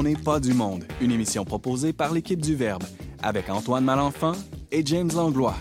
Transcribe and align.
On 0.00 0.04
n'est 0.04 0.14
pas 0.16 0.40
du 0.40 0.54
monde, 0.54 0.84
une 1.02 1.12
émission 1.12 1.44
proposée 1.44 1.92
par 1.92 2.14
l'équipe 2.14 2.40
du 2.40 2.54
Verbe, 2.54 2.84
avec 3.22 3.50
Antoine 3.50 3.84
Malenfant 3.84 4.32
et 4.72 4.80
James 4.86 5.10
Langlois. 5.14 5.56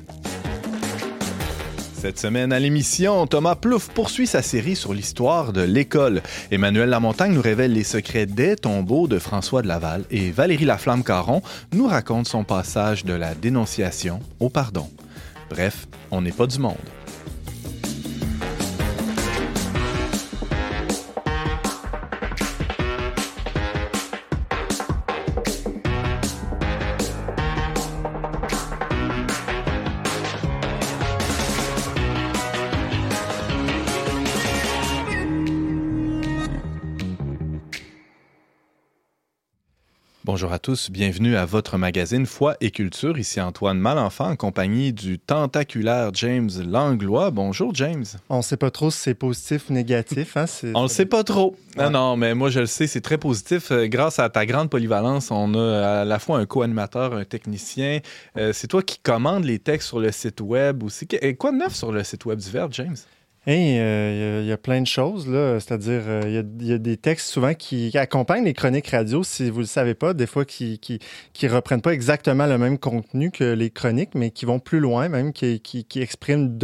Cette 1.94 2.18
semaine 2.18 2.54
à 2.54 2.60
l'émission, 2.60 3.28
Thomas 3.28 3.56
Plouffe 3.56 3.90
poursuit 3.90 4.28
sa 4.28 4.42
série 4.42 4.78
sur 4.78 4.94
l'histoire 4.94 5.52
de 5.52 5.60
l'école. 5.60 6.22
Emmanuel 6.52 6.88
Lamontagne 6.88 7.34
nous 7.34 7.42
révèle 7.42 7.74
les 7.74 7.84
secrets 7.84 8.28
des 8.28 8.56
tombeaux 8.56 9.10
de 9.10 9.20
François 9.20 9.62
de 9.62 9.68
Laval 9.68 10.06
et 10.10 10.32
Valérie 10.32 10.64
Laflamme-Caron 10.64 11.42
nous 11.74 11.88
raconte 11.88 12.30
son 12.30 12.46
passage 12.46 13.04
de 13.04 13.12
la 13.12 13.36
dénonciation 13.36 14.22
au 14.40 14.48
pardon. 14.48 14.90
Bref, 15.50 15.86
on 16.12 16.22
n'est 16.22 16.32
pas 16.32 16.48
du 16.48 16.60
monde. 16.60 16.78
Bonjour 40.40 40.54
à 40.54 40.60
tous, 40.60 40.90
bienvenue 40.90 41.36
à 41.36 41.44
votre 41.44 41.78
magazine 41.78 42.26
Foi 42.26 42.56
et 42.62 42.72
Culture. 42.72 43.20
Ici 43.20 43.42
Antoine 43.42 43.78
Malenfant 43.78 44.30
en 44.30 44.36
compagnie 44.38 44.94
du 44.94 45.20
tentaculaire 45.20 46.12
James 46.14 46.50
Langlois. 46.66 47.30
Bonjour 47.30 47.76
James. 47.76 48.06
On 48.30 48.38
ne 48.38 48.42
sait 48.42 48.56
pas 48.56 48.72
trop 48.72 48.90
si 48.90 49.00
c'est 49.00 49.16
positif 49.16 49.70
ou 49.70 49.74
négatif. 49.74 50.38
Hein? 50.38 50.46
On 50.76 50.84
ne 50.84 50.88
sait 50.88 51.06
pas 51.06 51.26
trop. 51.26 51.58
Non, 51.78 51.90
non, 51.90 52.16
mais 52.16 52.36
moi 52.36 52.50
je 52.50 52.62
le 52.62 52.68
sais, 52.68 52.88
c'est 52.88 53.02
très 53.02 53.18
positif. 53.18 53.70
Euh, 53.74 53.88
grâce 53.88 54.18
à 54.18 54.30
ta 54.30 54.46
grande 54.46 54.70
polyvalence, 54.70 55.30
on 55.30 55.56
a 55.56 56.04
à 56.04 56.06
la 56.06 56.20
fois 56.20 56.40
un 56.40 56.46
co-animateur, 56.46 57.16
un 57.16 57.26
technicien. 57.26 58.00
Euh, 58.38 58.54
c'est 58.54 58.68
toi 58.68 58.82
qui 58.82 58.98
commandes 59.00 59.44
les 59.44 59.60
textes 59.60 59.90
sur 59.90 60.00
le 60.00 60.10
site 60.10 60.40
web 60.40 60.84
aussi. 60.84 61.06
Quoi 61.38 61.52
de 61.52 61.58
neuf 61.58 61.76
sur 61.76 61.92
le 61.92 62.02
site 62.06 62.24
web 62.24 62.40
du 62.40 62.50
Verbe, 62.50 62.72
James? 62.72 62.96
Hey, 63.52 63.78
il 64.42 64.46
y, 64.46 64.52
a 64.52 64.58
plein 64.60 64.80
de 64.80 64.86
choses. 64.86 65.26
C'est-à-dire, 65.26 66.04
il 66.04 66.38
euh, 66.38 66.44
y, 66.60 66.72
a 66.72 66.78
des 66.78 66.98
textes 66.98 67.30
souvent 67.30 67.56
qui, 67.56 67.90
accompagnent 67.98 68.46
les 68.46 68.54
chroniques 68.54 68.90
radio, 68.90 69.24
si 69.24 69.50
vous 69.50 69.56
ne 69.56 69.62
le 69.62 69.66
savez 69.66 69.96
pas, 69.96 70.14
des 70.14 70.28
fois 70.28 70.46
qui, 70.46 70.78
qui, 70.78 71.48
reprennent 71.48 71.82
pas 71.82 71.94
exactement 71.94 72.46
le 72.46 72.60
même 72.60 72.78
contenu 72.78 73.32
que 73.32 73.44
les 73.44 73.72
chroniques, 73.72 74.14
mais 74.14 74.30
qui 74.30 74.46
vont 74.46 74.60
plus 74.60 74.80
loin, 74.80 75.10
même, 75.10 75.34
qui, 75.34 75.62
qui, 75.62 76.00
expriment 76.00 76.60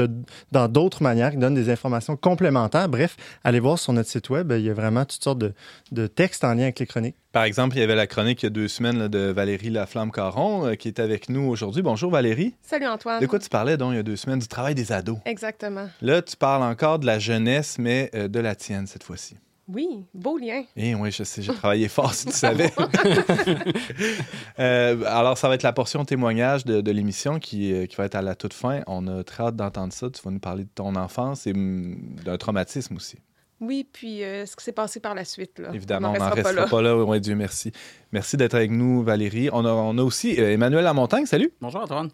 dans 0.52 0.68
d'autres 0.68 1.02
manières, 1.02 1.32
qui 1.32 1.38
donnent 1.38 1.56
des 1.56 1.72
informations 1.72 2.16
complémentaires. 2.18 2.88
Bref, 2.88 3.18
allez 3.44 3.60
voir 3.60 3.80
sur 3.80 3.92
notre 3.92 4.10
site 4.10 4.30
web, 4.30 4.54
il 4.56 4.62
y 4.62 4.70
a 4.70 4.76
vraiment 4.76 5.06
toutes 5.06 5.24
sortes 5.24 5.40
de, 5.40 5.56
de 5.92 6.06
textes 6.06 6.44
en 6.44 6.54
lien 6.54 6.66
avec 6.66 6.78
les 6.80 6.86
chroniques. 6.86 7.16
Par 7.36 7.44
exemple, 7.44 7.76
il 7.76 7.82
y 7.82 7.84
avait 7.84 7.96
la 7.96 8.08
chronique 8.08 8.44
il 8.44 8.46
y 8.46 8.48
a 8.48 8.50
deux 8.50 8.70
semaines 8.70 9.10
de 9.10 9.20
Valérie 9.20 9.70
Laflamme-Caron 9.70 10.68
euh, 10.68 10.76
qui 10.76 10.88
est 10.88 11.02
avec 11.02 11.28
nous 11.28 11.42
aujourd'hui. 11.42 11.82
Bonjour 11.82 12.10
Valérie. 12.10 12.56
Salut 12.62 12.86
Antoine. 12.86 13.20
De 13.20 13.26
quoi 13.26 13.40
tu 13.40 13.50
parlais 13.50 13.76
donc 13.76 13.92
il 13.92 13.98
y 13.98 14.00
a 14.00 14.04
deux 14.04 14.16
semaines? 14.16 14.40
Du 14.40 14.48
travail 14.48 14.74
des 14.74 14.94
ados. 14.94 15.18
Exactement. 15.26 15.90
Là, 16.02 16.22
tu 16.22 16.38
parles 16.38 16.64
encore 16.64 16.98
de 16.98 17.06
la 17.06 17.20
jeunesse, 17.20 17.76
mais 17.78 18.10
euh, 18.16 18.30
de 18.30 18.40
la 18.40 18.56
tienne 18.56 18.88
cette 18.88 19.04
fois-ci. 19.04 19.36
Oui, 19.68 20.06
beau 20.14 20.38
lien. 20.38 20.64
Eh 20.78 20.96
oui, 20.96 21.12
je 21.12 21.26
sais, 21.26 21.42
j'ai 21.42 21.54
travaillé 21.54 21.90
fort, 21.90 22.14
si 22.14 22.28
tu 22.28 22.32
savais. 22.32 22.72
Euh, 24.60 25.04
alors, 25.06 25.38
ça 25.38 25.50
va 25.50 25.56
être 25.56 25.64
la 25.64 25.74
portion 25.74 26.06
témoignage 26.06 26.64
de, 26.64 26.92
l'émission 26.92 27.40
qui, 27.40 27.86
qui, 27.90 27.96
va 27.98 28.06
être 28.06 28.16
à 28.16 28.22
la 28.22 28.36
toute 28.36 28.54
fin. 28.54 28.80
On 28.88 29.06
a 29.08 29.26
très 29.26 29.44
hâte 29.44 29.58
d'entendre 29.58 29.92
ça. 29.92 30.10
Tu 30.10 30.22
vas 30.24 30.32
nous 30.32 30.40
parler 30.40 30.64
de 30.64 30.70
ton 30.74 30.96
enfance 30.96 31.46
et 31.46 31.54
mm, 31.54 32.22
d'un 32.24 32.38
traumatisme 32.38 32.96
aussi. 32.96 33.18
Oui, 33.66 33.88
puis 33.92 34.24
euh, 34.24 34.46
ce 34.46 34.56
qui 34.56 34.64
s'est 34.64 34.72
passé 34.72 35.00
par 35.00 35.16
la 35.16 35.26
suite. 35.26 35.60
Là. 35.60 35.70
Évidemment, 35.74 36.14
on 36.16 36.20
n'en 36.20 36.30
restera, 36.30 36.68
pas 36.68 36.82
là. 36.82 36.96
Oui, 36.96 37.20
Dieu 37.20 37.36
merci. 37.36 37.72
Merci 38.12 38.38
d'être 38.38 38.54
avec 38.54 38.72
nous, 38.72 39.04
Valérie. 39.04 39.50
On 39.52 39.66
a, 39.66 39.72
on 39.72 39.98
a 39.98 40.04
aussi 40.04 40.40
euh, 40.40 40.54
Emmanuel 40.54 40.84
Lamontagne. 40.84 41.26
Salut. 41.26 41.52
Bonjour, 41.62 41.82
Antoine. 41.82 42.10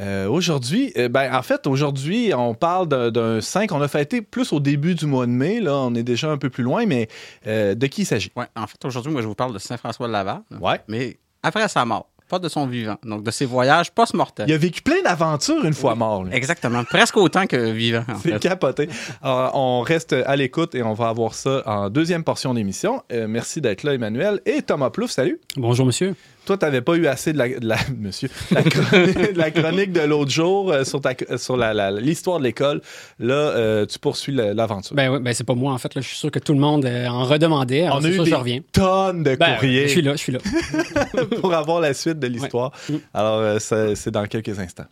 Euh, 0.00 0.26
aujourd'hui, 0.28 0.94
ben, 1.10 1.34
en 1.34 1.42
fait, 1.42 1.66
aujourd'hui, 1.66 2.32
on 2.34 2.54
parle 2.54 2.88
d'un 2.88 3.42
5. 3.42 3.70
On 3.72 3.82
a 3.82 3.88
fêté 3.88 4.22
plus 4.22 4.50
au 4.54 4.60
début 4.60 4.94
du 4.94 5.04
mois 5.04 5.26
de 5.26 5.30
mai. 5.30 5.60
Là, 5.60 5.76
on 5.76 5.94
est 5.94 6.02
déjà 6.02 6.30
un 6.30 6.38
peu 6.38 6.48
plus 6.48 6.64
loin, 6.64 6.86
mais 6.86 7.08
de 7.44 7.86
qui 7.86 8.02
il 8.02 8.06
s'agit? 8.06 8.32
Oui, 8.34 8.46
en 8.56 8.66
fait, 8.66 8.82
aujourd'hui, 8.84 9.12
moi, 9.12 9.20
je 9.20 9.26
vous 9.26 9.34
parle 9.34 9.52
de 9.52 9.58
Saint-François 9.58 10.06
de 10.06 10.12
Laval. 10.12 10.40
Oui. 10.58 10.72
Mais 10.88 11.18
après 11.42 11.68
sa 11.68 11.84
mort 11.84 12.08
pas 12.30 12.38
de 12.38 12.48
son 12.48 12.66
vivant, 12.66 12.96
donc 13.04 13.24
de 13.24 13.30
ses 13.30 13.44
voyages 13.44 13.90
post-mortels. 13.90 14.46
Il 14.48 14.54
a 14.54 14.56
vécu 14.56 14.82
plein 14.82 15.02
d'aventures 15.02 15.64
une 15.64 15.74
fois 15.74 15.96
mort. 15.96 16.24
Exactement, 16.30 16.84
presque 16.84 17.16
autant 17.16 17.46
que 17.46 17.72
vivant. 17.72 18.04
C'est 18.22 18.38
capoté. 18.38 18.88
Alors, 19.20 19.50
on 19.56 19.80
reste 19.82 20.12
à 20.12 20.36
l'écoute 20.36 20.74
et 20.76 20.82
on 20.82 20.94
va 20.94 21.08
avoir 21.08 21.34
ça 21.34 21.62
en 21.66 21.90
deuxième 21.90 22.22
portion 22.22 22.54
d'émission. 22.54 23.02
Euh, 23.12 23.26
merci 23.28 23.60
d'être 23.60 23.82
là, 23.82 23.94
Emmanuel. 23.94 24.40
Et 24.46 24.62
Thomas 24.62 24.90
Plouf, 24.90 25.10
salut. 25.10 25.40
Bonjour, 25.56 25.84
monsieur 25.84 26.14
toi, 26.50 26.58
tu 26.58 26.64
n'avais 26.64 26.80
pas 26.80 26.96
eu 26.96 27.06
assez 27.06 27.32
de 27.32 27.38
la, 27.38 27.76
monsieur, 27.96 28.28
la 29.36 29.50
chronique, 29.52 29.92
de 29.92 30.00
l'autre 30.00 30.32
jour 30.32 30.72
euh, 30.72 30.82
sur, 30.84 31.00
sur 31.36 31.56
l'histoire 31.56 32.38
de 32.38 32.44
l'école. 32.44 32.80
Là, 33.20 33.34
euh, 33.34 33.86
tu 33.86 34.00
poursuis 34.00 34.32
l'aventure. 34.32 34.96
Ben 34.96 35.10
oui, 35.12 35.20
ben 35.20 35.32
c'est 35.32 35.44
pas 35.44 35.54
moi, 35.54 35.72
en 35.72 35.78
fait. 35.78 35.92
je 35.94 36.00
suis 36.00 36.16
sûr 36.16 36.30
que 36.30 36.40
tout 36.40 36.52
le 36.52 36.58
monde 36.58 36.84
euh, 36.84 37.06
en 37.06 37.24
redemandait. 37.24 37.88
On 37.88 38.02
a 38.02 38.08
eu 38.08 38.18
des 38.18 38.62
tonnes 38.72 39.22
de 39.22 39.36
ben, 39.36 39.54
courriers. 39.54 39.86
je 39.86 39.92
suis 39.92 40.02
là, 40.02 40.12
je 40.12 40.18
suis 40.18 40.32
là. 40.32 40.40
pour 41.40 41.54
avoir 41.54 41.80
la 41.80 41.94
suite 41.94 42.18
de 42.18 42.26
l'histoire. 42.26 42.72
Mm. 42.88 42.94
Alors, 43.14 43.60
c'est 43.60 44.10
dans 44.10 44.26
quelques 44.26 44.58
instants. 44.58 44.86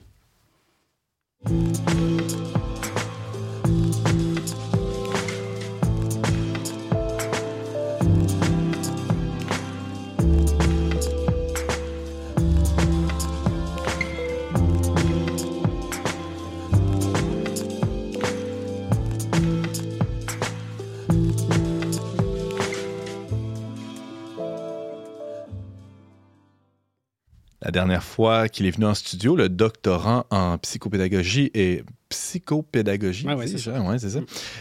La 27.69 27.73
dernière 27.73 28.03
fois 28.03 28.49
qu'il 28.49 28.65
est 28.65 28.71
venu 28.71 28.87
en 28.87 28.95
studio, 28.95 29.37
le 29.37 29.51
doctorant 29.51 30.25
en 30.31 30.57
psychopédagogie 30.57 31.51
et 31.53 31.85
psychopédagogie, 32.09 33.27
ouais, 33.27 33.47
c'est 33.47 33.59
ça. 33.59 33.73
ça. 33.99 34.21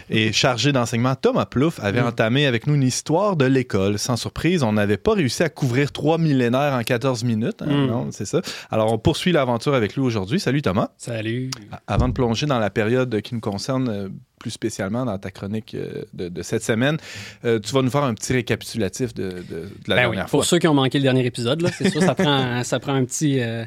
Et 0.09 0.33
chargé 0.33 0.71
d'enseignement, 0.71 1.15
Thomas 1.15 1.45
Plouffe 1.45 1.79
avait 1.81 2.01
entamé 2.01 2.45
avec 2.45 2.67
nous 2.67 2.75
une 2.75 2.83
histoire 2.83 3.35
de 3.35 3.45
l'école. 3.45 3.97
Sans 3.99 4.17
surprise, 4.17 4.63
on 4.63 4.73
n'avait 4.73 4.97
pas 4.97 5.13
réussi 5.13 5.43
à 5.43 5.49
couvrir 5.49 5.91
trois 5.91 6.17
millénaires 6.17 6.73
en 6.73 6.83
14 6.83 7.23
minutes. 7.23 7.61
Hein, 7.61 7.85
mm. 7.85 7.87
Non, 7.87 8.07
c'est 8.11 8.25
ça. 8.25 8.41
Alors, 8.69 8.91
on 8.91 8.97
poursuit 8.97 9.31
l'aventure 9.31 9.73
avec 9.73 9.95
lui 9.95 10.01
aujourd'hui. 10.01 10.39
Salut 10.39 10.61
Thomas. 10.61 10.89
Salut. 10.97 11.49
Avant 11.87 12.09
de 12.09 12.13
plonger 12.13 12.45
dans 12.45 12.59
la 12.59 12.69
période 12.69 13.21
qui 13.21 13.33
nous 13.33 13.41
concerne 13.41 13.89
euh, 13.89 14.09
plus 14.39 14.51
spécialement 14.51 15.05
dans 15.05 15.17
ta 15.17 15.31
chronique 15.31 15.73
euh, 15.73 16.03
de, 16.13 16.41
cette 16.43 16.63
semaine. 16.63 16.97
Euh, 17.43 17.59
tu 17.59 17.73
vas 17.73 17.81
nous 17.81 17.89
faire 17.89 18.03
un 18.03 18.13
petit 18.13 18.33
récapitulatif 18.33 19.13
de, 19.13 19.43
la 19.87 19.95
ben 19.95 20.01
dernière 20.01 20.29
fois. 20.29 20.39
Pour 20.39 20.45
ceux 20.45 20.59
qui 20.59 20.67
ont 20.67 20.73
manqué 20.73 20.99
le 20.99 21.03
dernier 21.03 21.25
épisode, 21.25 21.67
c'est 21.75 21.89
sûr, 21.89 22.01
ça 22.01 22.13
prend, 22.15 22.63
ça 22.63 22.79
prend 22.79 22.93
un 22.93 23.03
petit, 23.05 23.39
euh, 23.39 23.65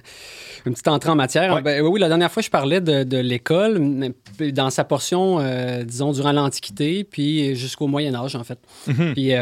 une 0.66 0.72
petite 0.72 0.88
entrée 0.88 1.10
en 1.10 1.16
matière. 1.16 1.60
Ben, 1.62 1.82
oui, 1.82 1.98
la 1.98 2.08
dernière 2.08 2.30
fois, 2.30 2.42
je 2.42 2.50
parlais 2.50 2.80
de, 2.80 3.20
l'école 3.20 3.69
dans 4.52 4.70
sa 4.70 4.84
portion, 4.84 5.38
disons, 5.84 6.12
durant 6.12 6.32
l'Antiquité, 6.32 7.04
puis 7.04 7.54
jusqu'au 7.54 7.86
Moyen 7.86 8.14
Âge, 8.14 8.36
en 8.36 8.44
fait. 8.44 8.58
Mhm. 8.86 9.12
Puis 9.14 9.32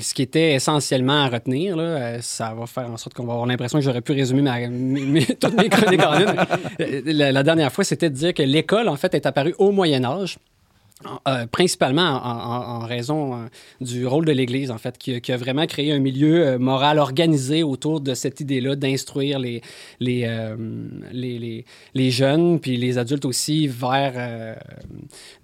ce 0.00 0.14
qui 0.14 0.22
était 0.22 0.54
essentiellement 0.54 1.24
à 1.24 1.28
retenir, 1.28 1.76
là, 1.76 2.20
ça 2.20 2.54
va 2.54 2.66
faire 2.66 2.90
en 2.90 2.96
sorte 2.96 3.14
qu'on 3.14 3.24
va 3.24 3.32
avoir 3.32 3.46
l'impression 3.46 3.78
que 3.78 3.84
j'aurais 3.84 4.00
pu 4.00 4.12
résumer 4.12 4.42
ma, 4.42 4.58
toutes 5.40 5.56
mes 5.56 5.68
chroniques 5.68 6.02
en 6.02 6.18
une. 6.20 7.12
La, 7.12 7.32
la 7.32 7.42
dernière 7.42 7.72
fois, 7.72 7.84
c'était 7.84 8.10
de 8.10 8.14
dire 8.14 8.34
que 8.34 8.42
l'école, 8.42 8.88
en 8.88 8.96
fait, 8.96 9.14
est 9.14 9.26
apparue 9.26 9.54
au 9.58 9.72
Moyen 9.72 10.04
Âge. 10.04 10.38
Euh, 11.28 11.46
principalement 11.46 12.20
en, 12.24 12.80
raison 12.80 13.34
euh, 13.34 13.46
du 13.80 14.04
rôle 14.04 14.24
de 14.24 14.32
l'Église, 14.32 14.72
en 14.72 14.78
fait, 14.78 14.98
qui, 14.98 15.30
a 15.30 15.36
vraiment 15.36 15.64
créé 15.66 15.92
un 15.92 16.00
milieu 16.00 16.44
euh, 16.44 16.58
moral 16.58 16.98
organisé 16.98 17.62
autour 17.62 18.00
de 18.00 18.14
cette 18.14 18.40
idée-là 18.40 18.74
d'instruire 18.74 19.38
les, 19.38 19.62
les, 20.00 20.28
les, 21.12 21.64
les, 21.94 22.10
jeunes, 22.10 22.58
puis 22.58 22.76
les 22.76 22.98
adultes 22.98 23.26
aussi, 23.26 23.68
vers, 23.68 24.56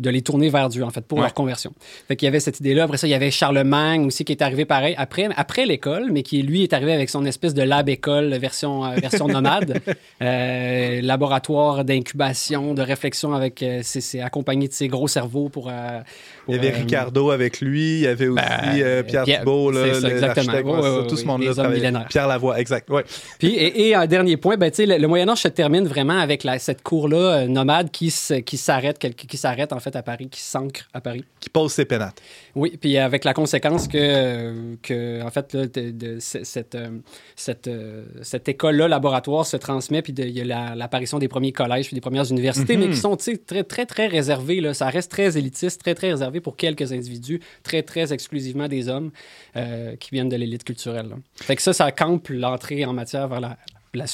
de 0.00 0.10
les 0.10 0.22
tourner 0.22 0.48
vers 0.48 0.68
Dieu, 0.68 0.82
en 0.82 0.90
fait, 0.90 1.02
pour 1.02 1.20
leur 1.20 1.34
conversion. 1.34 1.72
Fait 2.08 2.16
qu'il 2.16 2.26
y 2.26 2.28
avait 2.28 2.40
cette 2.40 2.58
idée-là. 2.58 2.84
Après 2.84 2.96
ça, 2.96 3.06
il 3.06 3.10
y 3.10 3.14
avait 3.14 3.30
Charlemagne 3.30 4.06
aussi 4.06 4.24
qui 4.24 4.32
est 4.32 4.42
arrivé 4.42 4.64
pareil, 4.64 4.96
après, 4.98 5.28
après 5.36 5.66
l'école, 5.66 6.10
mais 6.10 6.24
qui, 6.24 6.42
lui, 6.42 6.64
est 6.64 6.72
arrivé 6.72 6.92
avec 6.92 7.10
son 7.10 7.24
espèce 7.26 7.54
de 7.54 7.62
lab-école 7.62 8.34
version, 8.38 8.90
version 8.94 9.28
nomade, 9.28 9.80
laboratoire 10.20 11.84
d'incubation, 11.84 12.74
de 12.74 12.82
réflexion 12.82 13.34
avec, 13.34 13.64
c'est 13.82 14.20
accompagné 14.20 14.66
de 14.66 14.72
ses 14.72 14.88
gros 14.88 15.06
cerveaux 15.06 15.43
pour. 15.48 15.68
euh, 15.70 16.00
Il 16.48 16.54
y 16.54 16.58
avait 16.58 16.72
euh, 16.72 16.76
Ricardo 16.76 17.30
avec 17.30 17.60
lui, 17.60 17.94
il 17.96 18.00
y 18.00 18.06
avait 18.06 18.28
aussi 18.28 18.42
Ben, 18.44 18.80
euh, 18.82 19.02
Pierre 19.02 19.24
Pierre- 19.24 19.38
Thibault, 19.40 19.70
là, 19.70 19.80
ça, 20.00 20.08
exactement. 20.08 20.52
l'architecte, 20.52 20.64
Ouais, 20.66 20.72
ouais, 20.72 20.80
ouais, 20.96 21.02
ça, 21.02 21.08
tout 21.08 21.16
ce 21.16 21.24
monde-là. 21.24 22.04
Pierre 22.08 22.28
Lavoie, 22.28 22.60
exact. 22.60 22.90
Ouais. 22.90 23.04
Puis, 23.38 23.54
et, 23.54 23.88
et 23.88 23.94
un 23.94 24.06
dernier 24.06 24.36
point, 24.36 24.56
ben, 24.56 24.70
le, 24.76 24.98
le 24.98 25.08
Moyen 25.08 25.28
Âge 25.28 25.38
se 25.42 25.48
termine 25.48 25.86
vraiment 25.86 26.18
avec 26.18 26.44
la- 26.44 26.58
cette 26.58 26.82
cour-là 26.82 27.46
nomade 27.46 27.90
qui, 27.90 28.10
s'arrête, 28.10 28.98
qui 29.16 29.36
s'arrête 29.36 29.72
en 29.72 29.80
fait 29.80 29.94
à 29.96 30.02
Paris, 30.02 30.28
qui 30.30 30.40
s'ancre 30.40 30.88
à 30.92 31.00
Paris. 31.00 31.24
Qui 31.40 31.50
pose 31.50 31.72
ses 31.72 31.84
pénates. 31.84 32.20
Oui, 32.56 32.76
puis 32.80 32.96
avec 32.98 33.24
la 33.24 33.34
conséquence 33.34 33.88
que, 33.88 34.76
que 34.82 35.22
en 35.22 35.30
fait, 35.30 35.52
là, 35.54 35.66
de, 35.66 35.90
de- 35.90 36.16
cette, 36.20 36.74
euh, 36.76 36.98
cette, 37.34 37.66
euh, 37.66 38.04
cette 38.22 38.48
école-là, 38.48 38.86
laboratoire, 38.86 39.44
se 39.44 39.56
transmet, 39.56 40.02
puis 40.02 40.12
il 40.16 40.30
y 40.30 40.40
a 40.40 40.44
la- 40.44 40.74
l'apparition 40.76 41.18
des 41.18 41.26
premiers 41.28 41.50
collèges, 41.52 41.86
puis 41.86 41.94
des 41.96 42.00
premières 42.00 42.30
universités, 42.30 42.76
mais 42.76 42.88
qui 42.90 42.96
sont, 42.96 43.16
tu 43.16 43.24
sais, 43.24 43.36
très, 43.38 43.64
très, 43.64 43.86
très 43.86 44.06
réservés. 44.06 44.60
Là. 44.60 44.72
Ça 44.72 44.88
reste 44.88 45.10
très 45.10 45.36
élitiste, 45.36 45.80
très, 45.80 45.94
très 45.94 46.10
réservé 46.12 46.40
pour 46.40 46.56
quelques 46.56 46.92
individus, 46.92 47.40
très, 47.64 47.82
très 47.82 48.12
exclusivement 48.12 48.68
des 48.68 48.88
hommes 48.88 49.10
euh, 49.56 49.96
qui 49.96 50.10
viennent 50.12 50.28
de 50.28 50.36
l'élite 50.36 50.64
culturelle. 50.64 51.08
là. 51.08 51.16
Fait 51.34 51.56
que 51.56 51.62
ça, 51.62 51.72
ça 51.72 51.90
campe 51.90 52.28
l'entrée 52.28 52.84
en 52.84 52.92
matière 52.92 53.26
vers 53.28 53.40
la, 53.40 53.56
la, 53.94 54.06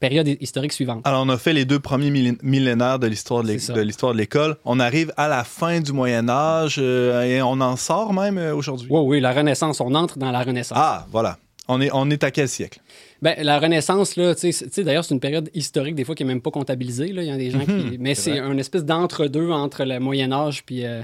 période 0.00 0.28
historique 0.40 0.72
suivante. 0.72 1.06
Alors, 1.06 1.22
on 1.24 1.28
a 1.28 1.38
fait 1.38 1.52
les 1.52 1.64
deux 1.64 1.78
premiers 1.78 2.10
millén- 2.10 2.38
millénaires 2.42 2.98
de 2.98 3.06
l'histoire 3.06 3.42
de 3.42 4.12
l'école. 4.12 4.56
On 4.64 4.80
arrive 4.80 5.12
à 5.16 5.28
la 5.28 5.44
fin 5.44 5.80
du 5.80 5.92
Moyen 5.92 6.28
Âge 6.28 6.76
euh, 6.78 7.22
et 7.22 7.42
on 7.42 7.60
en 7.60 7.76
sort 7.76 8.12
même 8.12 8.38
euh, 8.38 8.54
aujourd'hui. 8.54 8.88
Oui, 8.90 9.00
oui, 9.04 9.20
la 9.20 9.32
Renaissance, 9.32 9.80
on 9.80 9.94
entre 9.94 10.18
dans 10.18 10.30
la 10.30 10.42
Renaissance. 10.42 10.78
Ah, 10.80 11.06
voilà. 11.10 11.38
On 11.68 11.80
est, 11.80 11.90
on 11.92 12.08
est 12.10 12.24
à 12.24 12.30
quel 12.30 12.48
siècle? 12.48 12.80
Ben, 13.20 13.34
la 13.42 13.58
Renaissance, 13.58 14.14
là, 14.16 14.34
tu 14.34 14.52
sais, 14.52 14.84
d'ailleurs, 14.84 15.04
c'est 15.04 15.14
une 15.14 15.20
période 15.20 15.50
historique, 15.54 15.94
des 15.96 16.04
fois, 16.04 16.14
qui 16.14 16.22
n'est 16.24 16.28
même 16.28 16.40
pas 16.40 16.50
comptabilisée. 16.52 17.08
Là. 17.12 17.22
Il 17.22 17.28
y 17.28 17.32
a 17.32 17.36
des 17.36 17.50
gens 17.50 17.64
qui. 17.64 17.96
Mais 17.98 18.14
c'est 18.14 18.38
un 18.38 18.56
espèce 18.58 18.84
d'entre-deux 18.84 19.50
entre 19.50 19.84
le 19.84 19.98
Moyen-Âge 19.98 20.64
puis 20.64 20.84
euh, 20.84 21.02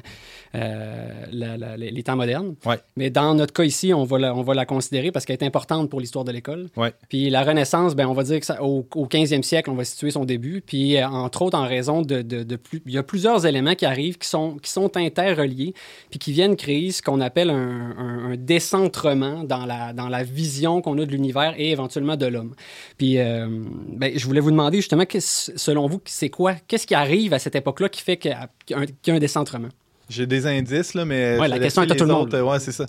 euh, 0.54 1.08
la- 1.32 1.56
la- 1.56 1.76
les 1.76 1.90
les 1.90 2.02
temps 2.02 2.14
modernes. 2.16 2.54
Ouais. 2.64 2.78
Mais 2.96 3.10
dans 3.10 3.34
notre 3.34 3.52
cas 3.52 3.64
ici, 3.64 3.92
on 3.92 4.04
va 4.04 4.18
la, 4.18 4.34
on 4.34 4.42
va 4.42 4.54
la 4.54 4.64
considérer 4.66 5.10
parce 5.10 5.24
qu'elle 5.24 5.38
est 5.40 5.44
importante 5.44 5.90
pour 5.90 6.00
l'histoire 6.00 6.24
de 6.24 6.30
l'école. 6.32 6.68
Ouais. 6.76 6.92
Puis 7.08 7.30
la 7.30 7.42
Renaissance, 7.42 7.96
ben, 7.96 8.06
on 8.06 8.12
va 8.12 8.22
dire 8.22 8.38
que 8.38 8.46
ça, 8.46 8.62
au, 8.62 8.86
au 8.94 9.06
15e 9.06 9.42
siècle, 9.42 9.70
on 9.70 9.74
va 9.74 9.84
situer 9.84 10.10
son 10.12 10.24
début. 10.24 10.62
Puis, 10.64 10.96
euh, 10.96 11.08
entre 11.08 11.42
autres, 11.42 11.58
en 11.58 11.66
raison 11.66 12.02
de, 12.02 12.22
de, 12.22 12.42
de 12.44 12.56
plus. 12.56 12.80
Il 12.86 12.92
y 12.92 12.98
a 12.98 13.02
plusieurs 13.02 13.44
éléments 13.46 13.74
qui 13.74 13.86
arrivent 13.86 14.18
qui 14.18 14.28
sont, 14.28 14.56
qui 14.62 14.70
sont 14.70 14.96
interreliés 14.96 15.74
puis 16.10 16.18
qui 16.20 16.30
viennent 16.32 16.54
créer 16.56 16.92
ce 16.92 17.02
qu'on 17.02 17.20
appelle 17.20 17.50
un, 17.50 17.94
un- 17.98 18.32
un 18.32 18.36
décentrement 18.36 19.42
dans 19.44 19.66
la, 19.66 19.92
dans 19.92 20.08
la 20.08 20.22
vision 20.22 20.80
qu'on 20.80 20.98
a 20.98 21.04
de 21.06 21.10
l'univers 21.10 21.54
et 21.58 21.70
éventuellement 21.72 22.03
de 22.16 22.26
l'homme. 22.26 22.54
Puis, 22.98 23.18
euh, 23.18 23.46
ben, 23.88 24.12
je 24.16 24.24
voulais 24.26 24.40
vous 24.40 24.50
demander 24.50 24.78
justement, 24.78 25.04
qu'est-ce- 25.06 25.52
selon 25.56 25.86
vous, 25.86 26.00
c'est 26.04 26.28
quoi? 26.30 26.54
Qu'est-ce 26.68 26.86
qui 26.86 26.94
arrive 26.94 27.32
à 27.32 27.38
cette 27.38 27.56
époque-là 27.56 27.88
qui 27.88 28.02
fait 28.02 28.16
qu'il 28.16 28.30
y 28.30 28.34
a 28.34 28.78
un- 28.78 28.86
qu'il 28.86 28.96
y 29.08 29.10
a 29.10 29.14
un 29.14 29.18
décentrement? 29.18 29.68
J'ai 30.08 30.26
des 30.26 30.46
indices, 30.46 30.94
là, 30.94 31.04
mais. 31.04 31.38
Ouais, 31.38 31.48
la 31.48 31.58
question 31.58 31.82
est 31.82 31.90
à 31.90 31.94
tout 31.96 32.04
le 32.04 32.12
monde. 32.12 32.34
euh, 32.34 32.42
Ouais, 32.42 32.60
c'est 32.60 32.72
ça. 32.72 32.86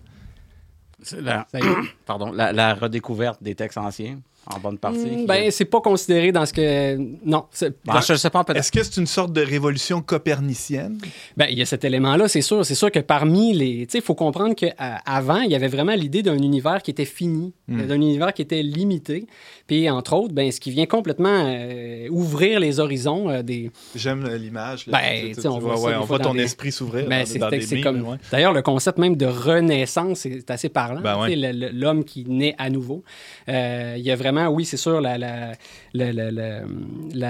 La, 1.20 1.46
pardon, 2.06 2.32
la, 2.32 2.52
la 2.54 2.74
redécouverte 2.74 3.44
des 3.44 3.54
textes 3.54 3.78
anciens, 3.78 4.20
en 4.54 4.60
bonne 4.60 4.78
partie. 4.78 5.00
Mm, 5.00 5.26
Ben, 5.26 5.50
c'est 5.52 5.66
pas 5.66 5.82
considéré 5.82 6.32
dans 6.32 6.46
ce 6.46 6.54
que. 6.54 6.98
Non. 7.26 7.46
c'est- 7.52 7.76
Ben, 7.86 8.00
je 8.02 8.14
ne 8.14 8.18
sais 8.18 8.30
pas, 8.30 8.44
peut-être. 8.44 8.60
Est-ce 8.60 8.72
que 8.72 8.84
c'est 8.84 8.98
une 9.00 9.08
sorte 9.08 9.34
de 9.34 9.42
révolution 9.42 10.02
copernicienne? 10.02 11.00
Ben, 11.38 11.48
il 11.50 11.58
y 11.58 11.62
a 11.62 11.66
cet 11.66 11.84
élément-là, 11.84 12.28
c'est 12.28 12.42
sûr. 12.42 12.66
C'est 12.66 12.76
sûr 12.76 12.92
que 12.92 13.00
parmi 13.00 13.54
les. 13.54 13.86
Tu 13.88 13.92
sais, 13.94 13.98
il 14.00 14.04
faut 14.04 14.16
comprendre 14.16 14.54
qu'avant, 14.56 15.42
il 15.42 15.52
y 15.52 15.56
avait 15.56 15.68
vraiment 15.68 15.96
l'idée 15.96 16.22
d'un 16.24 16.38
univers 16.38 16.82
qui 16.82 16.92
était 16.92 17.06
fini, 17.06 17.54
Hmm. 17.68 17.88
d'un 17.88 17.96
univers 17.96 18.34
qui 18.34 18.42
était 18.44 18.62
limité. 18.62 19.26
Puis, 19.68 19.90
entre 19.90 20.14
autres, 20.14 20.34
ben, 20.34 20.52
ce 20.52 20.60
qui 20.60 20.70
vient 20.70 20.86
complètement 20.86 21.44
euh, 21.48 22.08
ouvrir 22.12 22.60
les 22.60 22.80
horizons 22.80 23.30
euh, 23.30 23.42
des. 23.42 23.72
J'aime 23.96 24.28
l'image. 24.36 24.86
Ben, 24.88 25.34
on 25.46 25.58
voit 25.60 25.80
ouais, 25.82 25.96
on 25.96 26.04
voit 26.06 26.20
ton 26.20 26.34
des- 26.36 26.44
esprit 26.44 26.72
s'ouvrir 26.72 27.08
Ben, 27.10 27.26
dans, 27.40 27.50
c'est 27.60 27.82
comme. 27.82 28.08
ouais. 28.08 28.18
D'ailleurs, 28.32 28.54
le 28.54 28.62
concept 28.62 29.00
même 29.00 29.16
de 29.16 29.26
renaissance, 29.26 30.20
c'est 30.20 30.52
assez 30.52 30.70
parlant. 30.70 31.02
Ben 31.02 31.20
ouais. 31.20 31.36
L'homme 31.36 32.04
qui 32.06 32.26
naît 32.26 32.54
à 32.60 32.70
nouveau. 32.70 33.04
Euh, 33.50 33.96
il 33.98 34.04
y 34.04 34.12
a 34.12 34.16
vraiment, 34.16 34.48
oui, 34.50 34.66
c'est 34.66 34.78
sûr, 34.78 35.02
la, 35.02 35.18
la- 35.18 35.54
la- 35.94 36.12
la- 36.14 36.32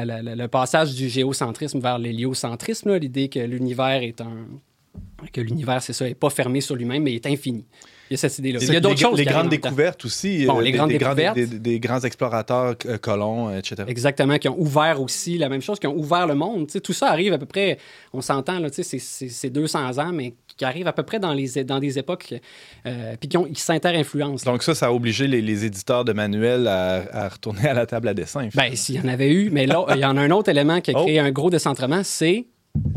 la- 0.06 0.22
le 0.36 0.48
passage 0.48 0.94
du 0.94 1.08
géocentrisme 1.08 1.80
vers 1.80 2.00
l'héliocentrisme, 2.00 2.96
l'idée 2.98 3.30
que 3.30 3.40
l'univers 3.40 4.02
est 4.04 4.20
un. 4.22 4.46
Que 5.34 5.42
l'univers, 5.42 5.82
c'est 5.82 5.94
ça, 5.94 6.06
n'est 6.06 6.14
pas 6.16 6.30
fermé 6.30 6.62
sur 6.62 6.76
lui-même, 6.76 7.04
mais 7.04 7.14
est 7.14 7.26
infini. 7.26 7.66
Il 8.12 8.14
y 8.14 8.16
a 8.16 8.18
cette 8.18 8.38
idée-là. 8.38 8.60
Il 8.62 8.72
y 8.72 8.76
a 8.76 8.80
d'autres 8.80 9.00
choses. 9.00 9.18
Les 9.18 9.26
grandes 9.26 9.50
découvertes 9.50 10.06
aussi. 10.06 10.46
Bon, 10.46 10.60
euh, 10.60 10.62
les 10.62 10.72
des- 10.72 10.78
grandes 10.78 10.90
des, 10.90 11.00
découvertes. 11.00 11.36
des, 11.36 11.48
des 11.48 11.80
grands 11.80 12.00
explorateurs, 12.02 12.76
euh, 12.86 12.98
colons, 13.00 13.50
euh, 13.50 13.58
etc. 13.58 13.84
Exactement, 13.88 14.38
qui 14.38 14.48
ont 14.48 14.60
ouvert 14.60 15.02
aussi 15.02 15.40
la 15.40 15.50
même 15.50 15.62
chose, 15.64 15.80
qui 15.80 15.88
ont 15.88 15.98
ouvert 15.98 16.28
le 16.28 16.36
monde. 16.36 16.68
Tu 16.68 16.74
sais, 16.74 16.82
tout 16.82 16.94
ça 16.94 17.08
arrive 17.10 17.34
à 17.34 17.40
peu 17.40 17.48
près, 17.48 17.80
on 18.14 18.22
s'entend, 18.22 18.60
c'est- 18.72 18.84
c'est 18.84 19.00
c'est 19.00 19.50
200 19.50 19.98
ans, 19.98 20.12
mais 20.14 20.36
qui 20.56 20.66
arrive 20.66 20.86
à 20.88 20.94
peu 20.94 21.02
près 21.02 21.20
dans, 21.20 21.34
les, 21.34 21.64
dans 21.64 21.80
des 21.80 21.98
époques, 21.98 22.36
euh, 22.86 23.16
puis 23.20 23.28
qui, 23.28 23.38
qui 23.54 23.62
s'inter-influencent. 23.62 24.46
Donc 24.50 24.62
ça, 24.62 24.76
ça 24.76 24.88
a 24.88 24.92
obligé 24.92 25.26
les, 25.26 25.42
les 25.42 25.66
éditeurs 25.66 26.06
de 26.06 26.14
manuels 26.14 26.68
à, 26.68 27.04
à 27.12 27.28
retourner 27.30 27.68
à 27.68 27.74
la 27.74 27.88
table 27.88 28.08
à 28.08 28.14
dessin. 28.14 28.50
Ben, 28.54 28.76
s'il 28.76 28.96
y 28.96 29.00
en 29.00 29.08
avait 29.08 29.34
eu, 29.34 29.50
mais 29.50 29.66
là, 29.66 29.84
il 29.96 30.00
y 30.02 30.06
en 30.06 30.16
a 30.16 30.22
un 30.22 30.32
autre 30.32 30.50
élément 30.50 30.80
qui 30.80 30.92
a 30.92 30.94
Oh. 31.00 31.04
créé 31.04 31.18
un 31.20 31.32
gros 31.32 31.50
décentrement, 31.50 32.02
c'est 32.04 32.46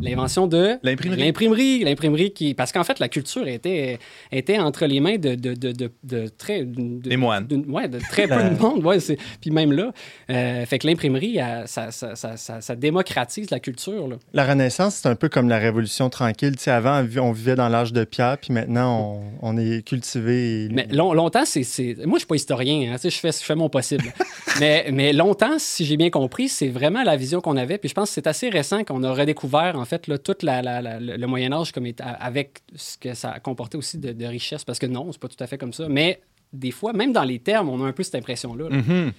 l'invention 0.00 0.46
de 0.46 0.78
L'imprimerie. 0.82 1.20
l'imprimerie. 1.20 1.84
L'imprimerie 1.84 2.30
qui... 2.32 2.54
Parce 2.54 2.72
qu'en 2.72 2.84
fait, 2.84 2.98
la 2.98 3.08
culture 3.08 3.46
était, 3.48 3.98
était 4.32 4.58
entre 4.58 4.86
les 4.86 5.00
mains 5.00 5.16
de, 5.16 5.34
de, 5.34 5.54
de, 5.54 5.72
de, 5.72 5.90
de 6.04 6.28
très... 6.28 6.64
de- 6.64 7.00
Des 7.08 7.16
moines. 7.16 7.46
ouais, 7.69 7.88
de 7.88 7.98
très 7.98 8.26
peu 8.28 8.36
de 8.36 8.56
monde. 8.60 8.84
Ouais, 8.84 9.00
c'est- 9.00 9.19
puis 9.40 9.50
même 9.50 9.72
là, 9.72 9.92
euh, 10.30 10.64
fait 10.66 10.78
que 10.78 10.86
l'imprimerie, 10.86 11.38
ça, 11.66 11.90
ça, 11.90 12.14
ça, 12.16 12.36
ça, 12.36 12.60
ça 12.60 12.76
démocratise 12.76 13.50
la 13.50 13.60
culture. 13.60 14.08
Là. 14.08 14.16
La 14.32 14.44
Renaissance, 14.46 14.96
c'est 14.96 15.08
un 15.08 15.16
peu 15.16 15.28
comme 15.28 15.48
la 15.48 15.58
Révolution 15.58 16.08
tranquille. 16.10 16.56
Tu 16.56 16.62
sais, 16.64 16.70
avant, 16.70 17.04
on 17.20 17.32
vivait 17.32 17.56
dans 17.56 17.69
l'âge 17.69 17.92
de 17.92 18.04
pierre, 18.04 18.38
puis 18.38 18.52
maintenant, 18.52 19.20
on, 19.42 19.54
on 19.54 19.56
est 19.58 19.84
cultivé. 19.86 20.64
et- 20.64 20.69
Mais 20.70 20.86
long- 20.90 21.12
longtemps, 21.12 21.44
c'est. 21.44 21.64
c'est- 21.64 21.96
Moi, 22.06 22.14
je 22.19 22.20
suis 22.20 22.26
pas 22.26 22.36
historien, 22.36 22.92
hein, 22.92 22.96
tu 22.96 23.02
sais, 23.02 23.10
je 23.10 23.19
fais, 23.19 23.32
je 23.32 23.38
fais 23.44 23.54
mon 23.56 23.69
possible. 23.69 24.04
mais, 24.60 24.86
mais 24.92 25.12
longtemps, 25.12 25.58
si 25.58 25.84
j'ai 25.84 25.96
bien 25.96 26.10
compris, 26.10 26.48
c'est 26.48 26.69
vraiment 26.69 27.02
la 27.02 27.16
vision 27.16 27.40
qu'on 27.40 27.56
avait. 27.56 27.78
Puis 27.78 27.88
je 27.88 27.94
pense 27.94 28.08
que 28.10 28.14
c'est 28.14 28.26
assez 28.26 28.48
récent 28.48 28.84
qu'on 28.84 29.02
a 29.02 29.12
redécouvert, 29.12 29.68
en 29.76 29.85
fait, 29.85 30.06
là, 30.06 30.19
tout 30.19 30.37
la, 30.43 30.62
la- 30.62 30.81
la- 30.81 30.99
le 31.00 31.26
Moyen-Âge 31.26 31.73
comme 31.73 31.87
avec 32.00 32.61
ce 32.75 32.97
que 32.99 33.15
ça 33.15 33.38
comportait 33.41 33.76
aussi 33.79 33.99
de, 33.99 34.12
de 34.12 34.25
richesse. 34.26 34.65
Parce 34.65 34.79
que 34.79 34.87
non, 34.87 35.11
c'est 35.12 35.20
pas 35.20 35.29
tout 35.29 35.43
à 35.43 35.47
fait 35.47 35.59
comme 35.59 35.73
ça. 35.73 35.88
Mais 35.88 36.20
des 36.53 36.70
fois, 36.70 36.93
même 36.94 37.12
dans 37.12 37.25
les 37.25 37.38
termes, 37.41 37.69
on 37.69 37.85
a 37.85 37.88
un 37.88 37.93
peu 37.93 38.03
cette 38.03 38.15
impression-là. 38.15 38.69
là. 38.70 38.76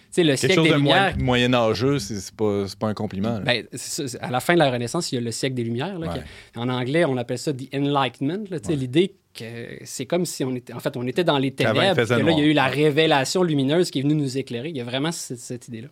Sais, 0.09 0.23
le 0.23 0.29
Quelque 0.29 0.37
siècle 0.37 0.55
chose 0.55 0.63
des 0.63 0.69
de 0.71 0.75
Lumières. 0.77 1.15
moyen, 1.17 1.49
moyen-âgeux, 1.49 1.99
c'est 1.99 2.33
pas, 2.35 2.65
pas 2.79 2.87
un 2.87 2.93
compliment. 2.95 3.39
Ben, 3.39 3.65
à 4.21 4.31
la 4.31 4.39
fin 4.39 4.53
de 4.55 4.59
la 4.59 4.71
Renaissance, 4.71 5.11
il 5.11 5.15
y 5.15 5.17
a 5.19 5.21
le 5.21 5.31
siècle 5.31 5.55
des 5.55 5.63
Lumières. 5.63 5.99
là, 5.99 6.07
Ouais. 6.11 6.19
qui- 6.53 6.59
en 6.59 6.69
anglais, 6.69 7.05
on 7.05 7.17
appelle 7.17 7.37
ça 7.37 7.53
the 7.53 7.67
Enlightenment. 7.73 8.45
L'idée 8.69 9.15
que 9.39 9.79
c'est 9.85 10.05
comme 10.05 10.25
si 10.25 10.43
on 10.43 10.55
était, 10.55 10.73
en 10.73 10.79
fait, 10.79 10.95
on 10.97 11.05
était 11.07 11.23
dans 11.23 11.37
les 11.37 11.51
ténèbres. 11.51 11.95
Que 11.95 12.13
là, 12.25 12.31
il 12.31 12.39
y 12.39 12.41
a 12.41 12.45
eu 12.45 12.53
la 12.53 12.67
révélation 12.67 13.43
lumineuse 13.43 13.91
qui 13.91 13.99
est 13.99 14.01
venue 14.01 14.15
nous 14.15 14.37
éclairer. 14.37 14.69
Il 14.69 14.77
y 14.77 14.81
a 14.81 14.83
vraiment 14.83 15.11
cette, 15.11 15.39
cette 15.39 15.67
idée-là. 15.67 15.87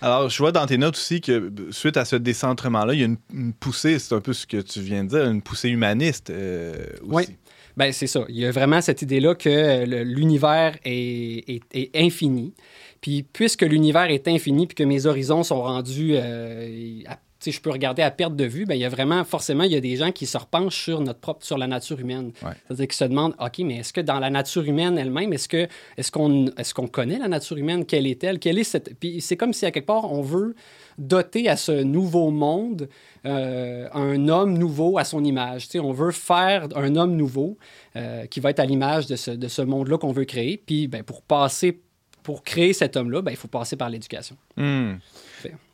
Alors, 0.00 0.28
je 0.28 0.38
vois 0.38 0.52
dans 0.52 0.66
tes 0.66 0.78
notes 0.78 0.96
aussi 0.96 1.20
que 1.20 1.52
suite 1.70 1.96
à 1.96 2.04
ce 2.04 2.16
décentrement-là, 2.16 2.94
il 2.94 3.00
y 3.00 3.02
a 3.02 3.06
une, 3.06 3.18
une 3.32 3.52
poussée, 3.52 3.98
c'est 3.98 4.14
un 4.14 4.20
peu 4.20 4.32
ce 4.32 4.46
que 4.46 4.58
tu 4.60 4.80
viens 4.80 5.04
de 5.04 5.08
dire, 5.10 5.24
une 5.30 5.42
poussée 5.42 5.68
humaniste 5.70 6.30
euh, 6.30 6.74
aussi. 7.08 7.28
Oui. 7.30 7.36
Ben, 7.76 7.90
c'est 7.92 8.06
ça. 8.06 8.24
Il 8.28 8.36
y 8.36 8.44
a 8.44 8.50
vraiment 8.50 8.82
cette 8.82 9.00
idée-là 9.00 9.34
que 9.34 9.48
euh, 9.48 10.04
l'univers 10.04 10.76
est, 10.84 11.48
est- 11.48 11.62
est 11.72 11.90
infini. 11.94 12.52
Puis, 13.00 13.22
puisque 13.22 13.62
l'univers 13.62 14.10
est 14.10 14.28
infini, 14.28 14.66
puis 14.66 14.74
que 14.74 14.84
mes 14.84 15.06
horizons 15.06 15.42
sont 15.42 15.62
rendus. 15.62 16.12
euh, 16.16 17.00
à- 17.06 17.18
je 17.50 17.60
peux 17.60 17.70
regarder 17.70 18.02
à 18.02 18.10
perte 18.10 18.36
de 18.36 18.44
vue, 18.44 18.64
ben, 18.64 18.74
il 18.74 18.80
y 18.80 18.84
a 18.84 18.88
vraiment, 18.88 19.24
forcément, 19.24 19.64
il 19.64 19.72
y 19.72 19.76
a 19.76 19.80
des 19.80 19.96
gens 19.96 20.12
qui 20.12 20.26
se 20.26 20.38
repenchent 20.38 20.82
sur 20.82 21.00
notre 21.00 21.18
propre, 21.18 21.44
sur 21.44 21.58
la 21.58 21.66
nature 21.66 21.98
humaine. 21.98 22.32
Ouais. 22.42 22.52
C'est-à-dire 22.66 22.86
qu'ils 22.86 22.96
se 22.96 23.04
demandent, 23.04 23.34
OK, 23.40 23.58
mais 23.60 23.78
est-ce 23.78 23.92
que 23.92 24.00
dans 24.00 24.20
la 24.20 24.30
nature 24.30 24.62
humaine 24.64 24.98
elle-même, 24.98 25.32
est-ce 25.32 25.48
que 25.48 25.66
est-ce 25.96 26.12
qu'on 26.12 26.46
est 26.46 26.72
qu'on 26.72 26.86
connaît 26.86 27.18
la 27.18 27.28
nature 27.28 27.56
humaine? 27.56 27.84
Quelle 27.84 28.06
est-elle? 28.06 28.38
Quelle 28.38 28.58
est 28.58 28.64
cette... 28.64 28.94
Puis 28.98 29.20
c'est 29.20 29.36
comme 29.36 29.52
si, 29.52 29.66
à 29.66 29.70
quelque 29.70 29.86
part, 29.86 30.10
on 30.12 30.22
veut 30.22 30.54
doter 30.98 31.48
à 31.48 31.56
ce 31.56 31.72
nouveau 31.82 32.30
monde 32.30 32.88
euh, 33.24 33.88
un 33.92 34.28
homme 34.28 34.56
nouveau 34.56 34.98
à 34.98 35.04
son 35.04 35.24
image. 35.24 35.64
Tu 35.64 35.72
sais, 35.72 35.80
on 35.80 35.92
veut 35.92 36.12
faire 36.12 36.68
un 36.76 36.96
homme 36.96 37.16
nouveau 37.16 37.56
euh, 37.96 38.26
qui 38.26 38.40
va 38.40 38.50
être 38.50 38.60
à 38.60 38.66
l'image 38.66 39.06
de 39.06 39.16
ce, 39.16 39.30
de 39.30 39.48
ce 39.48 39.62
monde-là 39.62 39.98
qu'on 39.98 40.12
veut 40.12 40.24
créer. 40.24 40.62
Puis, 40.64 40.86
ben, 40.88 41.02
pour 41.02 41.22
passer, 41.22 41.80
pour 42.22 42.42
créer 42.44 42.72
cet 42.72 42.96
homme-là, 42.96 43.22
ben, 43.22 43.30
il 43.30 43.36
faut 43.36 43.48
passer 43.48 43.76
par 43.76 43.90
l'éducation. 43.90 44.36
Hmm. 44.56 44.94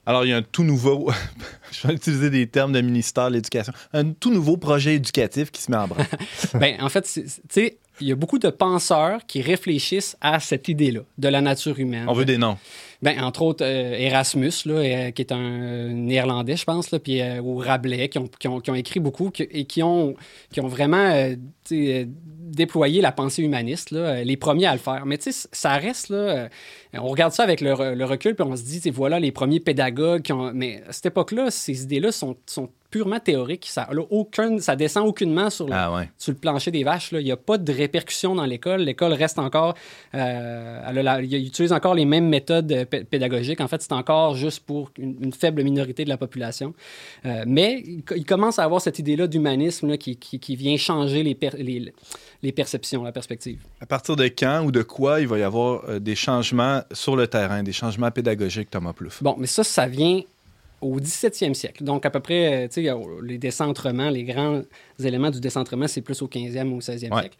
Alors, 0.08 0.24
il 0.24 0.30
y 0.30 0.32
a 0.32 0.38
un 0.38 0.42
tout 0.42 0.64
nouveau, 0.64 1.10
je 1.70 1.86
vais 1.86 1.92
utiliser 1.92 2.30
des 2.30 2.46
termes 2.46 2.72
de 2.72 2.80
ministère 2.80 3.28
de 3.28 3.34
l'Éducation, 3.34 3.74
un 3.92 4.12
tout 4.12 4.32
nouveau 4.32 4.56
projet 4.56 4.94
éducatif 4.94 5.50
qui 5.50 5.60
se 5.60 5.70
met 5.70 5.76
en 5.76 5.86
branle. 5.86 6.06
ben, 6.54 6.76
en 6.80 6.88
fait, 6.88 7.02
tu 7.02 7.26
sais, 7.50 7.76
il 8.00 8.08
y 8.08 8.12
a 8.12 8.14
beaucoup 8.14 8.38
de 8.38 8.48
penseurs 8.48 9.26
qui 9.26 9.42
réfléchissent 9.42 10.16
à 10.22 10.40
cette 10.40 10.68
idée-là 10.68 11.00
de 11.18 11.28
la 11.28 11.42
nature 11.42 11.78
humaine. 11.78 12.06
On 12.08 12.14
veut 12.14 12.24
des 12.24 12.38
noms. 12.38 12.56
Ben, 13.00 13.22
entre 13.22 13.42
autres, 13.42 13.64
euh, 13.64 13.94
Erasmus, 13.96 14.50
là, 14.64 14.74
euh, 14.74 15.10
qui 15.12 15.22
est 15.22 15.30
un 15.30 15.38
euh, 15.38 15.88
néerlandais, 15.92 16.56
je 16.56 16.64
pense, 16.64 16.90
là, 16.90 16.98
puis, 16.98 17.20
euh, 17.20 17.40
ou 17.40 17.56
Rabelais, 17.58 18.08
qui 18.08 18.18
ont, 18.18 18.28
qui 18.40 18.48
ont- 18.48 18.60
qui 18.60 18.70
ont 18.72 18.74
écrit 18.74 18.98
beaucoup 18.98 19.30
qui- 19.30 19.44
et 19.44 19.66
qui 19.66 19.84
ont, 19.84 20.14
qui 20.52 20.60
ont 20.60 20.66
vraiment 20.66 21.12
déployer 21.70 23.00
la 23.00 23.12
pensée 23.12 23.42
humaniste, 23.42 23.90
là, 23.92 24.24
les 24.24 24.36
premiers 24.36 24.66
à 24.66 24.72
le 24.72 24.78
faire. 24.80 25.04
Mais 25.06 25.18
ça 25.20 25.76
reste, 25.76 26.08
là, 26.08 26.48
on 26.94 27.08
regarde 27.08 27.32
ça 27.32 27.42
avec 27.42 27.60
le, 27.60 27.72
recul, 28.04 28.34
puis 28.34 28.44
on 28.48 28.56
se 28.56 28.62
dit, 28.62 28.90
voilà, 28.90 29.20
les 29.20 29.32
premiers 29.32 29.60
pédagogues 29.60 30.22
qui 30.22 30.32
ont... 30.32 30.50
Mais 30.54 30.82
à 30.88 30.92
cette 30.92 31.06
époque-là, 31.06 31.50
ces 31.50 31.82
idées-là 31.82 32.10
sont, 32.10 32.36
sont 32.46 32.70
purement 32.90 33.20
théorique. 33.20 33.66
Ça, 33.68 33.86
là, 33.92 34.02
aucun, 34.10 34.58
ça 34.58 34.76
descend 34.76 35.06
aucunement 35.06 35.50
sur 35.50 35.66
le, 35.66 35.72
ah 35.74 36.04
sur 36.16 36.32
le 36.32 36.38
plancher 36.38 36.70
des 36.70 36.84
vaches. 36.84 37.12
Là. 37.12 37.20
Il 37.20 37.24
n'y 37.24 37.32
a 37.32 37.36
pas 37.36 37.58
de 37.58 37.72
répercussions 37.72 38.34
dans 38.34 38.46
l'école. 38.46 38.80
L'école 38.80 39.12
reste 39.12 39.38
encore. 39.38 39.74
Euh, 40.14 40.80
elle, 40.88 41.34
utilise 41.34 41.72
encore 41.72 41.94
les 41.94 42.06
mêmes 42.06 42.28
méthodes 42.28 42.86
euh, 42.92 43.04
pédagogiques. 43.04 43.60
En 43.60 43.68
fait, 43.68 43.82
c'est 43.82 43.92
encore 43.92 44.34
juste 44.34 44.60
pour 44.60 44.90
une, 44.98 45.32
faible 45.32 45.62
minorité 45.62 46.04
de 46.04 46.08
la 46.08 46.16
population. 46.16 46.74
Euh, 47.26 47.44
mais 47.46 47.82
il, 47.86 48.24
commence 48.24 48.58
à 48.58 48.64
avoir 48.64 48.80
cette 48.80 48.98
idée-là 48.98 49.26
d'humanisme 49.26 49.96
qui, 49.96 50.16
qui, 50.16 50.56
vient 50.56 50.76
changer 50.76 51.22
les, 51.22 51.36
les, 51.58 51.92
les, 52.42 52.52
perceptions, 52.52 53.02
la 53.04 53.12
perspective. 53.12 53.60
À 53.80 53.86
partir 53.86 54.16
de 54.16 54.24
quand 54.24 54.64
ou 54.64 54.72
de 54.72 54.82
quoi 54.82 55.20
il 55.20 55.28
va 55.28 55.38
y 55.38 55.42
avoir 55.42 56.00
des 56.00 56.14
changements 56.14 56.82
sur 56.92 57.16
le 57.16 57.26
terrain, 57.26 57.62
des 57.62 57.72
changements 57.72 58.10
pédagogiques, 58.10 58.70
Thomas 58.70 58.92
Plouffe? 58.92 59.22
Bon, 59.22 59.36
mais 59.38 59.46
ça, 59.46 59.64
ça 59.64 59.86
vient 59.86 60.22
au 60.80 61.00
17e 61.00 61.54
siècle. 61.54 61.84
Donc, 61.84 62.06
à 62.06 62.10
peu 62.10 62.20
près, 62.20 62.64
euh, 62.64 62.68
tu 62.68 62.84
sais, 62.84 62.94
les 63.22 63.38
décentrements, 63.38 64.10
les 64.10 64.24
grands 64.24 64.62
éléments 65.02 65.30
du 65.30 65.40
décentrement, 65.40 65.88
c'est 65.88 66.02
plus 66.02 66.22
au 66.22 66.28
15e 66.28 66.70
ou 66.70 66.76
au 66.76 66.80
16e 66.80 67.18
siècle. 67.20 67.36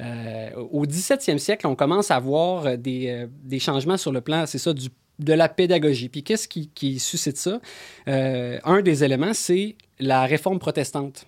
Euh, 0.00 0.50
au 0.72 0.86
17e 0.86 1.38
siècle, 1.38 1.66
on 1.66 1.76
commence 1.76 2.10
à 2.10 2.18
voir 2.18 2.66
euh, 2.66 2.76
des, 2.76 3.26
des 3.44 3.58
changements 3.58 3.96
sur 3.96 4.12
le 4.12 4.20
plan, 4.20 4.44
c'est 4.46 4.58
ça, 4.58 4.72
de 4.72 5.32
la 5.32 5.48
pédagogie. 5.48 6.08
Puis 6.08 6.22
qu'est-ce 6.22 6.48
qui, 6.48 6.98
suscite 6.98 7.36
ça? 7.36 7.60
un 8.06 8.82
des 8.82 9.04
éléments, 9.04 9.34
c'est 9.34 9.76
la 10.00 10.26
réforme 10.26 10.58
protestante 10.58 11.26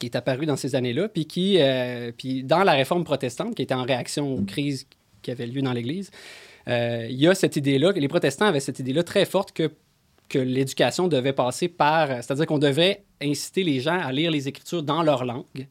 qui 0.00 0.06
est 0.06 0.16
apparue 0.16 0.46
dans 0.46 0.56
ces 0.56 0.74
années-là, 0.74 1.08
puis 1.08 1.26
qui, 1.26 1.58
puis 2.16 2.42
dans 2.42 2.64
la 2.64 2.72
réforme 2.72 3.04
protestante, 3.04 3.54
qui 3.54 3.62
était 3.62 3.74
en 3.74 3.84
réaction 3.84 4.34
aux 4.34 4.42
crises 4.42 4.86
qui 5.20 5.30
avaient 5.30 5.46
lieu 5.46 5.62
dans 5.62 5.72
l'Église, 5.72 6.10
il 6.66 7.14
y 7.14 7.28
a 7.28 7.34
cette 7.36 7.54
idée-là, 7.54 7.92
les 7.92 8.08
protestants 8.08 8.46
avaient 8.46 8.58
cette 8.58 8.80
idée-là 8.80 9.04
très 9.04 9.26
forte 9.26 9.52
que 9.52 9.70
que 10.32 10.38
l'éducation 10.38 11.08
devait 11.08 11.34
passer 11.34 11.68
par, 11.68 12.08
c'est-à-dire 12.08 12.46
qu'on 12.46 12.58
devait 12.58 13.04
inciter 13.20 13.62
les 13.62 13.80
gens 13.80 13.98
à 13.98 14.10
lire 14.12 14.30
les 14.30 14.48
Écritures 14.48 14.82
dans 14.82 15.02
leur 15.02 15.24
langue 15.24 15.68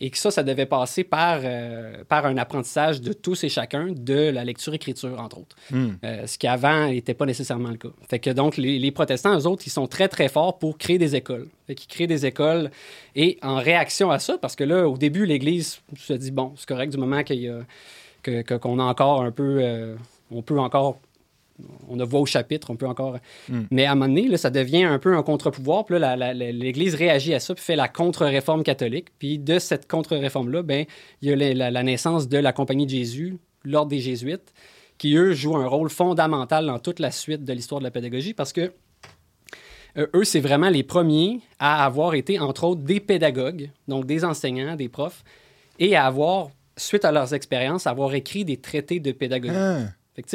et 0.00 0.10
que 0.10 0.16
ça, 0.16 0.30
ça 0.30 0.42
devait 0.42 0.66
passer 0.66 1.04
par, 1.04 1.40
euh, 1.44 2.02
par 2.08 2.24
un 2.24 2.36
apprentissage 2.38 3.02
de 3.02 3.12
tous 3.12 3.44
et 3.44 3.48
chacun 3.50 3.88
de 3.94 4.30
la 4.30 4.44
lecture-écriture, 4.44 5.20
entre 5.20 5.38
autres. 5.38 5.56
Hmm. 5.70 5.90
Euh, 6.04 6.26
ce 6.26 6.38
qui 6.38 6.46
avant 6.46 6.88
n'était 6.88 7.14
pas 7.14 7.26
nécessairement 7.26 7.68
le 7.68 7.76
cas. 7.76 7.90
Fait 8.08 8.18
que 8.18 8.30
donc, 8.30 8.56
les, 8.56 8.90
protestants, 8.92 9.38
eux 9.38 9.46
autres, 9.46 9.64
ils 9.66 9.70
sont 9.70 9.86
très, 9.86 10.08
très 10.08 10.28
forts 10.28 10.58
pour 10.58 10.78
créer 10.78 10.98
des 10.98 11.16
écoles. 11.16 11.48
Fait 11.66 11.74
qu'ils 11.74 11.88
créent 11.88 12.06
des 12.06 12.24
écoles 12.24 12.70
et 13.14 13.38
en 13.42 13.56
réaction 13.56 14.10
à 14.10 14.18
ça, 14.18 14.38
parce 14.38 14.56
que 14.56 14.64
là, 14.64 14.88
au 14.88 14.96
début, 14.96 15.26
l'Église 15.26 15.80
se 15.96 16.14
dit, 16.14 16.30
bon, 16.30 16.54
c'est 16.56 16.66
correct 16.66 16.90
du 16.90 16.98
moment 16.98 17.22
qu'il 17.22 17.40
y 17.40 17.48
a, 17.48 17.62
qu'on 18.58 18.78
a 18.78 18.84
encore 18.84 19.22
un 19.22 19.30
peu... 19.30 19.58
Euh, 19.60 19.96
on 20.32 20.42
peut 20.42 20.58
encore 20.58 21.00
on 21.88 21.98
a 22.00 22.04
voix 22.04 22.20
au 22.20 22.26
chapitre, 22.26 22.70
on 22.70 22.76
peut 22.76 22.86
encore. 22.86 23.18
Hmm. 23.48 23.62
Mais 23.70 23.86
à 23.86 23.92
un 23.92 23.94
moment 23.94 24.08
donné, 24.08 24.28
là, 24.28 24.36
ça 24.36 24.50
devient 24.50 24.84
un 24.84 24.98
peu 24.98 25.16
un 25.16 25.22
contre-pouvoir. 25.22 25.84
Puis 25.84 25.98
là, 25.98 26.34
l'Église 26.34 26.94
réagit 26.94 27.34
à 27.34 27.40
ça, 27.40 27.54
puis 27.54 27.62
fait 27.62 27.76
la 27.76 27.88
contre-réforme 27.88 28.62
catholique. 28.62 29.08
Puis 29.18 29.38
de 29.38 29.58
cette 29.58 29.88
contre-réforme-là, 29.88 30.62
ben, 30.62 30.84
il 31.22 31.28
y 31.28 31.32
a 31.32 31.70
la, 31.70 31.82
naissance 31.82 32.28
de 32.28 32.38
la 32.38 32.52
Compagnie 32.52 32.86
de 32.86 32.90
Jésus, 32.90 33.38
l'Ordre 33.64 33.90
des 33.90 34.00
Jésuites, 34.00 34.52
qui, 34.98 35.16
eux, 35.16 35.32
jouent 35.32 35.56
un 35.56 35.66
rôle 35.66 35.90
fondamental 35.90 36.66
dans 36.66 36.78
toute 36.78 36.98
la 36.98 37.10
suite 37.10 37.44
de 37.44 37.52
l'histoire 37.52 37.80
de 37.80 37.84
la 37.84 37.90
pédagogie 37.90 38.34
parce 38.34 38.52
que 38.52 38.72
euh, 39.96 40.06
eux, 40.14 40.24
c'est 40.24 40.40
vraiment 40.40 40.68
les 40.68 40.82
premiers 40.82 41.40
à 41.58 41.84
avoir 41.84 42.14
été, 42.14 42.38
entre 42.38 42.64
autres, 42.64 42.82
des 42.82 43.00
pédagogues, 43.00 43.70
donc 43.88 44.06
des 44.06 44.24
enseignants, 44.24 44.76
des 44.76 44.88
profs, 44.88 45.24
et 45.78 45.96
à 45.96 46.06
avoir, 46.06 46.50
suite 46.76 47.04
à 47.04 47.12
leurs 47.12 47.34
expériences, 47.34 47.86
avoir 47.86 48.14
écrit 48.14 48.44
des 48.44 48.58
traités 48.58 49.00
de 49.00 49.12
pédagogie. 49.12 49.54
Ah 49.56 49.88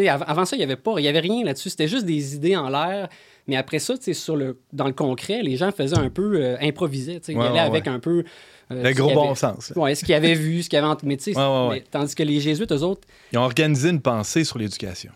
avant 0.10 0.46
ça, 0.46 0.56
il 0.56 0.60
n'y 0.60 0.64
avait 0.64 0.76
pas, 0.76 0.96
il 0.98 1.04
y 1.04 1.08
avait 1.08 1.20
rien 1.20 1.44
là-dessus. 1.44 1.70
C'était 1.70 1.88
juste 1.88 2.06
des 2.06 2.36
idées 2.36 2.56
en 2.56 2.70
l'air. 2.70 3.10
Mais 3.48 3.56
après 3.56 3.80
ça, 3.80 3.94
sur 4.14 4.36
le, 4.36 4.60
dans 4.74 4.88
le 4.88 4.94
concret, 4.94 5.44
les 5.44 5.56
gens 5.56 5.72
faisaient 5.72 5.98
un 5.98 6.10
peu 6.10 6.42
euh, 6.42 6.58
improviser. 6.62 7.22
ils 7.28 7.38
allaient 7.38 7.60
avec 7.60 7.88
un 7.88 8.00
peu. 8.00 8.24
Euh, 8.72 8.84
le 8.84 8.94
gros 8.94 9.14
bon 9.14 9.36
sens. 9.36 9.72
Oui, 9.76 9.96
ce 9.96 10.04
qu'ils 10.04 10.16
avaient 10.16 10.34
vu, 10.34 10.64
ce 10.64 10.70
qu'ils 10.70 10.80
avaient. 10.80 10.96
Mais 11.04 11.84
tandis 11.92 12.16
que 12.16 12.24
les 12.24 12.40
Jésuites, 12.40 12.72
eux 12.72 12.82
autres. 12.82 13.08
Ils 13.32 13.38
ont 13.38 13.44
organisé 13.44 13.90
une 13.90 14.02
pensée 14.02 14.44
sur 14.44 14.58
l'éducation. 14.58 15.12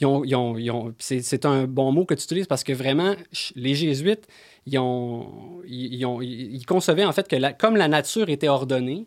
Ils 0.00 0.06
ont, 0.06 0.24
ils 0.24 0.70
ont, 0.70 0.94
c'est 0.98 1.44
un 1.44 1.64
bon 1.66 1.92
mot 1.92 2.06
que 2.06 2.14
tu 2.14 2.24
utilises 2.24 2.46
parce 2.46 2.64
que 2.64 2.72
vraiment, 2.72 3.14
les 3.54 3.74
Jésuites, 3.74 4.26
ils, 4.66 4.78
ont, 4.78 5.60
ils, 5.68 6.04
ont, 6.06 6.22
ils 6.22 6.64
concevaient 6.64 7.04
en 7.04 7.12
fait 7.12 7.28
que 7.28 7.36
la, 7.36 7.52
comme 7.52 7.76
la 7.76 7.86
nature 7.86 8.30
était 8.30 8.48
ordonnée, 8.48 9.06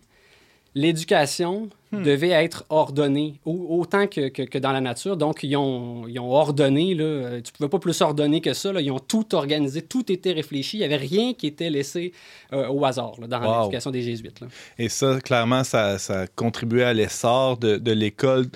l'éducation 0.76 1.70
hmm. 1.92 2.04
devait 2.04 2.30
être 2.30 2.66
ordonnée, 2.70 3.40
autant 3.46 4.08
que, 4.08 4.30
que, 4.30 4.58
dans 4.58 4.72
la 4.72 4.82
nature. 4.82 5.18
Donc, 5.18 5.44
ils 5.44 5.56
ont, 5.56 6.08
ils 6.08 6.20
ont 6.20 6.32
ordonné, 6.32 6.96
là, 6.96 7.42
tu 7.42 7.52
ne 7.52 7.58
pouvais 7.58 7.70
pas 7.70 7.80
plus 7.80 8.02
ordonner 8.02 8.42
que 8.42 8.54
ça. 8.54 8.74
Là, 8.74 8.82
ils 8.82 8.92
ont 8.92 9.00
tout 9.00 9.36
organisé, 9.36 9.82
tout 9.82 10.12
était 10.12 10.32
réfléchi. 10.32 10.78
Il 10.78 10.80
n'y 10.80 10.86
avait 10.86 10.96
rien 10.98 11.34
qui 11.34 11.48
était 11.48 11.70
laissé 11.70 12.14
euh, 12.54 12.68
au 12.70 12.84
hasard 12.86 13.16
dans 13.28 13.62
l'éducation 13.62 13.92
des 13.92 14.02
Jésuites. 14.02 14.40
Et 14.80 14.90
ça, 14.90 15.20
clairement, 15.22 15.64
ça, 15.64 15.98
ça 16.00 16.26
contribuait 16.28 16.84
à 16.84 16.94
l'essor 16.94 17.58
de, 17.58 17.78
de 17.78 17.92
l'école 17.92 18.48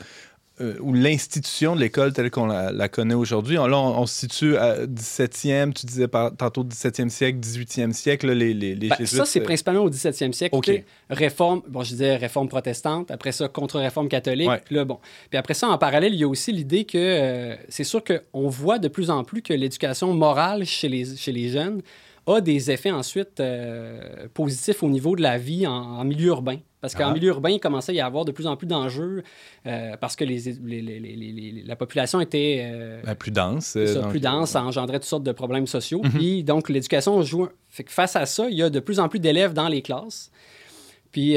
euh, 0.59 0.73
ou 0.79 0.91
l'institution 0.91 1.75
de 1.75 1.81
l'école 1.81 2.13
telle 2.13 2.31
qu'on 2.31 2.47
la, 2.47 2.89
connaît 2.89 3.13
aujourd'hui. 3.13 3.57
Là, 3.57 3.77
on, 3.77 4.07
se 4.07 4.21
situe 4.21 4.57
à 4.57 4.87
17e, 4.87 5.71
tu 5.71 5.85
disais 5.85 6.07
tantôt 6.07 6.63
17e 6.63 7.09
siècle, 7.09 7.37
18e 7.39 7.93
siècle, 7.93 8.31
les, 8.31 8.55
les, 8.55 8.73
les 8.73 8.89
ben, 8.89 9.05
Ça, 9.05 9.25
c'est 9.25 9.39
euh, 9.39 9.43
principalement 9.43 9.83
au 9.83 9.89
17e 9.91 10.31
siècle. 10.31 10.55
OK. 10.55 10.83
Réforme, 11.11 11.61
bon, 11.67 11.83
je 11.83 11.89
disais 11.89 12.15
réforme 12.15 12.49
protestante, 12.49 13.11
après 13.11 13.33
ça, 13.33 13.47
contre-réforme 13.47 14.09
catholique. 14.09 14.49
Là, 14.71 14.83
bon. 14.83 14.97
Puis 15.29 15.37
après 15.37 15.53
ça, 15.53 15.67
en 15.69 15.77
parallèle, 15.77 16.15
il 16.15 16.19
y 16.19 16.23
a 16.23 16.27
aussi 16.27 16.51
l'idée 16.51 16.85
que 16.85 16.97
euh, 16.97 17.55
c'est 17.69 17.83
sûr 17.83 18.01
qu'on 18.03 18.49
voit 18.49 18.79
de 18.79 18.87
plus 18.87 19.11
en 19.11 19.23
plus 19.23 19.43
que 19.43 19.53
l'éducation 19.53 20.11
morale 20.15 20.65
chez 20.65 20.89
les, 20.89 21.17
chez 21.17 21.31
les 21.31 21.49
jeunes 21.49 21.83
a 22.25 22.41
des 22.41 22.71
effets 22.71 22.91
ensuite 22.91 23.41
positifs 24.33 24.81
au 24.81 24.89
niveau 24.89 25.15
de 25.15 25.21
la 25.21 25.37
vie 25.37 25.67
en 25.67 26.03
milieu 26.03 26.29
urbain. 26.29 26.57
Parce 26.81 26.93
qu'en 26.93 27.09
ah. 27.09 27.13
milieu 27.13 27.29
urbain, 27.29 27.49
il 27.49 27.59
commençait 27.59 27.91
à 27.93 27.95
y 27.95 28.01
avoir 28.01 28.23
de 28.23 28.31
plus 28.31 28.45
en 28.45 28.55
plus 28.55 28.67
d'enjeux 28.67 29.23
euh, 29.65 29.97
parce 29.97 30.15
que 30.15 30.23
les, 30.23 31.63
la 31.65 31.75
population 31.75 32.21
était 32.21 32.61
euh, 32.71 33.01
ben, 33.03 33.15
plus 33.15 33.31
dense. 33.31 33.73
Euh, 33.75 34.03
plus 34.09 34.19
dense, 34.19 34.51
ça 34.51 34.63
engendrait 34.63 34.99
toutes 34.99 35.09
sortes 35.09 35.23
de 35.23 35.31
problèmes 35.31 35.65
sociaux. 35.65 36.01
Mhm. 36.03 36.11
Puis 36.11 36.43
donc, 36.43 36.69
l'éducation 36.69 37.21
joue. 37.23 37.47
Fait 37.69 37.83
que 37.83 37.91
face 37.91 38.15
à 38.15 38.25
ça, 38.25 38.47
il 38.49 38.55
y 38.55 38.63
a 38.63 38.69
de 38.69 38.79
plus 38.79 38.99
en 38.99 39.09
plus 39.09 39.19
d'élèves 39.19 39.53
dans 39.53 39.67
les 39.67 39.81
classes. 39.81 40.31
Puis 41.11 41.35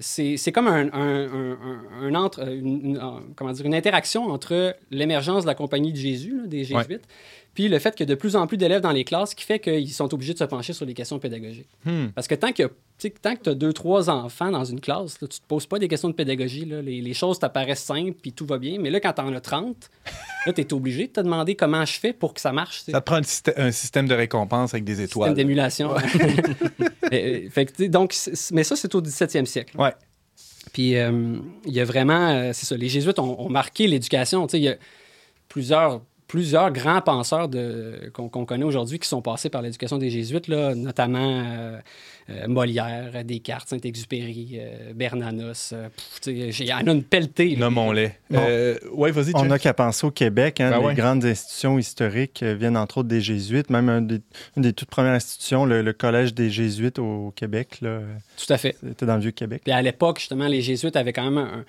c'est 0.00 0.52
comme 0.52 0.66
un, 0.66 0.92
un, 0.92 2.14
entre, 2.16 2.48
une, 2.48 2.98
comment 3.36 3.52
dire, 3.52 3.66
une 3.66 3.74
interaction 3.74 4.24
entre 4.32 4.74
l'émergence 4.90 5.42
de 5.42 5.46
la 5.46 5.54
Compagnie 5.54 5.92
de 5.92 5.98
Jésus, 5.98 6.42
des 6.46 6.64
Jésuites, 6.64 7.06
puis 7.54 7.68
le 7.68 7.78
fait 7.78 7.94
qu'il 7.94 8.08
y 8.08 8.10
a 8.10 8.14
de 8.14 8.18
plus 8.18 8.34
en 8.34 8.46
plus 8.48 8.56
d'élèves 8.56 8.80
dans 8.80 8.90
les 8.90 9.04
classes 9.04 9.34
qui 9.34 9.44
fait 9.44 9.60
qu'ils 9.60 9.92
sont 9.92 10.12
obligés 10.12 10.32
de 10.32 10.38
se 10.38 10.44
pencher 10.44 10.72
sur 10.72 10.84
les 10.84 10.94
questions 10.94 11.20
pédagogiques. 11.20 11.68
Hmm. 11.84 12.08
Parce 12.08 12.26
que 12.26 12.34
tant 12.34 12.50
tant 13.22 13.36
que 13.36 13.42
tu 13.42 13.50
as 13.50 13.54
deux, 13.54 13.72
trois 13.72 14.08
enfants 14.08 14.50
dans 14.50 14.64
une 14.64 14.80
classe, 14.80 15.20
là, 15.20 15.28
tu 15.28 15.40
te 15.40 15.46
poses 15.46 15.66
pas 15.66 15.78
des 15.78 15.88
questions 15.88 16.08
de 16.08 16.14
pédagogie. 16.14 16.64
Là. 16.64 16.80
Les, 16.80 17.14
choses 17.14 17.38
t'apparaissent 17.38 17.82
simples, 17.82 18.16
puis 18.20 18.32
tout 18.32 18.46
va 18.46 18.58
bien. 18.58 18.78
Mais 18.78 18.90
là, 18.90 19.00
quand 19.00 19.12
tu 19.12 19.20
en 19.20 19.32
as 19.34 19.40
30, 19.40 19.90
là, 20.46 20.52
tu 20.52 20.60
es 20.60 20.72
obligé 20.72 21.06
de 21.06 21.12
te 21.12 21.20
demander 21.20 21.54
comment 21.54 21.84
je 21.84 21.98
fais 21.98 22.12
pour 22.12 22.34
que 22.34 22.40
ça 22.40 22.52
marche. 22.52 22.82
Ça 22.82 23.00
te 23.00 23.04
prend 23.04 23.20
un, 23.56 23.72
système 23.72 24.08
de 24.08 24.14
récompense 24.14 24.74
avec 24.74 24.84
des 24.84 25.00
étoiles. 25.00 25.30
Système 25.30 25.34
d'émulation. 25.34 25.94
Donc, 27.88 28.14
mais 28.52 28.64
ça, 28.64 28.76
c'est 28.76 28.94
au 28.94 29.02
17e 29.02 29.44
siècle. 29.44 29.76
Ouais. 29.78 29.94
Puis, 30.72 30.96
euh, 30.96 31.36
il 31.66 31.72
y 31.72 31.80
a 31.80 31.84
vraiment, 31.84 32.30
euh, 32.30 32.50
c'est 32.52 32.66
ça, 32.66 32.76
les 32.76 32.88
Jésuites 32.88 33.18
ont, 33.18 33.40
ont 33.40 33.48
marqué 33.50 33.86
l'éducation. 33.86 34.46
Il 34.48 34.60
y 34.60 34.68
a 34.68 34.76
plusieurs 35.48 36.00
plusieurs 36.26 36.72
grands 36.72 37.00
penseurs 37.00 37.48
qu'on, 38.12 38.28
connaît 38.28 38.64
aujourd'hui 38.64 38.98
qui 38.98 39.08
sont 39.08 39.22
passés 39.22 39.50
par 39.50 39.62
l'éducation 39.62 39.98
des 39.98 40.10
Jésuites, 40.10 40.48
là, 40.48 40.74
notamment 40.74 41.42
euh, 41.44 41.78
euh, 42.30 42.48
Molière, 42.48 43.24
Descartes, 43.24 43.68
Saint-Exupéry, 43.68 44.52
euh, 44.54 44.92
Bernanos. 44.94 45.74
Il 46.26 46.64
y 46.64 46.72
en 46.72 46.86
a 46.86 46.92
une 46.92 47.02
pelletée. 47.02 47.56
Nommons-les. 47.56 48.12
ouais, 48.30 49.10
vas-y. 49.10 49.32
On 49.34 49.44
n'a 49.44 49.58
qu'à 49.58 49.74
penser 49.74 50.06
au 50.06 50.10
Québec. 50.10 50.60
Hein, 50.60 50.70
ben 50.70 50.88
les 50.88 50.94
grandes 50.94 51.24
institutions 51.24 51.78
historiques 51.78 52.42
viennent 52.42 52.76
entre 52.76 52.98
autres 52.98 53.08
des 53.08 53.20
Jésuites, 53.20 53.70
même 53.70 53.88
une 53.88 54.20
des, 54.56 54.72
toutes 54.72 54.90
premières 54.90 55.14
institutions, 55.14 55.64
le, 55.64 55.92
Collège 55.92 56.34
des 56.34 56.50
Jésuites 56.50 56.98
au 56.98 57.32
Québec. 57.36 57.78
Là, 57.80 58.00
Tout 58.36 58.52
à 58.52 58.58
fait. 58.58 58.76
C'était 58.86 59.06
dans 59.06 59.14
le 59.14 59.20
Vieux-Québec. 59.20 59.62
à 59.68 59.82
l'époque, 59.82 60.18
justement, 60.18 60.48
les 60.48 60.62
Jésuites 60.62 60.96
avaient 60.96 61.12
quand 61.12 61.30
même 61.30 61.38
un 61.38 61.64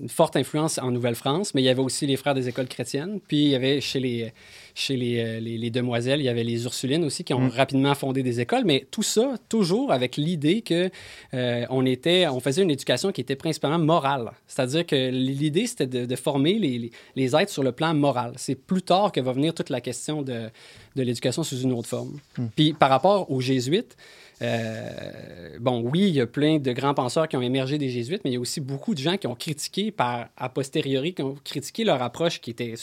une 0.00 0.08
forte 0.08 0.36
influence 0.36 0.78
en 0.78 0.90
Nouvelle-France, 0.90 1.54
mais 1.54 1.62
il 1.62 1.66
y 1.66 1.68
avait 1.68 1.82
aussi 1.82 2.06
les 2.06 2.16
frères 2.16 2.34
des 2.34 2.48
écoles 2.48 2.68
chrétiennes. 2.68 3.20
Puis 3.26 3.44
il 3.44 3.50
y 3.50 3.54
avait 3.54 3.80
chez 3.80 4.00
les, 4.00 4.32
chez 4.74 4.96
les, 4.96 5.40
les, 5.40 5.56
les, 5.56 5.70
demoiselles, 5.70 6.20
il 6.20 6.24
y 6.24 6.28
avait 6.28 6.44
les 6.44 6.64
Ursulines 6.64 7.04
aussi 7.04 7.22
qui 7.22 7.32
ont 7.32 7.44
Mm. 7.44 7.50
rapidement 7.50 7.94
fondé 7.94 8.22
des 8.22 8.40
écoles, 8.40 8.64
mais 8.64 8.86
tout 8.90 9.02
ça 9.02 9.34
toujours 9.48 9.92
avec 9.92 10.16
l'idée 10.16 10.62
que 10.62 10.90
euh, 11.34 11.66
on 11.70 11.84
était, 11.86 12.26
on 12.26 12.40
faisait 12.40 12.62
une 12.62 12.70
éducation 12.70 13.12
qui 13.12 13.20
était 13.20 13.36
principalement 13.36 13.78
morale. 13.78 14.32
C'est-à-dire 14.46 14.86
que 14.86 15.10
l'idée 15.10 15.66
c'était 15.66 15.86
de, 15.86 16.06
de 16.06 16.16
former 16.16 16.58
les, 16.58 16.90
les, 17.16 17.36
êtres 17.36 17.52
sur 17.52 17.62
le 17.62 17.72
plan 17.72 17.94
moral. 17.94 18.32
C'est 18.36 18.54
plus 18.54 18.82
tard 18.82 19.12
que 19.12 19.20
va 19.20 19.32
venir 19.32 19.54
toute 19.54 19.70
la 19.70 19.80
question 19.80 20.22
de, 20.22 20.50
de 20.96 21.02
l'éducation 21.02 21.42
sous 21.42 21.60
une 21.60 21.72
autre 21.72 21.88
forme. 21.88 22.18
Hmm. 22.38 22.46
Puis 22.54 22.72
par 22.72 22.90
rapport 22.90 23.30
aux 23.30 23.40
jésuites, 23.40 23.96
euh, 24.44 25.58
bon, 25.60 25.80
oui, 25.82 26.00
il 26.08 26.14
y 26.14 26.20
a 26.20 26.26
plein 26.26 26.58
de 26.58 26.72
grands 26.72 26.94
penseurs 26.94 27.28
qui 27.28 27.36
ont 27.36 27.42
émergé 27.42 27.78
des 27.78 27.88
jésuites, 27.88 28.22
mais 28.24 28.30
il 28.30 28.34
y 28.34 28.36
a 28.36 28.40
aussi 28.40 28.60
beaucoup 28.60 28.94
de 28.94 29.00
gens 29.00 29.16
qui 29.16 29.26
ont 29.26 29.34
critiqué 29.34 29.90
par 29.90 30.28
a 30.36 30.48
posteriori, 30.48 31.14
qui 31.14 31.22
ont 31.22 31.36
critiqué 31.44 31.84
leur 31.84 32.02
approche 32.02 32.40
qui 32.40 32.50
était 32.50 32.74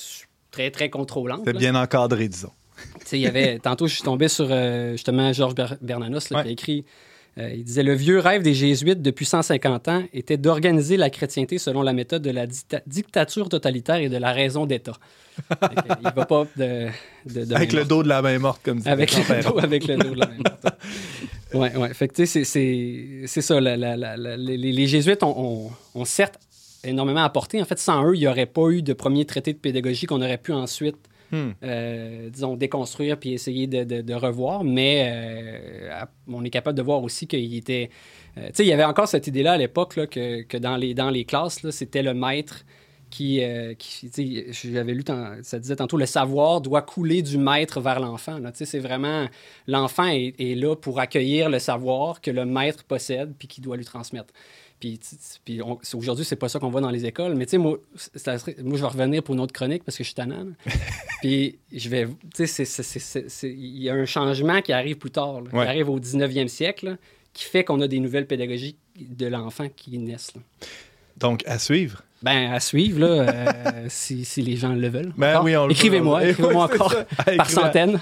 très, 0.52 0.72
très 0.72 0.90
contrôlante. 0.90 1.42
C'était 1.46 1.58
bien 1.58 1.76
encadré, 1.76 2.28
disons. 2.28 2.52
il 3.12 3.20
y 3.20 3.28
avait, 3.28 3.60
tantôt, 3.60 3.88
je 3.88 3.96
suis 3.96 4.04
tombé 4.04 4.28
sur 4.28 4.48
euh, 4.50 4.92
justement 4.94 5.32
Georges 5.34 5.56
Ber 5.56 5.76
Bernanos 5.82 6.30
là, 6.30 6.38
Ouais. 6.38 6.44
qui 6.44 6.50
a 6.50 6.52
écrit. 6.52 6.86
Euh, 7.38 7.50
il 7.54 7.64
disait 7.64 7.84
Le 7.84 7.94
vieux 7.94 8.20
rêve 8.20 8.42
des 8.44 8.54
Jésuites 8.54 9.02
depuis 9.02 9.26
150 9.26 9.88
ans 9.88 10.04
était 10.14 10.38
d'organiser 10.38 10.98
la 10.98 11.10
chrétienté 11.10 11.58
selon 11.58 11.82
la 11.82 11.94
méthode 11.94 12.22
de 12.22 12.30
la 12.32 12.46
dicta- 12.48 12.82
dictature 12.88 13.48
totalitaire 13.50 13.98
et 13.98 14.10
de 14.10 14.18
la 14.18 14.32
raison 14.34 14.66
d'État. 14.66 14.94
Il 16.04 16.12
va 16.16 16.26
pas 16.26 16.46
de. 16.58 16.88
de- 17.26 17.46
de 17.46 17.56
Avec 17.56 17.72
main 17.74 17.80
le 17.80 17.86
dos 17.86 18.04
de 18.04 18.10
la 18.10 18.22
main 18.22 18.38
morte, 18.38 18.62
comme 18.64 18.78
disait 18.80 18.90
avec 18.90 19.12
le, 19.16 19.44
dos, 19.44 19.60
avec 19.60 19.88
le 19.88 19.96
dos 19.98 20.10
de 20.16 20.20
la 20.20 20.28
même 20.28 20.44
porte. 20.44 20.76
Ouais, 21.54 21.76
ouais. 21.76 21.94
Fait 21.94 22.08
que, 22.08 22.14
tu 22.16 22.26
sais, 22.26 22.44
c'est- 22.44 22.44
c'est 22.46 23.28
c'est 23.28 23.42
ça. 23.42 23.60
la- 23.60 23.76
la- 23.78 23.96
la- 23.98 24.18
la- 24.18 24.38
les, 24.38 24.58
les 24.58 24.88
Jésuites 24.88 25.24
ont, 25.24 25.38
ont- 25.68 25.72
ont 25.96 26.06
certes 26.06 26.40
énormément 26.84 27.24
apporté. 27.24 27.62
En 27.62 27.66
fait, 27.66 27.80
sans 27.80 28.06
eux, 28.08 28.16
il 28.16 28.20
n'y 28.20 28.28
aurait 28.28 28.46
pas 28.46 28.70
eu 28.70 28.82
de 28.82 28.94
premier 28.94 29.26
traité 29.26 29.54
de 29.54 29.58
pédagogie 29.58 30.06
qu'on 30.06 30.22
aurait 30.22 30.38
pu 30.38 30.52
ensuite, 30.54 30.96
Hmm. 31.32 31.52
euh, 31.64 32.30
disons, 32.30 32.58
déconstruire 32.58 33.18
puis 33.18 33.34
essayer 33.34 33.68
de, 33.68 34.14
revoir. 34.14 34.64
Mais 34.64 35.10
euh, 35.14 36.06
on 36.28 36.44
est 36.44 36.50
capable 36.50 36.78
de 36.78 36.84
voir 36.84 37.04
aussi 37.04 37.28
qu'il 37.28 37.56
était. 37.56 37.90
euh, 38.38 38.48
tu 38.48 38.56
sais, 38.56 38.66
il 38.66 38.70
y 38.70 38.74
avait 38.74 38.84
encore 38.84 39.08
cette 39.08 39.28
idée-là 39.28 39.54
à 39.54 39.58
l'époque 39.58 40.08
que, 40.08 40.42
que 40.44 40.58
dans, 40.58 40.76
les, 40.76 40.94
dans 40.94 41.10
les 41.10 41.26
classes, 41.26 41.70
c'était 41.72 42.04
le 42.04 42.14
maître 42.14 42.66
qui, 43.12 43.44
euh, 43.44 43.76
qui 43.76 44.10
j'avais 44.52 44.94
lu, 44.94 45.04
ça 45.44 45.60
disait 45.60 45.76
tantôt, 45.76 45.98
le 45.98 46.06
savoir 46.08 46.62
doit 46.62 46.82
couler 46.82 47.22
du 47.22 47.38
maître 47.38 47.80
vers 47.80 48.00
l'enfant. 48.00 48.40
Tu 48.40 48.50
sais, 48.54 48.66
C'est 48.66 48.80
vraiment, 48.80 49.28
l'enfant 49.68 50.08
est, 50.08 50.34
est 50.40 50.56
là 50.56 50.76
pour 50.76 51.00
accueillir 51.00 51.50
le 51.50 51.60
savoir 51.60 52.22
que 52.22 52.32
le 52.32 52.46
maître 52.46 52.84
possède 52.86 53.36
puis 53.38 53.48
qu'il 53.48 53.64
doit 53.64 53.78
lui 53.78 53.86
transmettre. 53.86 54.34
Puis, 54.82 55.62
aujourd'hui, 55.94 56.26
c'est 56.26 56.36
pas 56.36 56.50
ça 56.50 56.60
qu'on 56.60 56.70
voit 56.70 56.82
dans 56.82 56.90
les 56.90 57.06
écoles. 57.06 57.36
Mais 57.36 57.46
tu 57.46 57.52
sais, 57.52 57.58
moi, 57.60 57.78
ça 57.96 58.38
serait- 58.40 58.56
moi, 58.64 58.78
je 58.78 58.82
vais 58.82 58.88
revenir 58.90 59.22
pour 59.24 59.36
une 59.36 59.42
autre 59.42 59.54
chronique 59.54 59.84
parce 59.84 59.96
que 59.96 60.04
je 60.04 60.08
suis 60.10 60.16
tannant. 60.16 60.48
puis 61.22 61.60
je 61.72 61.88
vais, 61.88 62.08
tu 62.36 62.48
sais, 62.48 62.64
il 63.44 63.82
y 63.84 63.90
a 63.90 63.94
un 63.94 64.06
changement 64.06 64.62
qui 64.62 64.74
arrive 64.74 64.98
plus 64.98 65.12
tard, 65.12 65.42
là, 65.42 65.50
Ouais. 65.54 65.64
qui 65.66 65.70
arrive 65.70 65.90
au 65.90 66.00
19e 66.00 66.48
siècle, 66.48 66.86
là, 66.88 66.98
qui 67.34 67.44
fait 67.46 67.64
qu'on 67.64 67.80
a 67.82 67.88
des 67.88 68.00
nouvelles 68.00 68.28
pédagogies 68.28 68.76
de 69.00 69.28
l'enfant 69.28 69.70
qui 69.70 69.98
naissent. 70.00 70.34
là. 70.36 70.42
Donc, 71.18 71.44
à 71.46 71.60
suivre. 71.60 72.04
Ben, 72.24 72.52
à 72.54 72.60
suivre, 72.60 73.00
là, 73.00 73.08
euh, 73.08 73.52
si, 73.88 74.26
si 74.26 74.42
les 74.42 74.56
gens 74.56 74.74
le 74.74 74.88
veulent. 74.90 75.12
Ben 75.18 75.32
Encore. 75.32 75.44
oui, 75.46 75.58
on 75.58 75.66
le 75.66 75.72
Écrivez-moi, 75.72 76.26
écrivez-moi 76.28 76.66
Ouais, 76.70 76.72
c'est 76.76 76.82
encore 76.82 76.92
ça. 76.94 77.32
par 77.38 77.50
centaines. 77.50 78.00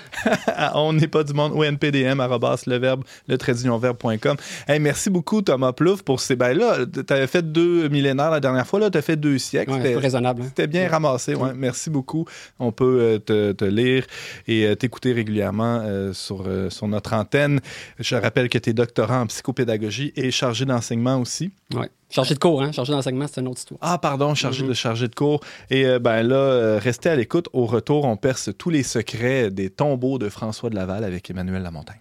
on 0.75 0.93
n'est 0.93 1.07
pas 1.07 1.23
du 1.23 1.33
monde. 1.33 1.53
ONPDM, 1.53 2.19
arrobas, 2.19 2.63
le 2.67 2.77
verbe, 2.77 3.03
le 3.27 3.37
verbe.com. 3.79 4.35
Hey, 4.67 4.79
merci 4.79 5.09
beaucoup, 5.09 5.41
Thomas 5.41 5.71
Plouffe, 5.73 6.03
pour 6.03 6.19
ces. 6.19 6.35
Ben 6.35 6.53
là, 6.57 6.77
tu 6.85 7.13
avais 7.13 7.27
fait 7.27 7.49
deux 7.51 7.87
millénaires 7.89 8.31
la 8.31 8.39
dernière 8.39 8.67
fois, 8.67 8.79
là, 8.79 8.89
tu 8.89 8.97
as 8.97 9.01
fait 9.01 9.15
deux 9.15 9.37
siècles. 9.37 9.71
Ouais, 9.71 9.77
C'était- 9.81 9.95
raisonnable. 9.95 10.41
hein. 10.41 10.45
C'était 10.47 10.67
bien 10.67 10.89
ramassé, 10.89 11.35
ouais. 11.35 11.51
Merci 11.55 11.89
beaucoup. 11.89 12.25
On 12.59 12.71
peut 12.71 12.99
euh, 13.01 13.19
te, 13.19 13.51
te 13.53 13.65
lire 13.65 14.05
et 14.47 14.65
euh, 14.65 14.75
t'écouter 14.75 15.13
régulièrement 15.13 15.81
euh, 15.83 16.13
sur, 16.13 16.43
euh, 16.47 16.69
sur 16.69 16.87
notre 16.87 17.13
antenne. 17.13 17.59
Je 17.99 18.15
rappelle 18.15 18.49
que 18.49 18.57
tu 18.57 18.71
es 18.71 18.73
doctorant 18.73 19.21
en 19.21 19.27
psychopédagogie 19.27 20.11
et 20.15 20.31
chargé 20.31 20.65
d'enseignement 20.65 21.17
aussi. 21.17 21.51
Ouais. 21.73 21.89
Chargé 22.09 22.33
de 22.33 22.39
cours, 22.39 22.63
hein? 22.63 22.71
Chargé 22.71 22.91
d'enseignement, 22.91 23.25
c'est 23.31 23.41
une 23.41 23.47
autre 23.47 23.59
histoire. 23.59 23.79
Ah, 23.83 23.97
pardon, 23.99 24.33
chargé 24.33 24.65
de 24.65 24.73
chargé 24.73 25.07
de 25.07 25.13
cours. 25.13 25.41
Et 25.69 25.85
euh, 25.85 25.99
ben 25.99 26.23
là, 26.23 26.35
euh, 26.35 26.79
restez 26.81 27.09
à 27.09 27.15
l'écoute. 27.15 27.49
Au 27.53 27.65
retour, 27.65 28.05
on 28.05 28.17
perce 28.17 28.49
tous 28.57 28.71
les 28.71 28.83
secrets 28.83 29.51
des 29.51 29.69
tombeaux 29.69 30.17
de 30.17 30.27
François 30.29 30.69
de 30.69 30.75
Laval 30.75 31.03
avec 31.03 31.29
Emmanuel 31.29 31.61
Lamontagne. 31.61 31.99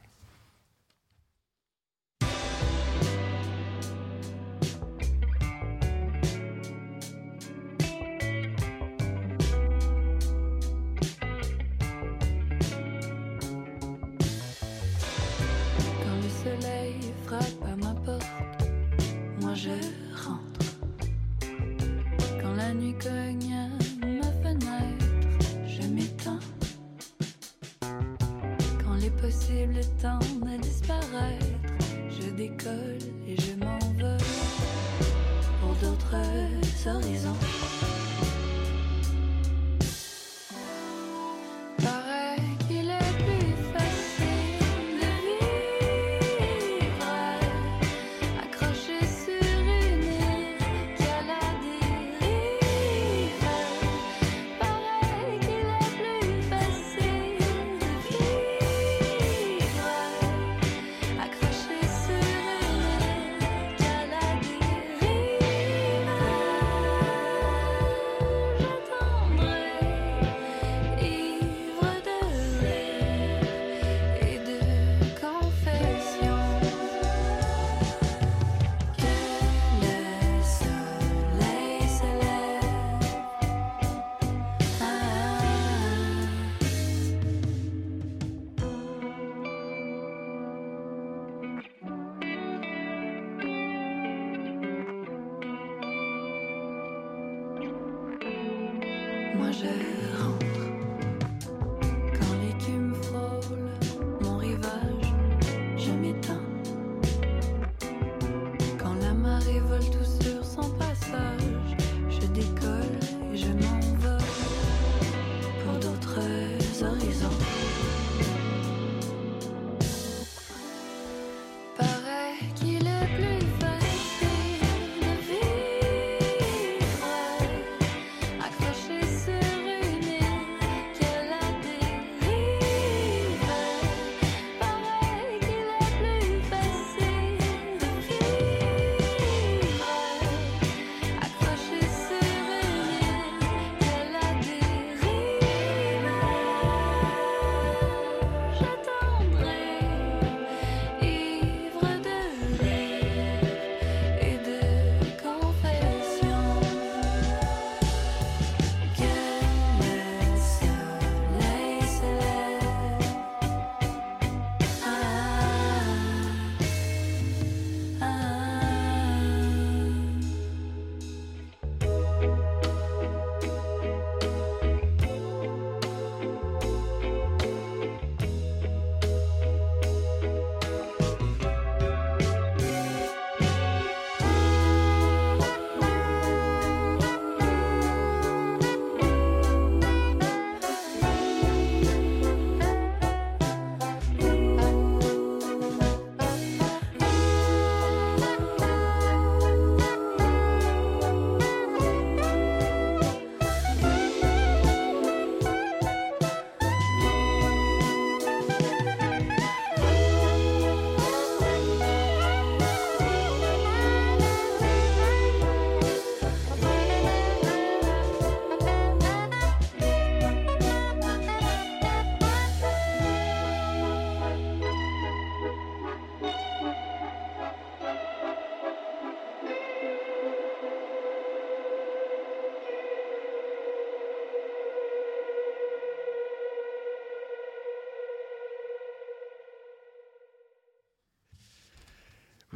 D'autres 36.88 37.17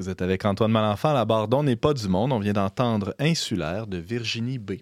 Vous 0.03 0.11
êtes 0.11 0.21
avec 0.21 0.45
Antoine 0.45 0.73
Malenfant, 0.73 1.12
la 1.12 1.25
barre 1.25 1.47
d'On 1.47 1.62
n'est 1.62 1.77
pas 1.77 1.95
du 1.95 2.09
monde. 2.09 2.33
On 2.33 2.41
vient 2.41 2.55
d'entendre 2.55 3.15
Insulaire 3.21 3.87
de 3.87 3.99
Virginie 3.99 4.59
B. 4.59 4.73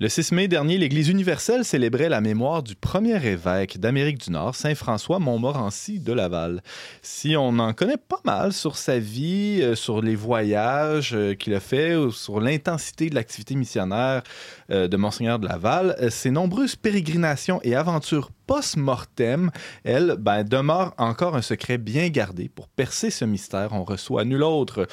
Le 0.00 0.08
6 0.08 0.30
mai 0.30 0.46
dernier, 0.46 0.78
l'Église 0.78 1.08
universelle 1.08 1.64
célébrait 1.64 2.08
la 2.08 2.20
mémoire 2.20 2.62
du 2.62 2.76
premier 2.76 3.16
évêque 3.26 3.80
d'Amérique 3.80 4.18
du 4.18 4.30
Nord, 4.30 4.54
Saint 4.54 4.76
François 4.76 5.18
Montmorency 5.18 5.98
de 5.98 6.12
Laval. 6.12 6.62
Si 7.02 7.34
on 7.36 7.58
en 7.58 7.72
connaît 7.72 7.96
pas 7.96 8.20
mal 8.24 8.52
sur 8.52 8.76
sa 8.76 9.00
vie, 9.00 9.58
euh, 9.60 9.74
sur 9.74 10.00
les 10.00 10.14
voyages 10.14 11.14
euh, 11.14 11.34
qu'il 11.34 11.52
a 11.52 11.58
fait, 11.58 11.96
ou 11.96 12.12
sur 12.12 12.38
l'intensité 12.38 13.10
de 13.10 13.16
l'activité 13.16 13.56
missionnaire 13.56 14.22
euh, 14.70 14.86
de 14.86 14.96
Monseigneur 14.96 15.40
de 15.40 15.48
Laval, 15.48 15.96
ses 16.10 16.30
nombreuses 16.30 16.76
pérégrinations 16.76 17.58
et 17.64 17.74
aventures 17.74 18.30
post-mortem, 18.46 19.50
elles, 19.82 20.14
ben, 20.16 20.44
demeurent 20.44 20.94
encore 20.96 21.34
un 21.34 21.42
secret 21.42 21.76
bien 21.76 22.08
gardé. 22.08 22.48
Pour 22.48 22.68
percer 22.68 23.10
ce 23.10 23.24
mystère, 23.24 23.70
on 23.72 23.82
reçoit 23.82 24.24
nul 24.24 24.44
autre 24.44 24.86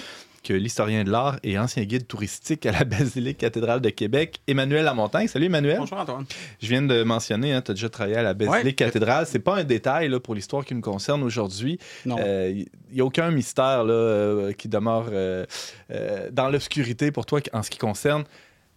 que 0.46 0.54
l'historien 0.54 1.04
de 1.04 1.10
l'art 1.10 1.40
et 1.44 1.58
ancien 1.58 1.84
guide 1.84 2.08
touristique 2.08 2.66
à 2.68 2.72
la 2.72 2.84
Basilique 2.86 3.40
cathédrale 3.40 3.82
de 3.82 3.90
Québec, 3.90 4.42
Emmanuel 4.48 4.86
Lamontagne. 4.86 5.28
Salut 5.28 5.48
Emmanuel. 5.48 5.78
Bonjour 5.80 5.98
Antoine. 5.98 6.26
Je 6.62 6.68
viens 6.68 6.84
de 6.84 7.04
mentionner, 7.04 7.60
tu 7.66 7.72
as 7.72 7.74
déjà 7.74 7.90
travaillé 7.90 8.18
à 8.18 8.24
la 8.24 8.34
Basilique 8.34 8.66
Ouais. 8.66 8.74
cathédrale. 8.74 9.26
C'est 9.26 9.40
pas 9.40 9.58
un 9.58 9.64
détail 9.64 10.08
là, 10.08 10.20
pour 10.20 10.36
l'histoire 10.36 10.64
qui 10.64 10.76
nous 10.76 10.82
concerne 10.82 11.24
aujourd'hui. 11.24 11.80
Il 12.06 12.66
n'y 12.94 13.02
a 13.02 13.06
aucun 13.06 13.32
mystère 13.32 13.84
là, 13.84 13.94
euh, 13.94 14.52
qui 14.54 14.70
demeure 14.70 15.08
euh, 15.12 15.46
euh, 15.92 16.30
dans 16.32 16.50
l'obscurité 16.50 17.12
pour 17.12 17.26
toi 17.26 17.40
en 17.52 17.64
ce 17.64 17.72
qui 17.72 17.80
concerne 17.80 18.24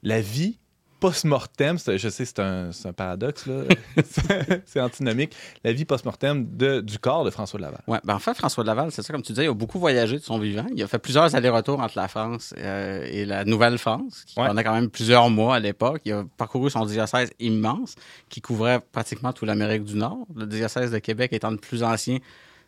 la 0.02 0.20
vie 0.20 0.58
post-mortem. 1.00 1.78
Je 1.78 2.08
sais, 2.08 2.24
c'est 2.24 2.38
un, 2.38 2.72
c'est 2.72 2.88
un 2.88 2.92
paradoxe, 2.92 3.46
là. 3.46 3.62
c'est 4.66 4.80
antinomique. 4.80 5.34
La 5.64 5.72
vie 5.72 5.84
post-mortem 5.84 6.44
du 6.82 6.98
corps 6.98 7.24
de 7.24 7.30
François 7.30 7.58
de 7.58 7.64
Laval. 7.64 7.80
Ouais, 7.86 7.98
ben 8.04 8.14
en 8.14 8.18
fait, 8.18 8.34
François 8.34 8.64
de 8.64 8.68
Laval, 8.68 8.90
c'est 8.92 9.02
ça, 9.02 9.12
comme 9.12 9.22
tu 9.22 9.32
disais, 9.32 9.44
il 9.44 9.48
a 9.48 9.54
beaucoup 9.54 9.78
voyagé 9.78 10.18
de 10.18 10.22
son 10.22 10.38
vivant. 10.38 10.66
Il 10.74 10.82
a 10.82 10.86
fait 10.86 10.98
plusieurs 10.98 11.34
allers-retours 11.34 11.80
entre 11.80 11.96
la 11.96 12.08
France 12.08 12.54
euh, 12.58 13.06
et 13.10 13.24
la 13.24 13.44
Nouvelle-France, 13.44 14.24
qui 14.26 14.38
Ouais. 14.38 14.48
quand 14.64 14.72
même 14.74 14.90
plusieurs 14.90 15.30
mois 15.30 15.56
à 15.56 15.60
l'époque. 15.60 16.02
Il 16.04 16.12
a 16.12 16.24
parcouru 16.36 16.70
son 16.70 16.84
diocèse 16.86 17.30
immense, 17.40 17.94
qui 18.28 18.40
couvrait 18.40 18.80
pratiquement 18.92 19.32
toute 19.32 19.48
l'Amérique 19.48 19.84
du 19.84 19.96
Nord. 19.96 20.26
Le 20.34 20.46
diocèse 20.46 20.90
de 20.90 20.98
Québec 20.98 21.32
étant 21.32 21.50
le 21.50 21.56
plus 21.56 21.82
ancien 21.82 22.18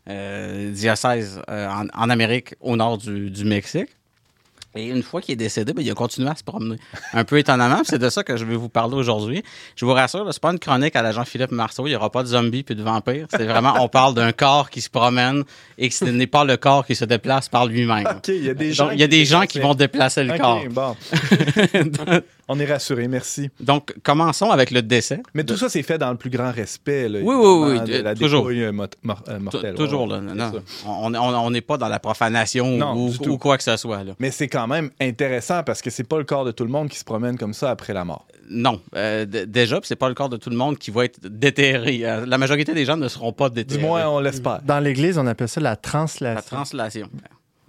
euh, 0.09 0.71
diocèse 0.73 1.43
euh, 1.51 1.69
en, 1.69 1.87
en 1.95 2.11
Amérique 2.11 2.55
au 2.61 2.77
nord 2.77 2.99
du, 2.99 3.31
du 3.31 3.45
Mexique. 3.45 3.91
Et 4.77 4.87
une 4.87 5.03
fois 5.03 5.21
qu'il 5.21 5.33
est 5.33 5.37
décédé, 5.37 5.73
ben, 5.73 5.83
il 5.83 5.91
a 5.91 5.95
continué 5.95 6.29
à 6.29 6.37
se 6.37 6.45
promener. 6.45 6.77
Un 7.13 7.25
peu 7.25 7.39
étonnamment, 7.39 7.81
c'est 7.83 7.99
de 7.99 8.09
ça 8.09 8.23
que 8.23 8.37
je 8.37 8.45
vais 8.45 8.55
vous 8.55 8.69
parler 8.69 8.95
aujourd'hui. 8.95 9.43
Je 9.75 9.85
vous 9.85 9.93
rassure, 9.93 10.29
c'est 10.33 10.41
pas 10.41 10.53
une 10.53 10.61
chronique 10.61 10.95
à 10.95 11.03
l'agent 11.03 11.25
Philippe 11.25 11.51
Marceau. 11.51 11.87
Il 11.89 11.91
n'y 11.91 11.97
aura 11.97 12.11
pas 12.11 12.23
de 12.23 12.29
zombies 12.29 12.63
puis 12.63 12.77
de 12.77 12.83
vampires. 12.85 13.27
C'est 13.31 13.47
vraiment, 13.47 13.75
on 13.81 13.89
parle 13.89 14.15
d'un 14.15 14.31
corps 14.31 14.71
qui 14.71 14.81
se 14.81 14.89
promène 14.89 15.43
et 15.77 15.89
que 15.89 15.95
ce 15.95 16.05
n'est 16.05 16.29
pas 16.29 16.45
le 16.45 16.57
corps 16.57 16.87
qui 16.87 16.95
se 16.95 17.05
déplace 17.05 17.49
par 17.49 17.67
lui-même. 17.67 18.07
OK, 18.07 18.29
il 18.29 18.45
y 18.45 18.49
a 18.51 18.55
des 18.55 18.67
Donc, 18.69 18.75
gens 18.75 18.91
il 18.91 19.01
y 19.01 19.03
a 19.03 19.09
des 19.09 19.25
gens 19.25 19.43
qui 19.47 19.59
vont 19.59 19.75
déplacer 19.75 20.23
le 20.23 20.39
corps. 20.39 20.63
bon. 20.71 20.97
On 22.53 22.59
est 22.59 22.67
rassurés, 22.67 23.07
merci. 23.07 23.49
Donc, 23.61 23.95
commençons 24.03 24.51
avec 24.51 24.73
le 24.73 24.83
décès. 24.83 25.23
Mais 25.35 25.45
tout 25.45 25.57
ça, 25.57 25.69
c'est 25.69 25.83
fait 25.85 25.99
dans 25.99 26.11
le 26.11 26.17
plus 26.17 26.31
grand 26.31 26.51
respect. 26.51 27.09
Là, 27.09 27.21
Oui, 27.23 27.35
oui, 27.37 27.79
oui, 27.79 27.81
de 27.89 28.03
la 28.03 28.15
toujours. 28.17 28.49
euh, 28.51 28.73
mot- 28.73 28.85
mor- 29.05 29.23
euh, 29.29 29.39
mortelle. 29.39 29.75
Toujours, 29.77 30.09
Ouais, 30.09 30.21
là. 30.21 30.35
Non, 30.35 31.13
on 31.45 31.51
n'est 31.51 31.61
pas 31.61 31.77
dans 31.79 31.87
la 31.89 32.01
profanation 32.01 32.67
Non, 32.77 32.95
ou, 32.97 33.11
du 33.11 33.39
quoi 33.39 33.57
que 33.57 33.63
ce 33.63 33.77
soit. 33.77 34.03
Là. 34.03 34.15
Mais 34.19 34.33
c'est 34.33 34.49
quand 34.49 34.67
même 34.67 34.91
intéressant 35.01 35.63
parce 35.63 35.81
que 35.81 35.91
c'est 35.91 36.03
pas 36.09 36.19
le 36.19 36.25
corps 36.25 36.45
de 36.45 36.51
tout 36.51 36.65
le 36.65 36.71
monde 36.71 36.89
qui 36.89 36.99
se 36.99 37.05
promène 37.05 37.39
comme 37.39 37.55
ça 37.55 37.71
après 37.71 37.93
la 37.93 38.05
mort. 38.05 38.27
Non, 38.51 38.81
euh, 38.97 39.27
déjà, 39.27 39.79
puis 39.81 39.87
c'est 39.87 39.95
pas 39.95 40.09
le 40.09 40.15
corps 40.17 40.29
de 40.29 40.37
tout 40.37 40.51
le 40.51 40.57
monde 40.57 40.77
qui 40.77 40.91
va 40.91 41.05
être 41.05 41.21
déterré. 41.23 42.01
Euh, 42.03 42.27
La 42.27 42.37
majorité 42.37 42.75
des 42.75 42.85
gens 42.85 42.97
ne 42.97 43.07
seront 43.07 43.33
pas 43.33 43.49
Du 43.49 43.55
déterrés. 43.63 43.81
moins, 43.81 44.09
on 44.09 44.19
l'espère. 44.19 44.61
Dans 44.65 44.81
l'Église, 44.81 45.19
on 45.19 45.27
appelle 45.29 45.49
ça 45.49 45.61
la 45.61 45.71
La 45.71 45.77
translation. 46.43 47.07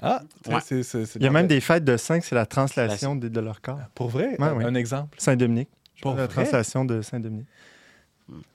Ah, 0.01 0.23
Ouais. 0.47 0.55
c'est- 0.63 0.83
c'est- 0.83 1.05
c'est- 1.05 1.19
Il 1.19 1.23
y 1.23 1.27
a 1.27 1.31
même 1.31 1.47
des 1.47 1.61
fêtes 1.61 1.83
de 1.85 1.95
saints, 1.97 2.21
c'est 2.21 2.33
la 2.35 2.45
translation 2.47 3.15
de, 3.15 3.27
de 3.27 3.39
leur 3.39 3.61
corps. 3.61 3.79
Pour 3.93 4.09
vrai? 4.09 4.35
Ouais, 4.39 4.47
un, 4.47 4.55
oui. 4.55 4.63
un 4.65 4.73
exemple? 4.75 5.15
Saint-Dominique. 5.19 5.69
Pour 6.01 6.15
la 6.15 6.25
vrai? 6.25 6.33
translation 6.43 6.83
de 6.85 7.01
Saint-Dominique. 7.03 7.47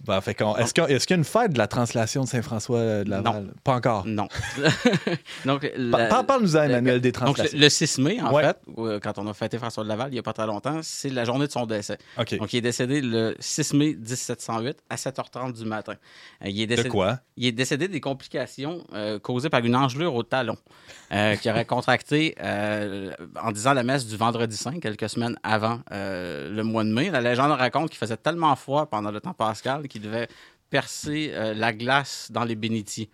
Ben, 0.07 0.21
fait 0.21 0.35
qu'on- 0.35 0.57
est-ce 0.57 0.73
qu'il 0.73 0.83
y, 0.85 0.87
a- 0.87 0.91
est-ce 0.91 1.07
qu'il 1.07 1.15
y 1.15 1.19
a 1.19 1.21
une 1.21 1.25
fête 1.25 1.53
de 1.53 1.59
la 1.59 1.67
translation 1.67 2.23
de 2.25 2.29
Saint-François 2.29 3.05
de 3.05 3.11
Laval? 3.11 3.53
Pas 3.65 3.75
encore. 3.75 4.07
Non. 4.07 4.29
Donc, 5.45 5.62
Pa- 5.62 5.69
la- 5.77 6.07
par- 6.07 6.27
Parle-nous-en, 6.27 6.62
Emmanuel, 6.62 7.01
des 7.01 7.12
donc, 7.12 7.21
le, 7.23 7.27
translations. 7.35 7.59
le 7.59 7.69
6 7.69 7.99
mai, 7.99 8.21
en 8.21 8.33
Ouais. 8.33 8.43
fait, 8.45 8.59
euh, 8.79 9.01
quand 9.01 9.19
on 9.19 9.27
a 9.27 9.35
fêté 9.35 9.59
François 9.59 9.85
de 9.85 9.89
Laval 9.89 10.09
il 10.09 10.12
n'y 10.15 10.19
a 10.19 10.23
pas 10.23 10.33
très 10.33 10.47
longtemps, 10.47 10.81
c'est 10.83 11.09
la 11.11 11.25
journée 11.25 11.47
de 11.47 11.53
son 11.53 11.67
décès. 11.67 11.99
OK. 12.19 12.37
Donc, 12.39 12.53
il 12.53 12.59
est 12.59 12.61
décédé 12.62 13.01
le 13.01 13.37
6 13.39 13.75
mai 13.75 13.95
1708 13.99 14.79
à 14.91 14.97
7h30 14.97 15.53
du 15.53 15.65
matin. 15.65 15.95
Euh, 16.45 16.49
il 16.49 16.61
est 16.61 16.67
De 16.67 16.71
décédé, 16.71 16.89
quoi? 16.89 17.19
Il 17.37 17.47
est 17.47 17.53
décédé 17.53 17.89
des 17.89 18.01
complications 18.01 18.85
euh, 18.95 19.19
causées 19.19 19.51
par 19.51 19.65
une 19.65 19.77
engelure 19.77 20.15
au 20.15 20.23
talon 20.23 20.57
euh, 21.12 21.37
qu'il 21.37 21.51
aurait 21.51 21.65
contracté 21.65 22.35
euh, 22.43 23.11
en 23.43 23.53
disant 23.53 23.73
la 23.75 23.83
messe 23.83 24.07
du 24.07 24.17
vendredi 24.17 24.57
saint, 24.57 24.79
quelques 24.81 25.09
semaines 25.09 25.37
avant 25.43 25.81
euh, 25.93 26.51
le 26.51 26.62
mois 26.65 26.85
de 26.85 26.91
mai. 26.91 27.11
La 27.11 27.21
légende 27.21 27.53
raconte 27.53 27.91
qu'il 27.91 27.99
faisait 27.99 28.17
tellement 28.17 28.55
froid 28.57 28.87
pendant 28.87 29.11
le 29.11 29.21
temps 29.21 29.35
pascal 29.66 29.88
qu'il 29.88 30.02
devait 30.02 30.29
percer 30.70 31.31
euh, 31.33 31.55
la 31.55 31.72
glace 31.72 32.29
dans 32.31 32.44
les 32.44 32.55
bénitiers 32.57 33.09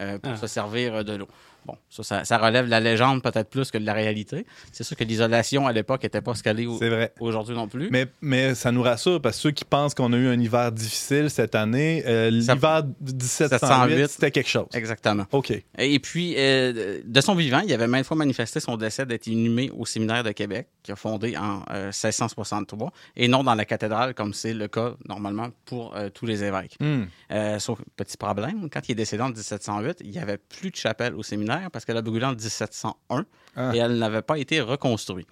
euh, 0.00 0.18
pour 0.18 0.32
Ah. 0.32 0.36
se 0.36 0.46
servir 0.46 0.94
euh, 0.96 1.02
de 1.02 1.14
l'eau. 1.14 1.28
Bon, 1.68 1.76
ça, 1.90 2.02
ça, 2.02 2.24
ça 2.24 2.38
relève 2.38 2.64
de 2.64 2.70
la 2.70 2.80
légende 2.80 3.22
peut-être 3.22 3.50
plus 3.50 3.70
que 3.70 3.76
de 3.76 3.84
la 3.84 3.92
réalité. 3.92 4.46
C'est 4.72 4.84
sûr 4.84 4.96
que 4.96 5.04
l'isolation 5.04 5.66
à 5.66 5.72
l'époque 5.72 6.02
n'était 6.02 6.22
pas 6.22 6.30
au- 6.30 6.34
C'est 6.34 6.88
vrai. 6.88 7.12
aujourd'hui 7.20 7.54
non 7.54 7.68
plus. 7.68 7.88
Mais, 7.90 8.06
mais 8.22 8.54
ça 8.54 8.72
nous 8.72 8.82
rassure 8.82 9.20
parce 9.20 9.36
que 9.36 9.42
ceux 9.42 9.50
qui 9.50 9.66
pensent 9.66 9.92
qu'on 9.94 10.12
a 10.14 10.16
eu 10.16 10.28
un 10.28 10.40
hiver 10.40 10.72
difficile 10.72 11.28
cette 11.28 11.54
année, 11.54 12.02
euh, 12.06 12.30
l'hiver 12.30 12.84
1708, 13.02 13.50
1708, 13.60 14.08
c'était 14.08 14.30
quelque 14.30 14.48
chose. 14.48 14.66
Exactement. 14.72 15.24
OK. 15.32 15.52
Et 15.78 15.98
puis, 15.98 16.34
euh, 16.38 17.00
de 17.04 17.20
son 17.20 17.34
vivant, 17.34 17.60
il 17.60 17.70
avait 17.74 17.86
maintes 17.86 18.06
fois 18.06 18.16
manifesté 18.16 18.60
son 18.60 18.78
décès 18.78 19.04
d'être 19.04 19.26
inhumé 19.26 19.70
au 19.76 19.84
séminaire 19.84 20.24
de 20.24 20.32
Québec, 20.32 20.68
qui 20.82 20.92
a 20.92 20.96
fondé 20.96 21.36
en 21.36 21.62
euh, 21.70 21.86
1663, 21.92 22.92
et 23.16 23.28
non 23.28 23.44
dans 23.44 23.54
la 23.54 23.66
cathédrale, 23.66 24.14
comme 24.14 24.32
c'est 24.32 24.54
le 24.54 24.68
cas 24.68 24.94
normalement 25.06 25.48
pour 25.66 25.94
euh, 25.96 26.08
tous 26.08 26.24
les 26.24 26.44
évêques. 26.44 26.76
Hmm. 26.80 27.04
Euh, 27.30 27.58
sauf 27.58 27.78
petit 27.96 28.16
problème, 28.16 28.70
quand 28.72 28.80
il 28.88 28.92
est 28.92 28.94
décédé 28.94 29.22
en 29.22 29.28
1708, 29.28 29.98
il 30.04 30.10
n'y 30.10 30.18
avait 30.18 30.38
plus 30.38 30.70
de 30.70 30.76
chapelle 30.76 31.14
au 31.14 31.22
séminaire 31.22 31.57
parce 31.72 31.84
qu'elle 31.84 31.96
a 31.96 32.02
brûlé 32.02 32.24
en 32.24 32.32
1701 32.32 33.24
Ah. 33.56 33.72
et 33.74 33.78
elle 33.78 33.98
n'avait 33.98 34.22
pas 34.22 34.38
été 34.38 34.60
reconstruite. 34.60 35.28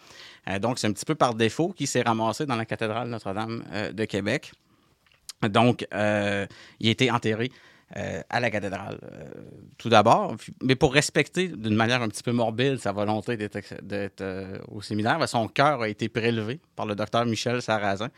Euh, 0.49 0.59
donc, 0.59 0.79
c'est 0.79 0.87
un 0.87 0.93
petit 0.93 1.05
peu 1.05 1.15
par 1.15 1.35
défaut 1.35 1.69
qu'il 1.69 1.87
s'est 1.87 2.03
ramassé 2.03 2.47
dans 2.47 2.57
la 2.57 2.65
cathédrale 2.65 3.09
Notre-Dame 3.09 3.65
euh, 3.73 3.93
de 3.93 4.05
Québec. 4.05 4.53
Donc, 5.43 5.87
euh, 5.95 6.47
il 6.81 6.89
a 6.89 6.91
été 6.91 7.11
enterré 7.11 7.51
euh, 7.97 8.21
à 8.31 8.41
la 8.41 8.51
cathédrale, 8.51 8.99
euh, 9.05 9.25
tout 9.79 9.89
d'abord. 9.89 10.35
Mais 10.63 10.75
pour 10.75 10.93
respecter 10.93 11.47
d'une 11.49 11.77
manière 11.77 12.03
un 12.03 12.09
petit 12.09 12.23
peu 12.25 12.33
morbide 12.33 12.79
sa 12.79 12.91
volonté 12.91 13.37
d'être 13.37 14.21
euh, 14.23 14.59
au 14.69 14.83
séminaire, 14.83 15.21
ben, 15.21 15.29
son 15.29 15.47
cœur 15.47 15.83
a 15.83 15.89
été 15.89 16.09
prélevé 16.09 16.59
par 16.75 16.87
le 16.87 16.97
docteur 16.97 17.25
Michel 17.27 17.63
Sarrazin 17.63 18.09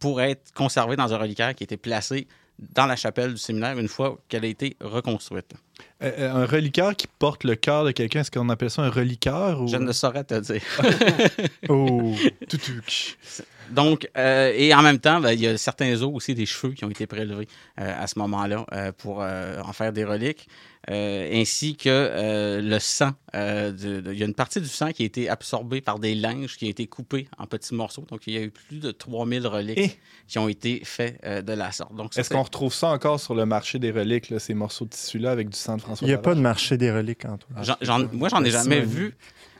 pour 0.00 0.20
être 0.20 0.52
conservé 0.52 0.96
dans 0.96 1.14
un 1.14 1.16
reliquaire 1.16 1.54
qui 1.54 1.62
a 1.62 1.66
été 1.66 1.76
placé 1.76 2.26
dans 2.58 2.86
la 2.86 2.96
chapelle 2.96 3.32
du 3.32 3.38
séminaire 3.38 3.78
une 3.78 3.88
fois 3.88 4.18
qu'elle 4.28 4.44
a 4.44 4.48
été 4.48 4.76
reconstruite. 4.80 5.54
Euh, 6.02 6.12
euh, 6.18 6.32
un 6.32 6.46
reliqueur 6.46 6.94
qui 6.94 7.06
porte 7.06 7.44
le 7.44 7.56
cœur 7.56 7.84
de 7.84 7.90
quelqu'un, 7.90 8.20
est-ce 8.20 8.30
qu'on 8.30 8.48
appelle 8.48 8.70
ça 8.70 8.82
un 8.82 8.90
reliqueur? 8.90 9.62
Ou... 9.62 9.68
Je 9.68 9.76
ne 9.76 9.92
saurais 9.92 10.24
te 10.24 10.38
dire. 10.38 10.62
Oh, 11.68 12.14
Toutouc. 12.48 13.16
Donc, 13.70 14.08
euh, 14.16 14.52
et 14.54 14.74
en 14.74 14.82
même 14.82 14.98
temps, 14.98 15.20
ben, 15.20 15.32
il 15.32 15.40
y 15.40 15.46
a 15.46 15.56
certains 15.56 15.90
os 16.02 16.14
aussi 16.14 16.34
des 16.34 16.44
cheveux 16.44 16.74
qui 16.74 16.84
ont 16.84 16.90
été 16.90 17.06
prélevés 17.06 17.48
euh, 17.80 17.94
à 17.98 18.06
ce 18.06 18.18
moment-là 18.18 18.92
pour 18.98 19.20
en 19.20 19.72
faire 19.72 19.92
des 19.92 20.04
reliques, 20.04 20.48
ainsi 20.88 21.76
que 21.76 21.88
euh, 21.88 22.60
le 22.60 22.78
sang. 22.78 23.12
euh, 23.34 23.72
il 24.12 24.18
y 24.18 24.22
a 24.22 24.26
une 24.26 24.34
partie 24.34 24.60
du 24.60 24.68
sang 24.68 24.90
qui 24.92 25.02
a 25.02 25.06
été 25.06 25.28
absorbée 25.28 25.80
par 25.80 25.98
des 25.98 26.14
linges 26.14 26.56
qui 26.56 26.66
a 26.66 26.68
été 26.68 26.86
coupée 26.86 27.26
en 27.38 27.46
petits 27.46 27.74
morceaux. 27.74 28.04
Donc, 28.10 28.22
il 28.26 28.34
y 28.34 28.36
a 28.36 28.42
eu 28.42 28.50
plus 28.50 28.78
de 28.80 28.90
3000 28.90 29.46
reliques 29.46 29.78
Et 29.78 29.98
qui 30.28 30.38
ont 30.38 30.48
été 30.48 30.82
faits 30.84 31.18
euh, 31.24 31.42
de 31.42 31.52
la 31.52 31.72
sorte. 31.72 31.92
Est-ce 32.16 32.30
qu'on 32.30 32.42
retrouve 32.42 32.72
ça 32.74 32.88
encore 32.88 33.18
sur 33.20 33.34
le 33.34 33.46
marché 33.46 33.78
des 33.78 33.90
reliques, 33.90 34.30
là, 34.30 34.38
ces 34.38 34.54
morceaux 34.54 34.84
de 34.84 34.90
tissu-là 34.90 35.30
avec 35.30 35.48
du 35.48 35.56
sang 35.58 35.76
de 35.76 35.82
François 35.82 36.06
il 36.06 36.10
n'y 36.10 36.14
a 36.14 36.18
pas 36.18 36.34
de 36.34 36.40
marché 36.40 36.76
des 36.76 36.90
reliques, 36.90 37.24
Antoine. 37.24 37.64
J'en- 37.64 37.76
j'en- 37.80 38.08
moi, 38.12 38.28
j'en 38.28 38.42
ai 38.44 38.50
jamais 38.50 38.80
vu. 38.80 39.14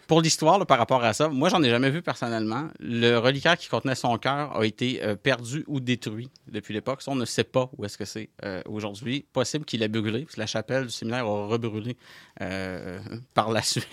Pour 0.06 0.20
l'histoire, 0.20 0.64
par 0.66 0.78
rapport 0.78 1.02
à 1.02 1.12
ça, 1.12 1.28
moi, 1.28 1.48
j'en 1.48 1.62
ai 1.62 1.70
jamais 1.70 1.90
vu 1.90 2.02
personnellement. 2.02 2.68
Le 2.80 3.16
reliquaire 3.18 3.56
qui 3.56 3.68
contenait 3.68 3.94
son 3.94 4.16
cœur 4.18 4.56
a 4.56 4.64
été 4.64 5.00
euh, 5.02 5.16
perdu 5.16 5.64
ou 5.66 5.80
détruit 5.80 6.28
depuis 6.50 6.74
l'époque. 6.74 7.00
On 7.06 7.14
ne 7.14 7.24
sait 7.24 7.44
pas 7.44 7.70
où 7.76 7.84
est-ce 7.84 7.96
que 7.98 8.04
c'est 8.04 8.28
euh, 8.44 8.62
aujourd'hui. 8.66 9.24
Possible 9.32 9.64
qu'il 9.64 9.82
ait 9.82 9.88
brûlé, 9.88 10.22
parce 10.24 10.34
que 10.34 10.40
la 10.40 10.46
chapelle 10.46 10.84
du 10.86 10.90
séminaire 10.92 11.24
a 11.26 11.46
rebrûlé 11.46 11.96
euh, 12.40 12.98
par 13.34 13.50
la 13.50 13.62
suite. 13.62 13.86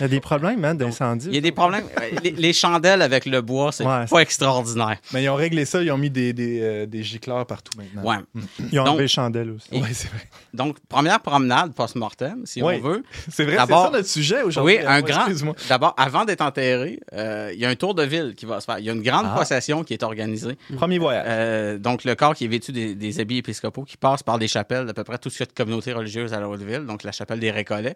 Il 0.00 0.02
y 0.02 0.04
a 0.04 0.08
des 0.08 0.20
problèmes 0.20 0.64
hein, 0.64 0.74
d'incendie. 0.74 1.26
Il 1.28 1.34
y 1.34 1.38
a 1.38 1.40
des 1.40 1.52
problèmes. 1.52 1.84
Les, 2.22 2.30
les 2.32 2.52
chandelles 2.52 3.02
avec 3.02 3.26
le 3.26 3.40
bois, 3.40 3.72
c'est 3.72 3.84
Ouais, 3.86 4.06
pas 4.06 4.20
extraordinaire. 4.20 4.98
Mais 5.12 5.22
ils 5.24 5.28
ont 5.28 5.34
réglé 5.34 5.64
ça, 5.64 5.82
ils 5.82 5.90
ont 5.90 5.98
mis 5.98 6.10
des, 6.10 6.32
des, 6.32 6.60
euh, 6.60 6.86
des 6.86 7.02
gicleurs 7.02 7.46
partout 7.46 7.72
maintenant. 7.78 8.02
Ouais. 8.04 8.42
Ils 8.72 8.78
ont 8.80 8.84
Donc- 8.84 8.88
enlevé 8.94 9.04
les 9.04 9.08
chandelles 9.08 9.50
aussi. 9.50 9.68
Et- 9.72 9.80
Ouais, 9.82 9.92
c'est 9.92 10.08
vrai. 10.08 10.28
Donc, 10.54 10.78
première 10.88 11.20
promenade 11.20 11.72
post-mortem, 11.74 12.42
si 12.46 12.62
on 12.62 12.78
veut. 12.78 13.02
C'est 13.30 13.44
vrai, 13.44 13.56
c'est 13.60 13.72
ça 13.72 13.90
notre 13.92 14.08
sujet 14.08 14.42
aujourd'hui. 14.42 14.76
Oui, 14.78 14.84
un 14.86 14.96
Ouais, 14.96 15.02
grand. 15.02 15.51
D'abord, 15.68 15.94
avant 15.96 16.24
d'être 16.24 16.40
enterré, 16.40 17.00
euh, 17.12 17.50
il 17.54 17.60
y 17.60 17.64
a 17.64 17.68
un 17.68 17.74
tour 17.74 17.94
de 17.94 18.02
ville 18.02 18.34
qui 18.36 18.46
va 18.46 18.60
se 18.60 18.66
faire. 18.66 18.78
Il 18.78 18.84
y 18.84 18.90
a 18.90 18.92
une 18.92 19.02
grande 19.02 19.26
Ah. 19.28 19.34
procession 19.34 19.84
qui 19.84 19.94
est 19.94 20.02
organisée. 20.02 20.56
Premier 20.76 20.98
voyage. 20.98 21.24
Euh, 21.28 21.78
donc, 21.78 22.04
le 22.04 22.14
corps 22.14 22.34
qui 22.34 22.44
est 22.44 22.48
vêtu 22.48 22.72
des, 22.72 22.94
des 22.94 23.20
habits 23.20 23.38
épiscopaux 23.38 23.84
qui 23.84 23.96
passe 23.96 24.22
par 24.22 24.38
des 24.38 24.48
chapelles 24.48 24.86
d'à 24.86 24.94
peu 24.94 25.04
près 25.04 25.18
tout 25.18 25.30
ce 25.30 25.36
qu'il 25.38 25.46
y 25.46 25.48
a 25.48 25.52
de 25.52 25.56
communautés 25.56 25.92
religieuses 25.92 26.32
à 26.34 26.40
la 26.40 26.48
Haute-Ville, 26.48 26.86
donc 26.86 27.02
la 27.02 27.12
chapelle 27.12 27.40
des 27.40 27.50
Récollets. 27.50 27.94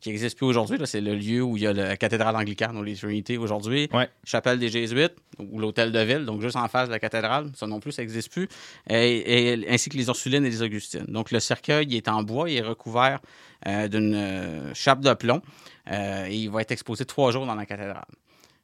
qui 0.00 0.08
n'existe 0.08 0.36
plus 0.36 0.46
aujourd'hui. 0.46 0.78
C'est 0.84 1.00
le 1.00 1.14
lieu 1.14 1.42
où 1.42 1.56
il 1.56 1.62
y 1.62 1.66
a 1.68 1.72
la 1.72 1.96
cathédrale 1.96 2.34
anglicane 2.34 2.76
ou 2.76 2.82
les 2.82 2.96
Trinités 2.96 3.38
aujourd'hui. 3.38 3.88
Ouais. 3.92 4.08
Chapelle 4.24 4.58
des 4.58 4.68
Jésuites 4.68 5.14
ou 5.38 5.60
l'hôtel 5.60 5.92
de 5.92 6.00
ville, 6.00 6.24
donc 6.24 6.40
juste 6.42 6.56
en 6.56 6.66
face 6.66 6.88
de 6.88 6.92
la 6.92 6.98
cathédrale. 6.98 7.52
Ça 7.54 7.68
non 7.68 7.78
plus, 7.78 7.92
ça 7.92 8.02
n'existe 8.02 8.32
plus. 8.32 8.48
Et, 8.90 9.52
et- 9.52 9.70
ainsi 9.72 9.90
que 9.90 9.96
les 9.96 10.08
Ursulines 10.08 10.44
et 10.44 10.50
les 10.50 10.60
Augustines. 10.60 11.04
Donc 11.06 11.30
le 11.30 11.38
cercueil 11.38 11.86
il 11.88 11.96
est 11.96 12.08
en 12.08 12.24
bois, 12.24 12.50
il 12.50 12.56
est 12.56 12.62
recouvert 12.62 13.20
euh, 13.68 13.86
d'une 13.86 14.14
euh, 14.16 14.74
chape 14.74 15.02
de 15.02 15.14
plomb 15.14 15.40
et 15.90 16.34
il 16.34 16.50
va 16.50 16.60
être 16.62 16.70
exposé 16.72 17.04
trois 17.04 17.32
jours 17.32 17.46
dans 17.46 17.54
la 17.54 17.66
cathédrale. 17.66 18.04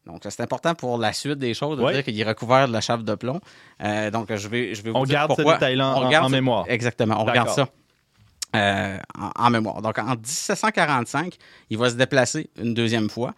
Donc, 0.06 0.22
c'est 0.28 0.40
important 0.40 0.74
pour 0.74 0.96
la 0.96 1.12
suite 1.12 1.38
des 1.38 1.52
choses 1.52 1.76
de 1.78 1.82
Ouais. 1.82 1.92
dire 1.92 2.02
qu'il 2.04 2.18
est 2.18 2.24
recouvert 2.24 2.66
de 2.66 2.72
la 2.72 2.80
chape 2.80 3.02
de 3.02 3.14
plomb. 3.14 3.40
Euh, 3.82 4.10
donc, 4.10 4.34
je 4.34 4.48
vais, 4.48 4.74
je 4.74 4.82
vais 4.82 4.90
vous 4.90 4.96
On 4.96 5.04
dire 5.04 5.14
garde 5.14 5.32
ce 5.32 5.42
pourquoi. 5.42 5.58
en- 5.62 5.96
On 6.02 6.06
regarde 6.06 6.24
en 6.24 6.28
ce- 6.28 6.32
mémoire. 6.32 6.64
Exactement, 6.68 7.20
on 7.20 7.24
regarde 7.24 7.50
ça 7.50 7.68
euh, 8.56 8.96
en, 9.18 9.30
en 9.46 9.50
mémoire. 9.50 9.82
Donc, 9.82 9.98
en 9.98 10.14
1745, 10.16 11.36
il 11.68 11.76
va 11.76 11.90
se 11.90 11.96
déplacer 11.96 12.48
une 12.58 12.72
deuxième 12.72 13.10
fois 13.10 13.34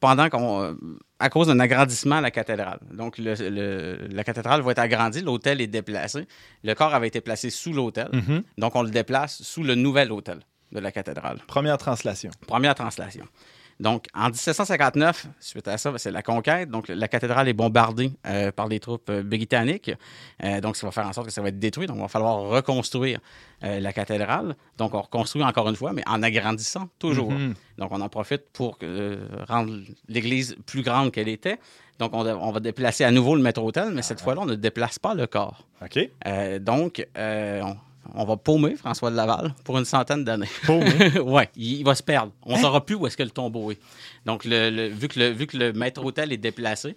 pendant 0.00 0.28
qu'on, 0.30 0.62
euh, 0.62 0.74
à 1.18 1.28
cause 1.28 1.48
d'un 1.48 1.60
agrandissement 1.60 2.16
à 2.16 2.20
la 2.22 2.30
cathédrale. 2.30 2.78
Donc, 2.90 3.18
le- 3.18 3.34
le- 3.50 4.08
la 4.10 4.24
cathédrale 4.24 4.62
va 4.62 4.70
être 4.72 4.78
agrandie, 4.78 5.20
l'hôtel 5.20 5.60
est 5.60 5.66
déplacé. 5.66 6.26
Le 6.62 6.74
corps 6.74 6.94
avait 6.94 7.08
été 7.08 7.20
placé 7.20 7.50
sous 7.50 7.72
l'hôtel, 7.74 8.08
Mhm. 8.12 8.42
donc 8.58 8.74
on 8.76 8.82
le 8.82 8.90
déplace 8.90 9.42
sous 9.42 9.62
le 9.62 9.74
nouvel 9.74 10.12
hôtel 10.12 10.40
de 10.74 10.80
la 10.80 10.92
cathédrale. 10.92 11.38
Première 11.46 11.78
translation. 11.78 12.30
Première 12.46 12.74
translation. 12.74 13.24
Donc, 13.80 14.06
en 14.14 14.26
1759, 14.26 15.26
suite 15.40 15.68
à 15.68 15.78
ça, 15.78 15.92
c'est 15.96 16.10
la 16.10 16.22
conquête. 16.22 16.70
Donc, 16.70 16.88
la 16.88 17.08
cathédrale 17.08 17.48
est 17.48 17.54
bombardée 17.54 18.12
euh, 18.26 18.52
par 18.52 18.68
les 18.68 18.78
troupes 18.78 19.10
euh, 19.10 19.22
britanniques. 19.22 19.90
Euh, 20.42 20.60
donc, 20.60 20.76
ça 20.76 20.86
va 20.86 20.92
faire 20.92 21.06
en 21.06 21.12
sorte 21.12 21.26
que 21.26 21.32
ça 21.32 21.42
va 21.42 21.48
être 21.48 21.58
détruit. 21.58 21.86
Donc, 21.86 21.96
il 21.96 22.02
va 22.02 22.08
falloir 22.08 22.38
reconstruire 22.38 23.18
euh, 23.64 23.80
la 23.80 23.92
cathédrale. 23.92 24.54
Donc, 24.78 24.94
on 24.94 25.00
reconstruit 25.00 25.42
encore 25.42 25.68
une 25.68 25.76
fois, 25.76 25.92
mais 25.92 26.02
en 26.06 26.22
agrandissant 26.22 26.88
toujours. 26.98 27.32
Mhm. 27.32 27.54
Donc, 27.78 27.90
on 27.90 28.00
en 28.00 28.08
profite 28.08 28.44
pour 28.52 28.78
rendre 29.48 29.80
l'église 30.08 30.56
plus 30.66 30.82
grande 30.82 31.10
qu'elle 31.10 31.28
était. 31.28 31.58
Donc, 31.98 32.12
on, 32.14 32.24
on 32.26 32.52
va 32.52 32.60
déplacer 32.60 33.04
à 33.04 33.10
nouveau 33.10 33.34
le 33.34 33.42
maître-autel, 33.42 33.90
mais 33.92 34.02
cette 34.02 34.20
fois-là, 34.20 34.42
on 34.42 34.46
ne 34.46 34.54
déplace 34.54 34.98
pas 34.98 35.14
le 35.14 35.26
corps. 35.26 35.66
OK. 35.82 36.10
Donc, 36.60 37.04
on, 37.16 37.76
on 38.14 38.24
va 38.24 38.36
paumer 38.36 38.76
François 38.76 39.10
de 39.10 39.16
Laval 39.16 39.54
pour 39.64 39.78
une 39.78 39.84
centaine 39.84 40.24
d'années. 40.24 40.48
Paumé. 40.66 41.18
ouais, 41.20 41.48
il, 41.56 41.78
il 41.78 41.84
va 41.84 41.94
se 41.94 42.02
perdre. 42.02 42.32
On 42.42 42.56
ne 42.56 42.60
saura 42.62 42.84
plus 42.84 42.94
où 42.96 43.06
est-ce 43.06 43.16
que 43.16 43.22
le 43.22 43.30
tombeau 43.30 43.70
est. 43.72 43.78
Donc, 44.26 44.44
le, 44.44 44.70
le- 44.70 44.88
vu, 44.88 45.08
que 45.08 45.18
le, 45.18 45.28
vu 45.30 45.46
que 45.46 45.56
le 45.56 45.72
maître-hôtel 45.72 46.32
est 46.32 46.36
déplacé, 46.36 46.96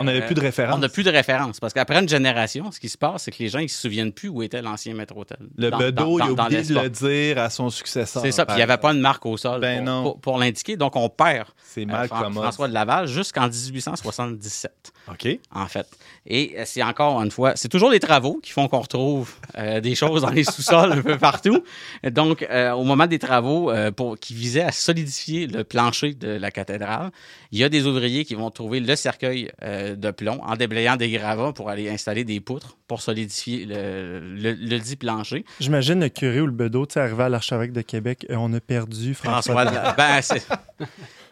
On 0.00 0.04
n'avait 0.04 0.22
euh, 0.22 0.26
plus 0.26 0.34
de 0.34 0.40
référence. 0.40 0.74
on 0.76 0.78
n'a 0.78 0.88
plus 0.88 1.02
de 1.04 1.10
référence. 1.10 1.60
Parce 1.60 1.72
qu'après 1.72 1.98
une 2.00 2.08
génération, 2.08 2.70
ce 2.72 2.80
qui 2.80 2.88
se 2.88 2.98
passe, 2.98 3.24
c'est 3.24 3.30
que 3.30 3.38
les 3.42 3.48
gens 3.48 3.58
ils 3.58 3.68
se 3.68 3.80
souviennent 3.80 4.12
plus 4.12 4.28
où 4.28 4.42
était 4.42 4.62
l'ancien 4.62 4.94
maître-hôtel. 4.94 5.38
Le 5.56 5.70
Dans- 5.70 5.78
bedeau, 5.78 6.18
dans- 6.18 6.18
il 6.18 6.22
a 6.22 6.26
dans- 6.28 6.34
dans 6.34 6.44
oublié 6.46 6.62
de 6.62 6.74
le 6.74 6.88
dire 6.90 7.38
à 7.38 7.50
son 7.50 7.70
successeur. 7.70 8.22
C'est 8.22 8.32
ça, 8.32 8.44
puis 8.46 8.54
il 8.54 8.58
n'y 8.58 8.62
avait 8.62 8.76
pas 8.78 8.92
de 8.94 8.98
marque 9.00 9.26
au 9.26 9.36
sol 9.36 9.60
Ben 9.60 9.78
pour, 9.78 9.84
non. 9.86 10.02
pour- 10.02 10.20
pour 10.20 10.38
l'indiquer. 10.38 10.76
Donc, 10.76 10.96
on 10.96 11.08
perd 11.08 11.48
C'est 11.64 11.82
euh, 11.82 11.86
mal 11.86 12.08
Fran-. 12.08 12.30
François 12.32 12.68
de 12.68 12.74
Laval 12.74 13.06
jusqu'en 13.06 13.48
1877 13.48 14.92
OK. 15.10 15.38
en 15.54 15.66
fait. 15.66 15.86
Et 16.26 16.54
euh, 16.58 16.62
c'est 16.66 16.82
encore 16.82 17.22
une 17.22 17.30
fois, 17.30 17.52
c'est 17.56 17.68
toujours 17.68 17.90
les 17.90 18.00
travaux 18.00 18.40
qui 18.42 18.52
font 18.52 18.68
qu'on 18.68 18.80
retrouve 18.80 19.32
euh, 19.56 19.80
des 19.80 19.94
choses 19.94 20.22
dans 20.22 20.30
les 20.30 20.44
sous-sols 20.44 20.92
un 20.92 21.02
peu 21.02 21.16
partout. 21.18 21.62
Donc, 22.10 22.42
euh, 22.50 22.72
au 22.72 22.84
moment 22.84 23.06
des 23.06 23.18
travaux 23.18 23.70
euh, 23.70 23.90
pour, 23.90 24.18
qui 24.18 24.34
visaient 24.34 24.62
à 24.64 24.72
solidifier 24.72 25.46
le 25.46 25.64
plancher 25.64 26.14
de 26.14 26.28
la 26.28 26.50
cathédrale, 26.50 27.10
il 27.52 27.58
y 27.58 27.64
a 27.64 27.68
des 27.68 27.86
ouvriers 27.86 28.24
qui 28.24 28.34
vont 28.34 28.50
trouver 28.50 28.80
le 28.80 28.96
cercueil 28.96 29.50
euh, 29.62 29.87
de 29.96 30.10
plomb 30.10 30.40
en 30.42 30.56
déblayant 30.56 30.96
des 30.96 31.10
gravats 31.10 31.52
pour 31.52 31.68
aller 31.70 31.88
installer 31.88 32.24
des 32.24 32.40
poutres 32.40 32.76
pour 32.86 33.00
solidifier 33.02 33.66
le, 33.66 34.20
le, 34.20 34.52
le 34.52 34.78
dit 34.78 34.96
plancher. 34.96 35.44
J'imagine 35.60 36.00
le 36.00 36.08
curé 36.08 36.40
ou 36.40 36.46
le 36.46 36.52
bedeau, 36.52 36.86
tu 36.86 36.94
sais, 36.94 37.00
arrivé 37.00 37.24
à 37.24 37.28
l'archevêque 37.28 37.72
de 37.72 37.82
Québec, 37.82 38.24
et 38.28 38.36
on 38.36 38.52
a 38.52 38.60
perdu 38.60 39.14
François. 39.14 39.64
François, 39.64 39.94
ben, 39.96 40.22
c'est- 40.22 40.46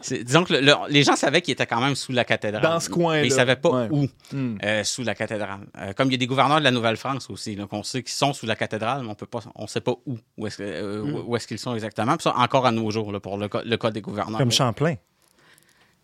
c'est- 0.01 0.23
disons 0.25 0.45
que 0.45 0.53
le- 0.53 0.61
le- 0.61 0.75
les 0.90 1.03
gens 1.03 1.16
savaient 1.16 1.40
qu'il 1.40 1.53
était 1.53 1.66
quand 1.66 1.81
même 1.81 1.95
sous 1.95 2.12
la 2.12 2.25
cathédrale. 2.25 2.62
Dans 2.62 2.81
ce 2.81 2.90
coin-là. 2.90 3.23
Mais 3.23 3.27
ils 3.29 3.31
ne 3.31 3.35
savaient 3.37 3.57
pas 3.57 3.71
Ouais. 3.71 3.88
où. 3.90 4.07
Hmm. 4.33 4.59
euh, 4.62 4.85
sous 4.85 5.03
la 5.03 5.14
cathédrale. 5.14 5.61
Euh, 5.79 5.92
comme 5.95 6.09
il 6.09 6.12
y 6.12 6.14
a 6.16 6.19
des 6.19 6.27
gouverneurs 6.27 6.59
de 6.59 6.64
la 6.64 6.71
Nouvelle-France 6.71 7.31
aussi, 7.31 7.57
donc 7.57 7.73
on 7.73 7.83
sait 7.83 8.03
qu'ils 8.03 8.12
sont 8.12 8.33
sous 8.33 8.47
la 8.47 8.57
cathédrale, 8.57 9.03
mais 9.03 9.09
on 9.09 9.14
peut 9.14 9.27
pas, 9.27 9.40
on 9.55 9.66
sait 9.66 9.81
pas 9.81 9.95
où, 10.07 10.19
où 10.37 10.47
est-ce, 10.47 10.59
que- 10.59 10.62
euh, 10.64 11.05
Mm. 11.05 11.23
où- 11.27 11.37
est-ce 11.37 11.47
qu'ils 11.47 11.59
sont 11.59 11.75
exactement. 11.75 12.12
Puis 12.16 12.25
ça, 12.25 12.35
encore 12.37 12.66
à 12.66 12.73
nos 12.73 12.90
jours, 12.90 13.12
là, 13.12 13.21
pour 13.21 13.38
le 13.38 13.49
le 13.64 13.77
cas 13.77 13.90
des 13.90 14.01
gouverneurs. 14.03 14.38
Comme 14.38 14.53
Champlain. 14.53 14.97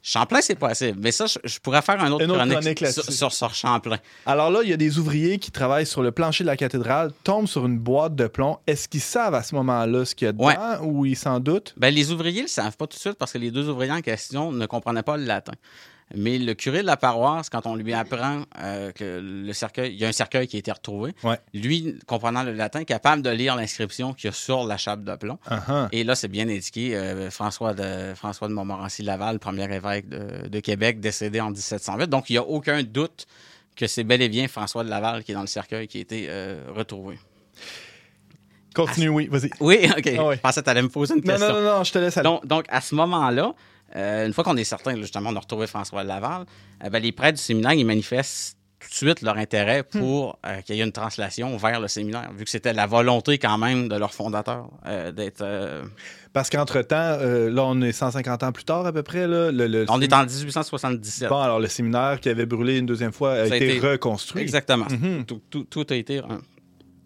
Champlain, 0.04 0.40
c'est 0.42 0.56
possible. 0.56 0.98
Mais 1.00 1.12
ça, 1.12 1.26
je, 1.26 1.38
je 1.44 1.58
pourrais 1.60 1.80
faire 1.80 2.02
un 2.02 2.10
autre 2.10 2.24
Une 2.24 2.30
autre 2.32 2.40
chronique, 2.40 2.58
chronique 2.60 2.78
sur, 2.78 2.86
là-dessus. 3.02 3.12
sur, 3.12 3.32
sur 3.32 3.54
Champlain. 3.54 3.98
Alors 4.26 4.50
là, 4.50 4.60
il 4.64 4.68
y 4.68 4.72
a 4.72 4.76
des 4.76 4.98
ouvriers 4.98 5.38
qui 5.38 5.52
travaillent 5.52 5.86
sur 5.86 6.02
le 6.02 6.10
plancher 6.10 6.42
de 6.42 6.48
la 6.48 6.56
cathédrale, 6.56 7.12
tombent 7.22 7.46
sur 7.46 7.64
une 7.66 7.78
boîte 7.78 8.16
de 8.16 8.26
plomb. 8.26 8.58
Est-ce 8.66 8.88
qu'ils 8.88 9.00
savent 9.00 9.34
à 9.34 9.42
ce 9.44 9.54
moment-là 9.54 10.04
ce 10.04 10.14
qu'il 10.16 10.26
y 10.26 10.28
a 10.28 10.32
dedans 10.32 10.44
Ouais. 10.46 10.56
ou 10.82 11.06
ils 11.06 11.16
s'en 11.16 11.38
doutent? 11.38 11.72
Ben, 11.76 11.94
les 11.94 12.10
ouvriers 12.10 12.38
ne 12.40 12.46
le 12.46 12.48
savent 12.48 12.76
pas 12.76 12.86
tout 12.88 12.96
de 12.96 13.00
suite 13.00 13.14
parce 13.14 13.32
que 13.32 13.38
les 13.38 13.52
deux 13.52 13.68
ouvriers 13.68 13.92
en 13.92 14.00
question 14.00 14.50
ne 14.50 14.66
comprenaient 14.66 15.04
pas 15.04 15.16
le 15.16 15.24
latin. 15.24 15.52
Mais 16.14 16.38
le 16.38 16.54
curé 16.54 16.82
de 16.82 16.86
la 16.86 16.96
paroisse, 16.96 17.48
quand 17.48 17.66
on 17.66 17.74
lui 17.74 17.94
apprend 17.94 18.42
euh, 18.58 18.92
que 18.92 19.20
le 19.22 19.52
cercueil, 19.52 19.92
il 19.92 19.98
y 20.00 20.04
a 20.04 20.08
un 20.08 20.12
cercueil 20.12 20.46
qui 20.46 20.56
a 20.56 20.58
été 20.58 20.70
retrouvé, 20.72 21.14
Ouais. 21.24 21.38
lui, 21.54 21.98
comprenant 22.06 22.42
le 22.42 22.52
latin, 22.52 22.80
est 22.80 22.84
capable 22.84 23.22
de 23.22 23.30
lire 23.30 23.56
l'inscription 23.56 24.12
qu'il 24.12 24.26
y 24.26 24.30
a 24.30 24.32
sur 24.32 24.64
la 24.64 24.76
chape 24.76 25.04
de 25.04 25.14
plomb. 25.16 25.38
Ah, 25.46 25.62
ah. 25.68 25.88
Et 25.92 26.04
là, 26.04 26.14
c'est 26.14 26.28
bien 26.28 26.48
indiqué, 26.48 26.94
euh, 26.96 27.30
François, 27.30 27.72
de, 27.74 28.14
François 28.14 28.48
de 28.48 28.52
Montmorency-Laval, 28.52 29.38
premier 29.38 29.64
évêque 29.74 30.08
de, 30.08 30.48
de 30.48 30.60
Québec, 30.60 31.00
décédé 31.00 31.40
en 31.40 31.50
1708. 31.50 32.08
Donc, 32.10 32.28
il 32.30 32.34
n'y 32.34 32.38
a 32.38 32.42
aucun 32.44 32.82
doute 32.82 33.26
que 33.74 33.86
c'est 33.86 34.04
bel 34.04 34.20
et 34.20 34.28
bien 34.28 34.48
François 34.48 34.84
de 34.84 34.90
Laval 34.90 35.24
qui 35.24 35.32
est 35.32 35.34
dans 35.34 35.40
le 35.40 35.46
cercueil 35.46 35.88
qui 35.88 35.98
a 35.98 36.00
été 36.02 36.26
euh, 36.28 36.64
retrouvé. 36.74 37.18
Continue, 38.74 39.08
oui, 39.10 39.28
vas-y. 39.30 39.50
Oui, 39.60 39.86
OK. 39.96 40.10
Ah 40.18 40.24
ouais. 40.26 40.36
Je 40.36 40.40
pensais 40.40 40.60
que 40.60 40.64
tu 40.64 40.70
allais 40.70 40.82
me 40.82 40.88
poser 40.88 41.14
une 41.14 41.20
Non, 41.20 41.26
question. 41.32 41.48
non, 41.48 41.60
non, 41.62 41.76
non, 41.78 41.84
je 41.84 41.92
te 41.92 41.98
laisse 41.98 42.16
aller. 42.16 42.24
Donc, 42.24 42.46
donc, 42.46 42.64
à 42.68 42.80
ce 42.80 42.94
moment-là, 42.94 43.54
euh, 43.96 44.26
une 44.26 44.32
fois 44.32 44.44
qu'on 44.44 44.56
est 44.56 44.64
certain, 44.64 44.96
justement, 44.96 45.30
on 45.30 45.36
a 45.36 45.40
retrouvé 45.40 45.66
François 45.66 46.02
Laval, 46.04 46.44
euh, 46.84 46.90
ben, 46.90 47.02
les 47.02 47.12
prêtres 47.12 47.38
du 47.38 47.42
séminaire, 47.44 47.72
ils 47.72 47.84
manifestent 47.84 48.56
tout 48.80 48.88
de 48.88 48.94
suite 48.94 49.22
leur 49.22 49.36
intérêt 49.36 49.84
pour 49.84 50.38
euh, 50.44 50.60
qu'il 50.62 50.74
y 50.74 50.80
ait 50.80 50.84
une 50.84 50.90
translation 50.90 51.56
vers 51.56 51.78
le 51.80 51.86
séminaire, 51.86 52.32
vu 52.36 52.44
que 52.44 52.50
c'était 52.50 52.72
la 52.72 52.86
volonté 52.86 53.38
quand 53.38 53.56
même 53.56 53.86
de 53.88 53.94
leur 53.96 54.12
fondateur 54.12 54.68
euh, 54.86 55.12
d'être... 55.12 55.42
euh, 55.42 55.84
Parce 56.32 56.50
qu'entre-temps, 56.50 57.18
là, 57.20 57.62
on 57.64 57.80
est 57.80 57.92
150 57.92 58.42
ans 58.42 58.50
plus 58.50 58.64
tard 58.64 58.84
à 58.84 58.92
peu 58.92 59.04
près. 59.04 59.28
Là, 59.28 59.52
le, 59.52 59.68
le- 59.68 59.84
On 59.88 60.00
est 60.00 60.12
en 60.12 60.24
1877. 60.26 61.28
Bon, 61.28 61.40
alors 61.40 61.60
le 61.60 61.68
séminaire 61.68 62.18
qui 62.20 62.28
avait 62.28 62.46
brûlé 62.46 62.78
une 62.78 62.86
deuxième 62.86 63.12
fois 63.12 63.34
a 63.34 63.46
été, 63.46 63.76
été- 63.76 63.86
reconstruit. 63.86 64.42
Exactement. 64.42 64.86
Mhm. 64.90 65.26
tout, 65.26 65.40
tout- 65.48 65.64
tout 65.64 65.86
a 65.90 65.94
été 65.94 66.20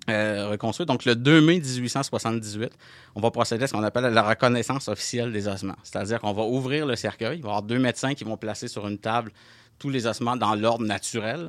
euh. 0.08 0.56
Donc, 0.86 1.04
le 1.04 1.16
2 1.16 1.40
mai 1.40 1.60
1878, 1.60 2.72
on 3.14 3.20
va 3.20 3.30
procéder 3.30 3.64
à 3.64 3.66
ce 3.66 3.72
qu'on 3.72 3.82
appelle 3.82 4.04
la 4.12 4.22
reconnaissance 4.22 4.88
officielle 4.88 5.32
des 5.32 5.48
ossements. 5.48 5.76
C'est-à-dire 5.82 6.20
qu'on 6.20 6.32
va 6.32 6.42
ouvrir 6.42 6.86
le 6.86 6.96
cercueil. 6.96 7.38
Il 7.38 7.44
avoir 7.44 7.62
deux 7.62 7.78
médecins 7.78 8.14
qui 8.14 8.24
vont 8.24 8.36
placer 8.36 8.68
sur 8.68 8.86
une 8.86 8.98
table 8.98 9.32
tous 9.78 9.90
les 9.90 10.06
ossements 10.06 10.36
dans 10.36 10.54
l'ordre 10.54 10.84
naturel. 10.84 11.48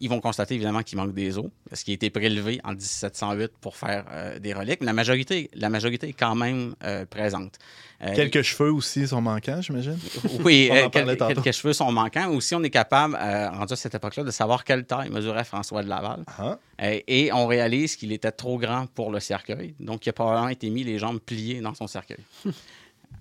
Ils 0.00 0.08
vont 0.08 0.20
constater 0.20 0.54
évidemment 0.54 0.82
qu'il 0.82 0.96
manque 0.96 1.12
des 1.12 1.38
os, 1.38 1.46
ce 1.72 1.84
qui 1.84 1.90
a 1.90 1.94
été 1.94 2.10
prélevé 2.10 2.60
en 2.64 2.70
1708 2.72 3.52
pour 3.60 3.76
faire 3.76 4.04
euh, 4.10 4.38
des 4.38 4.52
reliques. 4.54 4.80
Mais 4.80 4.86
la 4.86 4.92
majorité, 4.92 5.50
la 5.54 5.68
majorité 5.70 6.08
est 6.08 6.12
quand 6.12 6.34
même 6.36 6.74
euh, 6.84 7.04
présente. 7.04 7.58
Euh, 8.00 8.14
Quelques 8.14 8.42
cheveux 8.42 8.72
aussi 8.72 9.08
sont 9.08 9.20
manquants, 9.20 9.60
j'imagine? 9.60 9.98
oui, 10.44 10.70
quel- 10.92 11.16
quelques 11.16 11.50
cheveux 11.52 11.72
sont 11.72 11.90
manquants. 11.90 12.28
Aussi, 12.30 12.54
on 12.54 12.62
est 12.62 12.70
capable, 12.70 13.16
rendu 13.16 13.72
à 13.72 13.76
cette 13.76 13.94
époque-là, 13.96 14.22
de 14.22 14.30
savoir 14.30 14.62
quelle 14.62 14.84
taille 14.84 15.10
mesurait 15.10 15.42
François 15.44 15.82
de 15.82 15.88
Laval. 15.88 16.22
Ah. 16.38 16.58
Euh, 16.80 17.00
et 17.08 17.32
on 17.32 17.48
réalise 17.48 17.96
qu'il 17.96 18.12
était 18.12 18.30
trop 18.30 18.56
grand 18.56 18.86
pour 18.86 19.10
le 19.10 19.18
cercueil. 19.18 19.74
Donc, 19.80 20.06
il 20.06 20.10
a 20.10 20.12
probablement 20.12 20.48
été 20.48 20.70
mis 20.70 20.84
les 20.84 20.98
jambes 21.00 21.18
pliées 21.18 21.60
dans 21.60 21.74
son 21.74 21.88
cercueil 21.88 22.18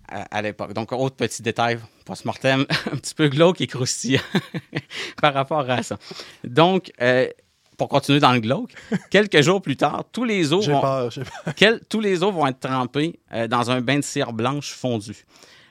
à, 0.07 0.21
à 0.37 0.41
l'époque. 0.41 0.73
Donc, 0.73 0.91
autre 0.91 1.15
petit 1.15 1.41
détail 1.41 1.79
post-mortem, 2.05 2.65
un 2.91 2.95
petit 2.97 3.13
peu 3.15 3.27
glauque 3.27 3.61
et 3.61 3.67
croustillant 3.67 4.21
par 5.21 5.33
rapport 5.33 5.69
à 5.69 5.83
ça. 5.83 5.97
Donc, 6.43 6.91
euh, 7.01 7.27
pour 7.77 7.89
continuer 7.89 8.19
dans 8.19 8.31
le 8.31 8.39
glauque, 8.39 8.73
quelques 9.11 9.41
jours 9.41 9.61
plus 9.61 9.75
tard, 9.77 10.03
tous 10.11 10.23
les 10.23 10.51
os 10.53 10.67
vont, 10.67 10.81
peur. 10.81 11.11
j'ai 11.11 11.21
peur. 11.23 11.53
quel- 11.55 11.81
tous 11.89 11.99
les 11.99 12.23
os 12.23 12.33
vont 12.33 12.47
être 12.47 12.59
trempés 12.59 13.19
euh, 13.33 13.47
dans 13.47 13.69
un 13.69 13.81
bain 13.81 13.97
de 13.97 14.03
cire 14.03 14.33
blanche 14.33 14.71
fondue. 14.71 15.25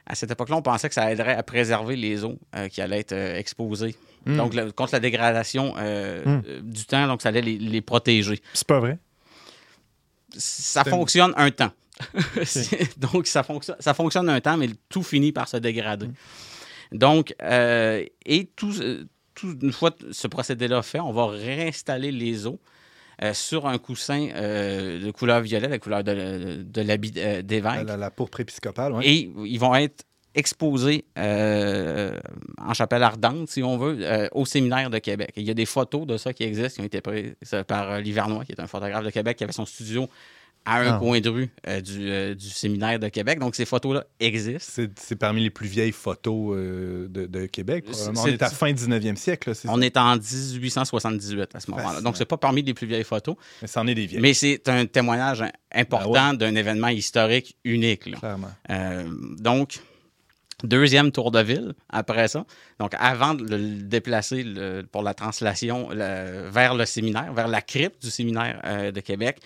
À 0.07 0.14
cette 0.14 0.31
époque-là, 0.31 0.57
on 0.57 0.62
pensait 0.62 0.88
que 0.88 0.94
ça 0.94 1.11
aiderait 1.11 1.35
à 1.35 1.42
préserver 1.42 1.96
les 1.96 2.22
os 2.22 2.37
euh, 2.55 2.68
qui 2.68 2.81
allaient 2.81 3.00
être 3.00 3.11
euh, 3.12 3.37
exposés. 3.38 3.96
Mm. 4.24 4.37
Donc, 4.37 4.55
le- 4.55 4.70
contre 4.70 4.92
la 4.92 5.00
dégradation 5.00 5.74
euh, 5.79 6.22
Mm. 6.24 6.42
euh, 6.46 6.61
du 6.62 6.85
temps, 6.85 7.09
donc 7.09 7.22
ça 7.22 7.31
allait 7.31 7.42
les, 7.42 7.59
les 7.59 7.81
protéger. 7.81 8.40
C'est 8.55 8.66
pas 8.68 8.79
vrai. 8.79 8.98
Ça 10.37 10.85
fonctionne 10.85 11.33
un 11.37 11.50
temps. 11.50 11.72
Donc, 12.98 13.26
ça 13.26 13.42
fonctionne, 13.42 13.76
ça 13.80 13.94
fonctionne 13.94 14.28
un 14.28 14.40
temps, 14.40 14.56
mais 14.56 14.68
tout 14.88 15.02
finit 15.02 15.32
par 15.32 15.48
se 15.48 15.56
dégrader. 15.56 16.09
Donc, 16.92 17.35
euh, 17.42 18.04
et 18.24 18.46
tout, 18.56 18.72
euh, 18.80 19.04
tout- 19.35 19.59
une 19.61 19.72
fois 19.72 19.90
ce 20.12 20.28
procédé-là 20.28 20.82
fait, 20.82 21.00
on 21.00 21.12
va 21.12 21.26
réinstaller 21.26 22.12
les 22.12 22.46
os 22.46 22.56
euh, 23.22 23.32
sur 23.35 23.66
un 23.66 23.78
coussin 23.78 24.28
euh, 24.35 25.04
de 25.04 25.11
couleur 25.11 25.40
violet, 25.40 25.68
la 25.68 25.78
couleur 25.78 26.04
de, 26.04 26.62
de 26.62 26.80
l'habit 26.82 27.12
euh, 27.16 27.42
d'évêque. 27.42 27.87
La, 27.87 27.96
la 27.96 28.11
pourpre 28.11 28.40
épiscopale, 28.40 28.92
oui. 28.92 29.04
Et 29.04 29.32
ils 29.48 29.59
vont 29.59 29.74
être 29.74 30.04
exposés 30.35 31.06
en 31.16 32.74
chapelle 32.74 33.02
ardente, 33.02 33.48
si 33.48 33.62
on 33.62 33.78
veut, 33.78 34.28
au 34.32 34.44
séminaire 34.44 34.90
de 34.90 34.98
Québec. 34.98 35.32
Il 35.37 35.44
y 35.44 35.50
a 35.50 35.54
des 35.54 35.64
photos 35.64 36.06
de 36.06 36.18
ça 36.18 36.35
qui 36.35 36.42
existent, 36.44 36.74
qui 36.74 36.80
ont 36.82 36.85
été 36.85 37.00
prises 37.00 37.35
par 37.66 37.98
Livernois, 38.00 38.44
qui 38.44 38.52
est 38.52 38.61
un 38.61 38.66
photographe 38.66 39.02
de 39.02 39.09
Québec, 39.11 39.38
qui 39.38 39.44
avait 39.44 39.54
son 39.54 39.64
studio 39.64 40.06
à 40.66 40.81
un 40.81 40.96
Ah. 40.96 40.98
coin 40.98 41.20
de 41.20 41.29
rue 41.29 41.48
euh, 41.68 41.81
du, 41.81 42.11
euh, 42.11 42.35
du 42.35 42.50
séminaire 42.50 42.98
de 42.98 43.09
Québec. 43.09 43.38
Donc, 43.38 43.55
ces 43.55 43.64
photos-là 43.64 44.05
existent. 44.20 44.83
C'est 44.98 45.16
parmi 45.16 45.42
les 45.42 45.50
plus 45.50 45.68
vieilles 45.68 45.92
photos 45.92 46.55
euh, 46.57 47.07
de, 47.09 47.26
de 47.26 47.46
Québec. 47.46 47.85
probablement. 47.85 48.22
On 48.22 48.26
est 48.26 48.42
à 48.42 48.50
fin 48.50 48.72
19e 48.72 49.16
siècle. 49.16 49.50
là, 49.50 49.57
On 49.68 49.81
ça? 49.81 49.87
est 49.87 49.96
en 49.96 50.16
1878 50.16 51.55
à 51.55 51.61
ce 51.61 51.70
moment-là. 51.70 52.00
Donc, 52.00 52.16
c'est 52.16 52.24
pas 52.24 52.37
parmi 52.37 52.62
les 52.62 52.74
plus 52.74 52.87
vieilles 52.87 53.05
photos, 53.05 53.37
Mais 53.62 53.68
c'en 53.68 53.87
est 53.87 53.94
des 53.94 54.07
vieilles, 54.07 54.20
mais 54.20 54.35
c'est 54.35 54.68
un 54.68 54.85
témoignage 54.87 55.42
important 55.72 56.31
Ben 56.31 56.35
d'un 56.35 56.55
événement 56.57 56.88
historique 56.88 57.57
unique. 57.64 58.07
là. 58.07 58.18
clairement. 58.18 58.50
Donc, 59.38 59.79
deuxième 60.64 61.12
tour 61.12 61.31
de 61.31 61.40
ville 61.40 61.74
après 61.90 62.29
ça. 62.29 62.44
Donc, 62.81 62.92
avant 62.98 63.35
de 63.35 63.44
le 63.44 63.83
déplacer 63.83 64.42
le- 64.42 64.83
pour 64.90 65.02
la 65.02 65.14
translation 65.14 65.90
le- 65.90 66.48
vers 66.50 66.74
le 66.74 66.87
séminaire, 66.87 67.33
vers 67.35 67.48
la 67.48 67.61
crypte 67.61 68.02
du 68.02 68.11
séminaire 68.11 68.61
euh, 68.64 68.90
de 68.90 69.00
Québec, 69.00 69.38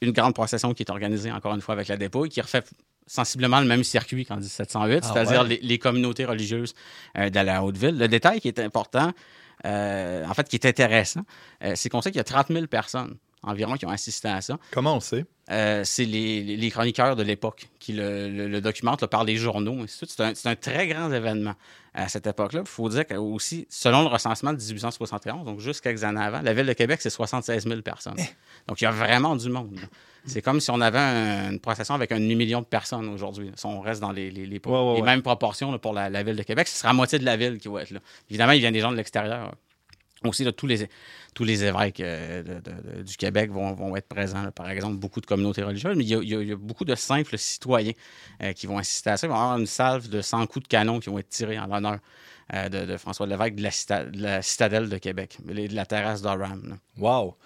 une 0.00 0.12
grande 0.12 0.34
procession 0.34 0.74
qui 0.74 0.82
est 0.82 0.90
organisée 0.90 1.32
encore 1.32 1.54
une 1.54 1.60
fois 1.60 1.74
avec 1.74 1.88
la 1.88 1.96
dépouille, 1.96 2.28
qui 2.28 2.40
refait 2.40 2.62
sensiblement 3.06 3.60
le 3.60 3.66
même 3.66 3.84
circuit 3.84 4.24
qu'en 4.26 4.36
1708, 4.36 5.00
Ah 5.02 5.12
c'est-à-dire 5.12 5.42
ouais? 5.42 5.48
les, 5.48 5.60
les 5.62 5.78
communautés 5.78 6.24
religieuses 6.24 6.74
euh, 7.16 7.30
de 7.30 7.40
la 7.40 7.64
Haute-Ville. 7.64 7.98
Le 7.98 8.06
détail 8.08 8.40
qui 8.40 8.48
est 8.48 8.60
important, 8.60 9.12
euh, 9.64 10.24
en 10.26 10.34
fait, 10.34 10.48
qui 10.48 10.56
est 10.56 10.66
intéressant, 10.66 11.22
euh, 11.64 11.72
c'est 11.74 11.88
qu'on 11.88 12.02
sait 12.02 12.10
qu'il 12.10 12.18
y 12.18 12.20
a 12.20 12.24
30 12.24 12.48
000 12.48 12.66
personnes 12.66 13.16
environ 13.42 13.74
qui 13.74 13.86
ont 13.86 13.90
assisté 13.90 14.28
à 14.28 14.40
ça. 14.40 14.58
Comment 14.72 14.96
on 14.96 15.00
sait? 15.00 15.24
Euh, 15.50 15.82
c'est 15.84 16.04
les, 16.04 16.70
chroniqueurs 16.70 17.16
de 17.16 17.22
l'époque 17.22 17.68
qui 17.78 17.94
le, 17.94 18.28
le- 18.28 18.48
le 18.48 18.60
documentent 18.60 19.00
là, 19.00 19.08
par 19.08 19.24
les 19.24 19.36
journaux. 19.36 19.86
C'est 19.86 20.46
un, 20.46 20.54
très 20.56 20.86
grand 20.88 21.10
événement 21.10 21.54
à 21.94 22.06
cette 22.08 22.26
époque-là. 22.26 22.60
Il 22.64 22.68
faut 22.68 22.88
dire 22.90 23.06
que 23.06 23.14
aussi, 23.14 23.66
selon 23.70 24.02
le 24.02 24.08
recensement 24.08 24.52
de 24.52 24.58
1871, 24.58 25.46
donc 25.46 25.60
juste 25.60 25.80
quelques 25.80 26.04
années 26.04 26.20
avant, 26.20 26.42
la 26.42 26.52
ville 26.52 26.66
de 26.66 26.72
Québec, 26.74 27.00
c'est 27.00 27.08
76 27.08 27.64
000 27.66 27.80
personnes. 27.80 28.14
Eh. 28.18 28.24
Donc, 28.66 28.80
il 28.82 28.84
y 28.84 28.86
a 28.86 28.90
vraiment 28.90 29.36
du 29.36 29.48
monde. 29.48 29.78
C'est 30.26 30.42
comme 30.42 30.60
si 30.60 30.70
on 30.70 30.80
avait 30.82 30.98
un- 30.98 31.52
une 31.52 31.60
procession 31.60 31.94
avec 31.94 32.12
un 32.12 32.20
demi-million 32.20 32.60
de 32.60 32.66
personnes 32.66 33.08
aujourd'hui. 33.08 33.50
Si 33.56 33.64
on 33.64 33.80
reste 33.80 34.02
dans 34.02 34.12
les, 34.12 34.30
les- 34.30 34.44
les- 34.46 34.60
Ouais, 34.66 34.72
ouais, 34.72 34.94
les 34.96 35.00
ouais. 35.00 35.06
mêmes 35.06 35.22
proportions 35.22 35.72
là, 35.72 35.78
pour 35.78 35.94
la, 35.94 36.10
la 36.10 36.22
ville 36.22 36.36
de 36.36 36.42
Québec, 36.42 36.68
ce 36.68 36.76
sera 36.78 36.88
la 36.90 36.94
moitié 36.94 37.18
de 37.18 37.24
la 37.24 37.38
ville 37.38 37.56
qui 37.56 37.68
va 37.68 37.82
être 37.82 37.90
là. 37.92 38.00
Évidemment, 38.28 38.52
il 38.52 38.60
vient 38.60 38.72
des 38.72 38.80
gens 38.80 38.90
de 38.92 38.96
l'extérieur. 38.96 39.54
Aussi, 40.24 40.44
tous, 40.52 40.66
les, 40.66 40.88
tous 41.32 41.44
les 41.44 41.64
évêques 41.64 42.00
euh, 42.00 42.60
du 43.02 43.16
Québec 43.16 43.52
vont, 43.52 43.72
vont 43.72 43.94
être 43.96 44.08
présents. 44.08 44.50
Par 44.50 44.68
exemple, 44.68 44.96
beaucoup 44.96 45.20
de 45.20 45.26
communautés 45.26 45.62
religieuses, 45.62 45.96
mais 45.96 46.04
il 46.04 46.28
y 46.28 46.52
a, 46.52 46.56
beaucoup 46.56 46.84
de 46.84 46.96
simples 46.96 47.38
citoyens 47.38 47.92
euh, 48.42 48.52
qui 48.52 48.66
vont 48.66 48.78
assister 48.78 49.10
à 49.10 49.16
ça. 49.16 49.26
Il 49.26 49.30
va 49.30 49.36
y 49.36 49.38
avoir 49.38 49.58
une 49.58 49.66
salve 49.66 50.08
de 50.08 50.20
100 50.20 50.46
coups 50.46 50.64
de 50.64 50.68
canon 50.68 50.98
qui 50.98 51.08
vont 51.08 51.18
être 51.20 51.28
tirés 51.28 51.58
en 51.58 51.66
l'honneur 51.66 51.98
euh, 52.52 52.68
de, 52.68 52.96
François 52.96 53.26
Lévesque 53.26 53.54
de 53.54 53.62
la, 53.62 54.04
de 54.06 54.22
la 54.22 54.42
citadelle 54.42 54.88
de 54.88 54.98
Québec, 54.98 55.38
de 55.44 55.74
la 55.74 55.86
terrasse 55.86 56.20
d'Oram. 56.20 56.78
Wow! 56.96 57.36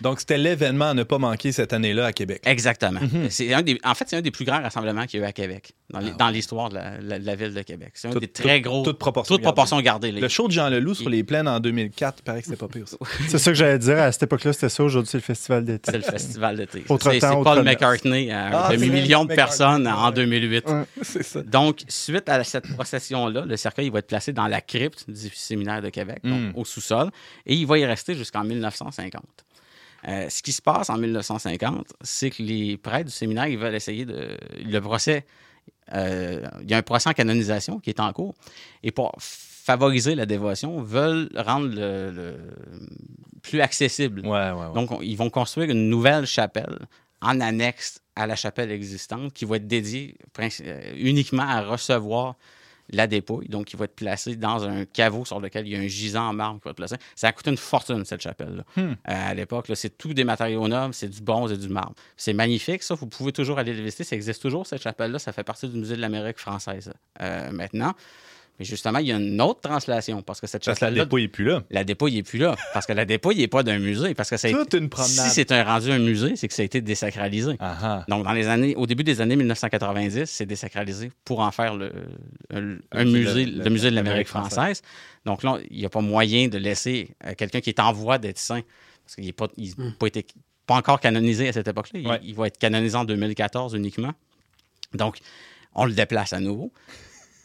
Donc, 0.00 0.20
c'était 0.20 0.38
l'événement 0.38 0.90
à 0.90 0.94
ne 0.94 1.02
pas 1.04 1.18
manquer 1.18 1.52
cette 1.52 1.72
année-là 1.72 2.06
à 2.06 2.12
Québec. 2.12 2.42
Exactement. 2.44 3.00
Mhm. 3.00 3.30
C'est 3.30 3.52
un 3.54 3.62
des, 3.62 3.78
en 3.84 3.94
fait, 3.94 4.06
c'est 4.08 4.16
un 4.16 4.20
des 4.22 4.30
plus 4.32 4.44
grands 4.44 4.60
rassemblements 4.60 5.06
qu'il 5.06 5.20
y 5.20 5.22
a 5.22 5.26
eu 5.26 5.28
à 5.28 5.32
Québec, 5.32 5.72
dans 5.90 6.00
les- 6.00 6.10
Ah 6.10 6.16
dans 6.18 6.28
l'histoire 6.30 6.68
de 6.68 6.74
la, 6.74 6.98
la- 7.00 7.18
de 7.18 7.24
la 7.24 7.34
ville 7.36 7.54
de 7.54 7.62
Québec. 7.62 7.92
C'est 7.94 8.08
un 8.08 8.10
Tout- 8.10 8.20
des 8.20 8.28
très 8.28 8.60
tout- 8.60 8.68
gros. 8.68 8.82
toute 8.82 8.98
proportion 8.98 9.34
Toute 9.34 9.42
proportion 9.42 9.80
gardée. 9.80 10.10
là. 10.12 10.20
Le 10.20 10.28
show 10.28 10.46
de 10.48 10.52
Jean 10.52 10.68
Leloup 10.68 10.94
sur 10.94 11.08
les 11.08 11.22
plaines 11.24 11.46
en 11.48 11.60
2004, 11.60 12.18
il 12.18 12.22
paraît 12.22 12.40
que 12.40 12.46
c'était 12.46 12.56
pas 12.56 12.68
pire, 12.68 12.88
ça. 12.88 12.96
C'est 13.28 13.38
ça 13.38 13.50
que 13.52 13.56
j'allais 13.56 13.78
dire. 13.78 13.98
À 13.98 14.10
cette 14.12 14.24
époque-là, 14.24 14.52
c'était 14.52 14.68
ça. 14.68 14.82
Aujourd'hui, 14.82 15.10
c'est 15.10 15.18
le 15.18 15.22
festival 15.22 15.64
d'été. 15.64 15.90
C'est 15.90 15.96
le 15.98 16.02
festival 16.02 16.56
d'été. 16.56 16.84
Autre 16.88 17.12
C'est 17.12 17.18
temps, 17.20 17.38
c'est 17.38 17.44
Paul. 17.54 17.62
McCartney 17.64 18.30
à 18.32 18.48
Ah, 18.52 18.68
un 18.68 18.74
demi-million 18.76 19.24
de 19.24 19.34
personnes 19.34 19.86
en 19.86 20.08
ouais. 20.08 20.14
2008. 20.14 20.68
Ouais. 20.68 20.82
C'est 21.02 21.22
ça. 21.22 21.40
Donc, 21.42 21.80
suite 21.88 22.28
à 22.28 22.42
cette 22.44 22.68
procession-là, 22.74 23.44
le 23.46 23.56
cercueil 23.56 23.86
il 23.86 23.92
va 23.92 24.00
être 24.00 24.06
placé 24.08 24.32
dans 24.32 24.46
la 24.48 24.60
crypte 24.60 25.08
du 25.08 25.30
séminaire 25.34 25.80
de 25.82 25.88
Québec, 25.90 26.18
donc 26.24 26.34
Mm. 26.34 26.52
au 26.58 26.64
sous-sol, 26.64 27.10
et 27.46 27.54
il 27.54 27.66
va 27.66 27.78
y 27.78 27.84
rester 27.86 28.14
jusqu'en 28.14 28.42
1950. 28.44 29.22
Euh, 30.06 30.28
ce 30.28 30.42
qui 30.42 30.52
se 30.52 30.60
passe 30.62 30.90
en 30.90 30.98
1950, 30.98 31.86
c'est 32.02 32.30
que 32.30 32.42
les 32.42 32.76
prêtres 32.76 33.06
du 33.06 33.10
séminaire, 33.12 33.46
ils 33.46 33.58
veulent 33.58 33.74
essayer 33.74 34.04
de... 34.04 34.36
Le 34.64 34.78
procès, 34.80 35.24
euh, 35.94 36.46
il 36.62 36.70
y 36.70 36.74
a 36.74 36.76
un 36.78 36.82
procès 36.82 37.08
en 37.08 37.12
canonisation 37.14 37.78
qui 37.80 37.90
est 37.90 38.00
en 38.00 38.12
cours, 38.12 38.34
et 38.82 38.90
pour 38.90 39.12
favoriser 39.18 40.14
la 40.14 40.26
dévotion, 40.26 40.82
veulent 40.82 41.30
rendre 41.36 41.68
le, 41.68 42.10
le 42.10 42.36
plus 43.42 43.60
accessible 43.60 44.20
Ouais, 44.26 44.50
ouais, 44.50 44.66
ouais. 44.66 44.74
donc, 44.74 44.90
on- 44.92 45.00
ils 45.00 45.16
vont 45.16 45.30
construire 45.30 45.70
une 45.70 45.88
nouvelle 45.88 46.26
chapelle 46.26 46.78
en 47.22 47.40
annexe 47.40 48.00
à 48.16 48.26
la 48.26 48.36
chapelle 48.36 48.70
existante 48.70 49.32
qui 49.32 49.46
va 49.46 49.56
être 49.56 49.66
dédiée 49.66 50.16
euh, 50.38 50.80
uniquement 50.96 51.42
à 51.48 51.62
recevoir 51.62 52.34
la 52.90 53.06
dépouille. 53.06 53.48
Donc, 53.48 53.72
il 53.72 53.78
va 53.78 53.86
être 53.86 53.94
placé 53.94 54.36
dans 54.36 54.64
un 54.64 54.84
caveau 54.84 55.24
sur 55.24 55.40
lequel 55.40 55.66
il 55.66 55.72
y 55.72 55.76
a 55.76 55.80
un 55.80 55.86
gisant 55.86 56.28
en 56.28 56.32
marbre 56.32 56.60
qui 56.60 56.64
va 56.64 56.70
être 56.70 56.76
placé. 56.76 56.96
Ça 57.14 57.28
a 57.28 57.32
coûté 57.32 57.50
une 57.50 57.56
fortune, 57.56 58.04
cette 58.04 58.20
chapelle-là. 58.20 58.64
Hmm. 58.76 58.92
Euh, 58.92 58.94
à 59.06 59.34
l'époque, 59.34 59.70
c'est 59.74 59.96
tout 59.96 60.14
des 60.14 60.24
matériaux 60.24 60.68
nobles, 60.68 60.94
c'est 60.94 61.08
du 61.08 61.22
bronze 61.22 61.52
et 61.52 61.56
du 61.56 61.68
marbre. 61.68 61.94
C'est 62.16 62.32
magnifique, 62.32 62.82
ça. 62.82 62.94
Vous 62.94 63.06
pouvez 63.06 63.32
toujours 63.32 63.58
aller 63.58 63.72
le 63.72 63.82
visiter. 63.82 64.04
Ça 64.04 64.16
existe 64.16 64.42
toujours, 64.42 64.66
cette 64.66 64.82
chapelle-là. 64.82 65.18
Ça 65.18 65.32
fait 65.32 65.44
partie 65.44 65.68
du 65.68 65.78
musée 65.78 65.96
de 65.96 66.00
l'Amérique 66.00 66.38
française 66.38 66.92
euh, 67.20 67.50
maintenant. 67.52 67.94
Mais 68.60 68.64
justement, 68.64 69.00
il 69.00 69.06
y 69.08 69.12
a 69.12 69.16
une 69.16 69.40
autre 69.40 69.60
translation 69.62 70.22
parce 70.22 70.40
que 70.40 70.46
cette 70.46 70.64
Parce 70.64 70.78
que 70.78 70.84
la 70.84 70.90
dépôt 70.92 71.18
n'est 71.18 71.26
plus 71.26 71.44
là. 71.44 71.64
la 71.70 71.82
dépouille 71.82 72.14
n'est 72.14 72.22
plus 72.22 72.38
là. 72.38 72.54
Parce 72.72 72.86
que 72.86 72.92
la 72.92 73.04
dépouille 73.04 73.36
n'est 73.38 73.48
pas 73.48 73.64
d'un 73.64 73.80
musée. 73.80 74.14
Parce 74.14 74.30
que 74.30 74.36
ça 74.36 74.46
a 74.46 74.50
été- 74.50 74.58
Toute 74.60 74.74
une 74.74 74.88
promenade. 74.88 75.10
Si 75.26 75.30
c'est 75.30 75.50
un 75.50 75.64
rendu 75.64 75.90
un 75.90 75.98
musée, 75.98 76.36
c'est 76.36 76.46
que 76.46 76.54
ça 76.54 76.62
a 76.62 76.64
été 76.64 76.80
désacralisé. 76.80 77.56
Ah, 77.58 77.76
ah. 77.82 78.04
Donc, 78.08 78.24
dans 78.24 78.32
les 78.32 78.46
années, 78.46 78.76
au 78.76 78.86
début 78.86 79.02
des 79.02 79.20
années 79.20 79.34
1990, 79.34 80.26
c'est 80.26 80.46
désacralisé 80.46 81.10
pour 81.24 81.40
en 81.40 81.50
faire 81.50 81.74
le, 81.74 81.90
un, 82.50 83.04
musée, 83.04 83.46
le- 83.46 83.64
le, 83.64 83.70
musée 83.70 83.90
de 83.90 83.96
l'Amérique 83.96 84.28
française. 84.28 84.82
Donc 85.24 85.42
là, 85.42 85.58
il 85.70 85.78
n'y 85.78 85.84
a 85.84 85.90
pas 85.90 86.00
moyen 86.00 86.46
de 86.46 86.58
laisser 86.58 87.10
euh, 87.26 87.34
quelqu'un 87.36 87.60
qui 87.60 87.70
est 87.70 87.80
en 87.80 87.92
voie 87.92 88.18
d'être 88.18 88.38
saint, 88.38 88.60
parce 89.04 89.16
qu'il 89.16 89.24
n'est 89.24 89.32
pas, 89.32 89.48
il 89.56 89.70
n'a 89.76 89.90
pas, 89.98 90.06
été- 90.06 90.26
pas 90.66 90.76
encore 90.76 91.00
canonisé 91.00 91.48
à 91.48 91.52
cette 91.52 91.66
époque-là. 91.66 91.98
Il, 92.00 92.06
Ouais. 92.06 92.20
il 92.22 92.34
va 92.36 92.46
être 92.46 92.58
canonisé 92.58 92.94
en 92.96 93.04
2014 93.04 93.74
uniquement. 93.74 94.12
Donc, 94.92 95.18
on 95.74 95.86
le 95.86 95.92
déplace 95.92 96.32
à 96.32 96.38
nouveau. 96.38 96.72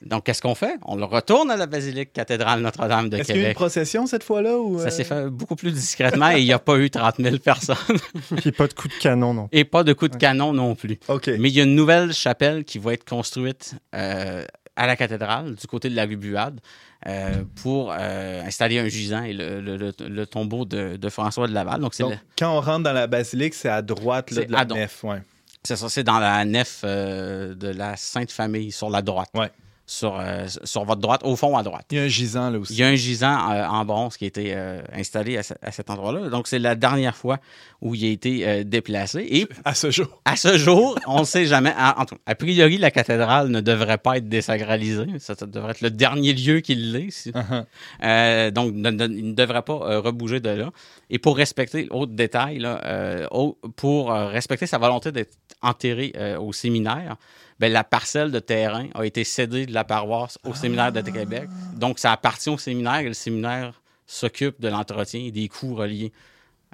Donc, 0.05 0.23
qu'est-ce 0.25 0.41
qu'on 0.41 0.55
fait? 0.55 0.75
On 0.85 0.95
le 0.95 1.03
retourne 1.03 1.51
à 1.51 1.57
la 1.57 1.65
basilique 1.65 2.13
cathédrale 2.13 2.61
Notre-Dame 2.61 3.09
de 3.09 3.17
Est-ce 3.17 3.27
qu'il 3.27 3.35
y 3.35 3.39
a 3.39 3.41
eu 3.41 3.41
une 3.41 3.45
Québec. 3.47 3.57
procession 3.57 4.07
cette 4.07 4.23
fois-là? 4.23 4.57
Ou, 4.57 4.79
Ça 4.79 4.85
euh, 4.85 4.89
s'est 4.89 5.03
fait 5.03 5.29
beaucoup 5.29 5.55
plus 5.55 5.71
discrètement 5.73 6.29
et 6.31 6.39
il 6.39 6.45
n'y 6.45 6.53
a 6.53 6.59
pas 6.59 6.77
eu 6.77 6.89
30 6.89 7.15
000 7.19 7.37
personnes. 7.39 7.75
Puis 8.37 8.51
pas 8.51 8.67
de 8.67 8.73
coup 8.73 8.87
de 8.87 8.93
canon, 8.93 9.33
non. 9.33 9.49
Et 9.51 9.65
pas 9.65 9.83
de 9.83 9.91
coup 9.93 10.07
de 10.07 10.15
canon 10.15 10.53
non 10.53 10.75
plus. 10.75 10.99
OK. 11.09 11.27
Mais 11.39 11.49
il 11.49 11.55
y 11.55 11.59
a 11.59 11.63
une 11.63 11.75
nouvelle 11.75 12.13
chapelle 12.13 12.63
qui 12.63 12.79
va 12.79 12.93
être 12.93 13.03
construite 13.03 13.75
euh, 13.93 14.45
à 14.75 14.87
la 14.87 14.95
cathédrale, 14.95 15.55
du 15.55 15.67
côté 15.67 15.89
de 15.89 15.95
la 15.95 16.05
rue 16.05 16.15
Buade, 16.15 16.59
euh, 17.07 17.43
pour 17.61 17.93
euh, 17.97 18.41
installer 18.43 18.79
un 18.79 18.87
gisant 18.87 19.23
et 19.23 19.33
le, 19.33 19.59
le- 19.59 19.75
le- 19.77 19.93
le 20.07 20.25
tombeau 20.25 20.63
de, 20.65 20.95
de 20.95 21.09
François 21.09 21.47
de 21.47 21.53
Laval. 21.53 21.81
Donc, 21.81 21.93
c'est 21.93 22.03
Donc, 22.03 22.13
le- 22.13 22.17
quand 22.37 22.55
on 22.57 22.61
rentre 22.61 22.83
dans 22.83 22.93
la 22.93 23.07
basilique, 23.07 23.53
c'est 23.53 23.69
à 23.69 23.81
droite 23.81 24.31
là, 24.31 24.41
C'est 24.41 24.47
de 24.47 24.51
la 24.53 24.63
nef. 24.65 25.03
Ouais. 25.03 25.21
c'est 25.63 25.75
ça, 25.75 25.89
c'est 25.89 26.03
dans 26.03 26.19
la 26.19 26.43
nef 26.45 26.81
euh, 26.85 27.53
de 27.55 27.67
la 27.69 27.95
Sainte 27.97 28.31
Famille, 28.31 28.71
sur 28.71 28.89
la 28.89 29.01
droite. 29.01 29.29
Ouais. 29.33 29.49
Sur, 29.91 30.19
euh, 30.19 30.45
sur 30.65 30.85
votre 30.85 31.01
droite, 31.01 31.21
au 31.23 31.35
fond 31.35 31.57
à 31.57 31.63
droite. 31.63 31.85
Il 31.89 31.97
y 31.97 31.99
a 31.99 32.03
un 32.03 32.07
gisant 32.07 32.51
là 32.51 32.59
aussi. 32.59 32.73
Il 32.73 32.79
y 32.79 32.83
a 32.83 32.87
un 32.89 32.93
gisant 32.95 33.51
euh, 33.51 33.65
en 33.65 33.83
bronze 33.85 34.17
qui 34.17 34.25
a 34.25 34.27
été 34.27 34.53
euh, 34.53 34.81
installé 34.93 35.35
à, 35.35 35.41
ce- 35.41 35.55
à 35.63 35.71
cet 35.71 35.89
endroit-là. 35.89 36.29
Donc, 36.29 36.47
c'est 36.47 36.59
la 36.59 36.75
dernière 36.75 37.15
fois 37.15 37.39
où 37.81 37.95
il 37.95 38.05
a 38.05 38.09
été 38.09 38.63
déplacé. 38.65 39.25
Et 39.31 39.47
À 39.65 39.73
ce 39.73 39.89
jour. 39.89 40.21
À 40.25 40.35
ce 40.35 40.59
jour, 40.59 40.95
on 41.07 41.21
ne 41.21 41.23
sait 41.23 41.47
jamais. 41.47 41.73
A, 41.75 41.99
en 41.99 42.05
tout- 42.05 42.19
a 42.27 42.35
priori, 42.35 42.77
la 42.77 42.91
cathédrale 42.91 43.47
ne 43.47 43.61
devrait 43.61 43.97
pas 43.97 44.17
être 44.17 44.29
désacralisée. 44.29 45.07
Ça, 45.17 45.33
ça 45.33 45.47
devrait 45.47 45.71
être 45.71 45.81
le 45.81 45.89
dernier 45.89 46.33
lieu 46.33 46.59
qu'il 46.59 46.91
l'est. 46.91 47.09
si- 47.09 47.31
Uh-huh. 47.31 48.51
Donc, 48.51 48.73
ne- 48.75 48.91
ne- 48.91 49.07
il 49.11 49.29
ne 49.29 49.33
devrait 49.33 49.63
pas 49.63 49.99
rebouger 50.01 50.39
de 50.39 50.49
là. 50.51 50.69
Et 51.09 51.17
pour 51.17 51.35
respecter, 51.35 51.87
autre 51.89 52.11
détail, 52.11 52.59
là, 52.59 53.27
au- 53.31 53.57
pour 53.75 54.11
respecter 54.11 54.67
sa 54.67 54.77
volonté 54.77 55.11
d'être 55.11 55.35
enterré 55.63 56.13
au 56.39 56.53
séminaire, 56.53 57.15
ben, 57.59 57.71
la 57.71 57.83
parcelle 57.83 58.31
de 58.31 58.39
terrain 58.39 58.87
a 58.93 59.05
été 59.05 59.23
cédée 59.23 59.65
de 59.65 59.73
la 59.73 59.83
paroisse 59.83 60.37
au 60.45 60.53
séminaire 60.53 60.91
de 60.91 61.01
Québec. 61.01 61.49
Donc, 61.75 61.99
ça 61.99 62.11
appartient 62.11 62.49
au 62.49 62.57
séminaire 62.57 62.99
et 62.99 63.07
le 63.07 63.13
séminaire 63.13 63.81
s'occupe 64.05 64.59
de 64.59 64.69
l'entretien 64.69 65.21
et 65.21 65.31
des 65.31 65.47
coûts 65.49 65.75
reliés 65.75 66.11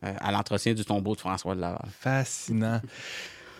euh, 0.03 0.13
à 0.19 0.31
l'entretien 0.31 0.73
du 0.73 0.85
tombeau 0.85 1.15
de 1.15 1.19
François 1.19 1.55
de 1.55 1.61
Laval. 1.61 1.87
Fascinant. 1.99 2.81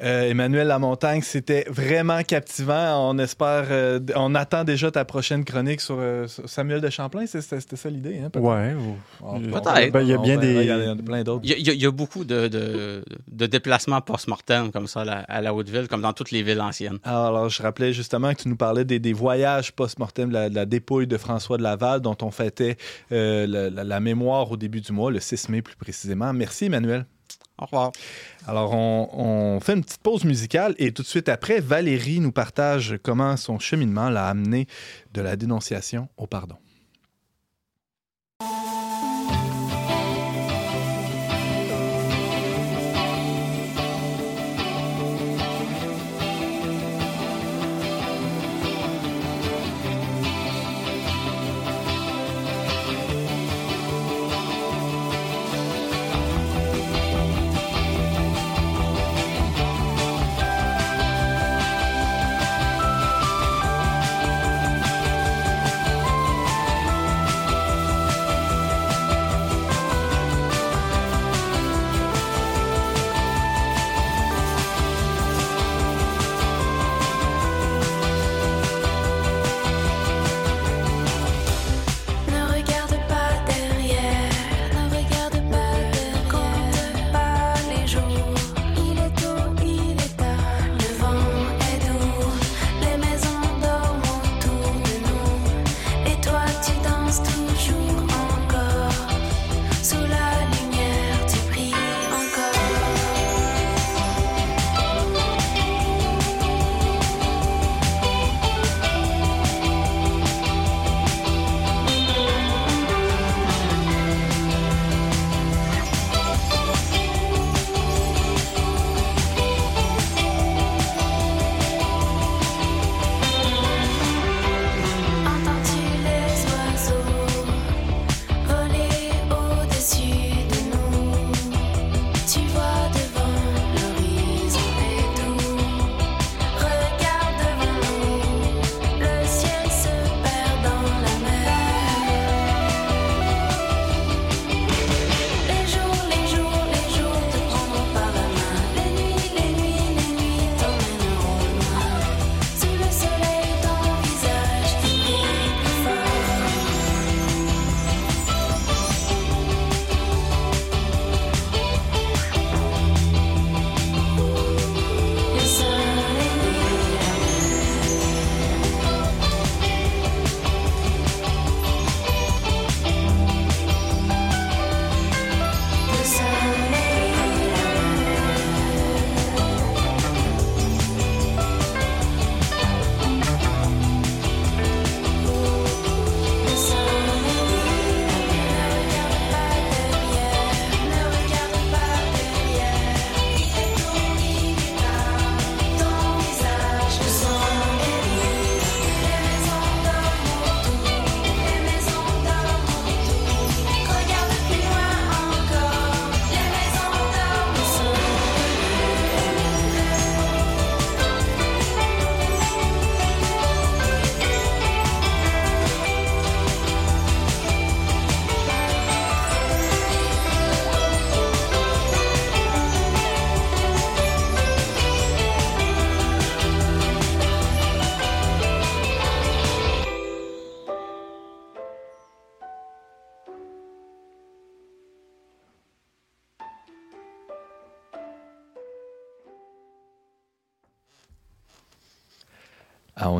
Euh, 0.03 0.29
Emmanuel 0.29 0.67
Lamontagne, 0.67 1.21
c'était 1.21 1.65
vraiment 1.69 2.21
captivant. 2.23 3.09
On 3.09 3.17
espère, 3.17 3.65
euh, 3.69 3.99
on 4.15 4.35
attend 4.35 4.63
déjà 4.65 4.91
ta 4.91 5.05
prochaine 5.05 5.45
chronique 5.45 5.79
sur, 5.79 5.95
euh, 5.99 6.27
sur 6.27 6.49
Samuel 6.49 6.81
de 6.81 6.89
Champlain. 6.89 7.25
C'est- 7.27 7.41
C'était 7.41 7.75
ça 7.77 7.89
l'idée, 7.89 8.19
hein? 8.19 8.29
peut-être? 8.29 8.43
Ouais. 8.45 8.73
ou- 8.73 9.39
Peut-être. 9.39 9.91
Ben, 9.93 10.01
il 10.01 10.09
y 10.09 10.13
a 10.13 10.17
bien 10.17 10.37
des- 10.37 10.53
Il 10.53 10.65
y 10.65 10.71
a- 10.71 10.95
plein 10.95 11.23
d'autres. 11.23 11.41
Il 11.45 11.65
y, 11.65 11.69
a- 11.69 11.73
y 11.73 11.91
beaucoup 11.91 12.25
de, 12.25 12.47
de- 12.49 13.03
de 13.31 13.45
déplacements 13.45 14.01
post-mortem 14.01 14.71
comme 14.71 14.87
ça 14.87 15.01
à 15.01 15.05
la, 15.05 15.17
à 15.19 15.41
la 15.41 15.53
Haute-Ville, 15.53 15.87
comme 15.87 16.01
dans 16.01 16.13
toutes 16.13 16.31
les 16.31 16.43
villes 16.43 16.59
anciennes. 16.61 16.99
Alors, 17.03 17.27
alors, 17.27 17.49
je 17.49 17.63
rappelais 17.63 17.93
justement 17.93 18.33
que 18.33 18.41
tu 18.41 18.49
nous 18.49 18.57
parlais 18.57 18.83
des, 18.83 18.99
des 18.99 19.13
voyages 19.13 19.71
post-mortem 19.71 20.29
de 20.29 20.33
la, 20.33 20.49
de 20.49 20.55
la 20.55 20.65
dépouille 20.65 21.07
de 21.07 21.17
François 21.17 21.57
de 21.57 21.63
Laval, 21.63 22.01
dont 22.01 22.17
on 22.21 22.31
fêtait 22.31 22.75
euh, 23.13 23.47
la, 23.47 23.69
la- 23.69 23.83
la 23.85 23.99
mémoire 24.01 24.51
au 24.51 24.57
début 24.57 24.81
du 24.81 24.91
mois, 24.91 25.09
le 25.11 25.19
6 25.21 25.47
mai 25.49 25.61
plus 25.61 25.75
précisément. 25.77 26.33
Merci, 26.33 26.65
Emmanuel. 26.65 27.05
Au 27.59 27.65
revoir. 27.65 27.91
Alors, 28.47 28.73
on, 28.73 29.59
fait 29.61 29.73
une 29.73 29.83
petite 29.83 30.01
pause 30.01 30.25
musicale 30.25 30.75
et 30.77 30.91
tout 30.91 31.03
de 31.03 31.07
suite 31.07 31.29
après, 31.29 31.61
Valérie 31.61 32.19
nous 32.19 32.33
partage 32.33 32.97
comment 33.01 33.37
son 33.37 33.59
cheminement 33.59 34.09
l'a 34.09 34.27
amené 34.27 34.67
de 35.13 35.21
la 35.21 35.35
dénonciation 35.35 36.09
au 36.17 36.27
pardon. 36.27 36.57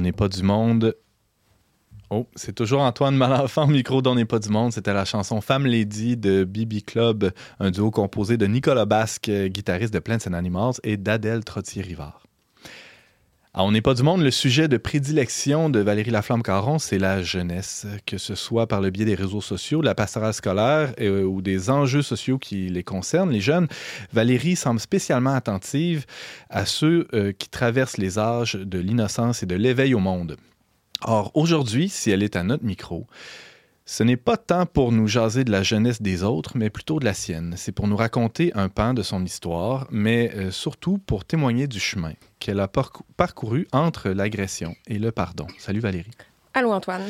N'est 0.05 0.11
pas 0.11 0.29
du 0.29 0.43
monde. 0.43 0.95
Oh, 2.11 2.27
c'est 2.35 2.53
toujours 2.53 2.81
Antoine 2.81 3.15
Malenfant 3.15 3.65
micro 3.65 4.03
d'On 4.03 4.15
n'est 4.15 4.25
pas 4.25 4.37
du 4.37 4.49
monde. 4.49 4.71
C'était 4.71 4.93
la 4.93 5.05
chanson 5.05 5.41
Femme 5.41 5.65
Lady 5.65 6.15
de 6.15 6.43
Bibi 6.43 6.83
Club, 6.83 7.31
un 7.59 7.71
duo 7.71 7.89
composé 7.89 8.37
de 8.37 8.45
Nicolas 8.45 8.85
Basque, 8.85 9.31
guitariste 9.47 9.93
de 9.93 9.99
Plants 9.99 10.19
and 10.27 10.33
Animals, 10.33 10.75
et 10.83 10.97
d'Adèle 10.97 11.43
Trottier-Rivard. 11.43 12.24
On 13.57 13.71
n'est 13.71 13.81
pas 13.81 13.93
du 13.93 14.03
monde. 14.03 14.21
Le 14.21 14.31
sujet 14.31 14.67
de 14.67 14.75
prédilection 14.75 15.69
de 15.69 15.79
Valérie 15.79 16.11
Laflamme-Caron, 16.11 16.77
c'est 16.77 16.97
la 16.97 17.23
jeunesse, 17.23 17.87
que 18.05 18.17
ce 18.17 18.35
soit 18.35 18.67
par 18.67 18.81
le 18.81 18.89
biais 18.89 19.05
des 19.05 19.15
réseaux 19.15 19.39
sociaux, 19.39 19.79
de 19.79 19.85
la 19.85 19.95
pastorale 19.95 20.33
scolaire 20.33 20.93
euh, 20.99 21.23
ou 21.23 21.41
des 21.41 21.69
enjeux 21.69 22.01
sociaux 22.01 22.37
qui 22.37 22.67
les 22.67 22.83
concernent, 22.83 23.31
les 23.31 23.39
jeunes. 23.39 23.67
Valérie 24.11 24.57
semble 24.57 24.81
spécialement 24.81 25.33
attentive 25.33 26.05
à 26.49 26.65
ceux 26.65 27.07
euh, 27.13 27.31
qui 27.31 27.47
traversent 27.47 27.97
les 27.97 28.19
âges 28.19 28.55
de 28.55 28.77
l'innocence 28.77 29.41
et 29.41 29.45
de 29.45 29.55
l'éveil 29.55 29.93
au 29.93 29.99
monde. 29.99 30.35
Or, 31.03 31.31
aujourd'hui, 31.33 31.87
si 31.87 32.11
elle 32.11 32.23
est 32.23 32.35
à 32.35 32.43
notre 32.43 32.65
micro, 32.65 33.07
ce 33.87 34.03
n'est 34.03 34.17
pas 34.17 34.35
tant 34.37 34.65
pour 34.65 34.91
nous 34.91 35.07
jaser 35.07 35.43
de 35.43 35.51
la 35.51 35.61
jeunesse 35.61 36.01
des 36.01 36.23
autres, 36.23 36.53
mais 36.57 36.69
plutôt 36.71 36.99
de 36.99 37.05
la 37.05 37.13
sienne. 37.13 37.53
C'est 37.55 37.71
pour 37.71 37.87
nous 37.87 37.95
raconter 37.95 38.51
un 38.55 38.67
pan 38.67 38.93
de 38.95 39.03
son 39.03 39.23
histoire, 39.23 39.87
mais 39.91 40.31
euh, 40.35 40.49
surtout 40.51 40.97
pour 40.97 41.23
témoigner 41.23 41.67
du 41.67 41.79
chemin 41.79 42.13
qu'elle 42.39 42.59
a 42.59 42.67
parcou- 42.67 43.03
parcouru 43.15 43.67
entre 43.71 44.09
l'agression 44.09 44.75
et 44.87 44.97
le 44.97 45.11
pardon. 45.11 45.45
Salut 45.59 45.79
Valérie. 45.81 46.11
Allô, 46.55 46.71
Antoine. 46.71 47.03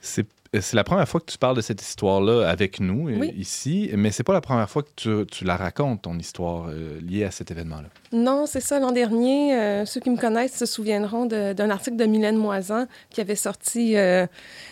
C'est 0.00 0.26
euh, 0.56 0.60
c'est 0.62 0.76
la 0.76 0.84
première 0.84 1.06
fois 1.06 1.20
que 1.20 1.30
tu 1.30 1.36
parles 1.36 1.56
de 1.56 1.60
cette 1.60 1.82
histoire-là 1.82 2.48
avec 2.48 2.80
nous 2.80 3.10
euh, 3.10 3.18
Oui. 3.18 3.34
ici, 3.36 3.90
mais 3.94 4.10
c'est 4.10 4.22
pas 4.24 4.32
la 4.32 4.40
première 4.40 4.70
fois 4.70 4.82
que 4.82 4.88
tu, 4.96 5.26
tu 5.30 5.44
la 5.44 5.58
racontes, 5.58 6.00
ton 6.02 6.18
histoire 6.18 6.68
euh, 6.70 6.98
liée 7.02 7.24
à 7.24 7.30
cet 7.30 7.50
événement-là. 7.50 7.88
Non, 8.12 8.46
c'est 8.46 8.60
ça. 8.60 8.78
L'an 8.78 8.92
dernier, 8.92 9.54
euh, 9.54 9.84
ceux 9.84 10.00
qui 10.00 10.10
me 10.10 10.16
connaissent 10.16 10.56
se 10.56 10.66
souviendront 10.66 11.26
d'un 11.26 11.70
article 11.70 11.96
de 11.96 12.04
Mylène 12.04 12.36
Moisan 12.36 12.86
qui 13.10 13.20
avait 13.20 13.36
sorti 13.36 13.96
euh, 13.96 14.26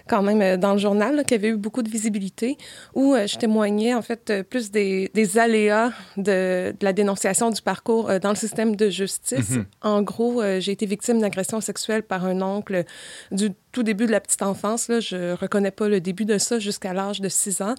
quand 0.09 0.23
même 0.23 0.41
euh, 0.41 0.57
dans 0.57 0.73
le 0.73 0.79
journal, 0.79 1.17
là, 1.17 1.25
qui 1.25 1.35
avait 1.35 1.49
eu 1.49 1.57
beaucoup 1.57 1.83
de 1.83 1.91
visibilité, 1.91 2.57
où 2.95 3.15
euh, 3.15 3.27
je 3.27 3.37
témoignais 3.37 3.95
en 3.95 4.03
fait 4.03 4.43
plus 4.49 4.71
des, 4.71 5.11
des 5.15 5.39
aléas 5.39 5.91
de, 6.17 6.73
de 6.79 6.85
la 6.85 6.93
dénonciation 6.93 7.51
du 7.51 7.61
parcours 7.61 8.11
dans 8.21 8.31
le 8.31 8.37
système 8.37 8.77
de 8.77 8.89
justice. 8.89 9.51
Mhm. 9.51 9.67
En 9.83 10.03
gros, 10.03 10.43
j'ai 10.59 10.73
été 10.73 10.87
victime 10.87 11.21
d'agression 11.21 11.61
sexuelle 11.61 12.03
par 12.03 12.25
un 12.25 12.41
oncle 12.43 12.85
du 13.31 13.51
tout 13.73 13.83
début 13.83 14.07
de 14.07 14.13
la 14.13 14.21
petite 14.21 14.43
enfance. 14.43 14.89
Là. 14.89 15.01
Je 15.01 15.35
reconnais 15.35 15.71
pas 15.71 15.89
le 15.89 16.01
début 16.01 16.25
de 16.25 16.39
ça 16.39 16.59
jusqu'à 16.59 16.95
l'âge 16.95 17.21
de 17.21 17.29
6 17.29 17.61
ans, 17.63 17.75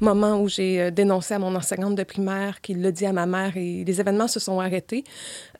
moment 0.00 0.40
où 0.40 0.48
j'ai 0.48 0.90
dénoncé 0.90 1.34
à 1.34 1.38
mon 1.38 1.54
enseignante 1.54 1.96
de 1.96 2.02
primaire 2.04 2.60
qui 2.60 2.74
l'a 2.74 2.92
dit 2.92 3.06
à 3.06 3.12
ma 3.12 3.26
mère 3.26 3.56
et 3.56 3.84
les 3.84 4.00
événements 4.00 4.28
se 4.28 4.40
sont 4.40 4.60
arrêtés. 4.60 4.99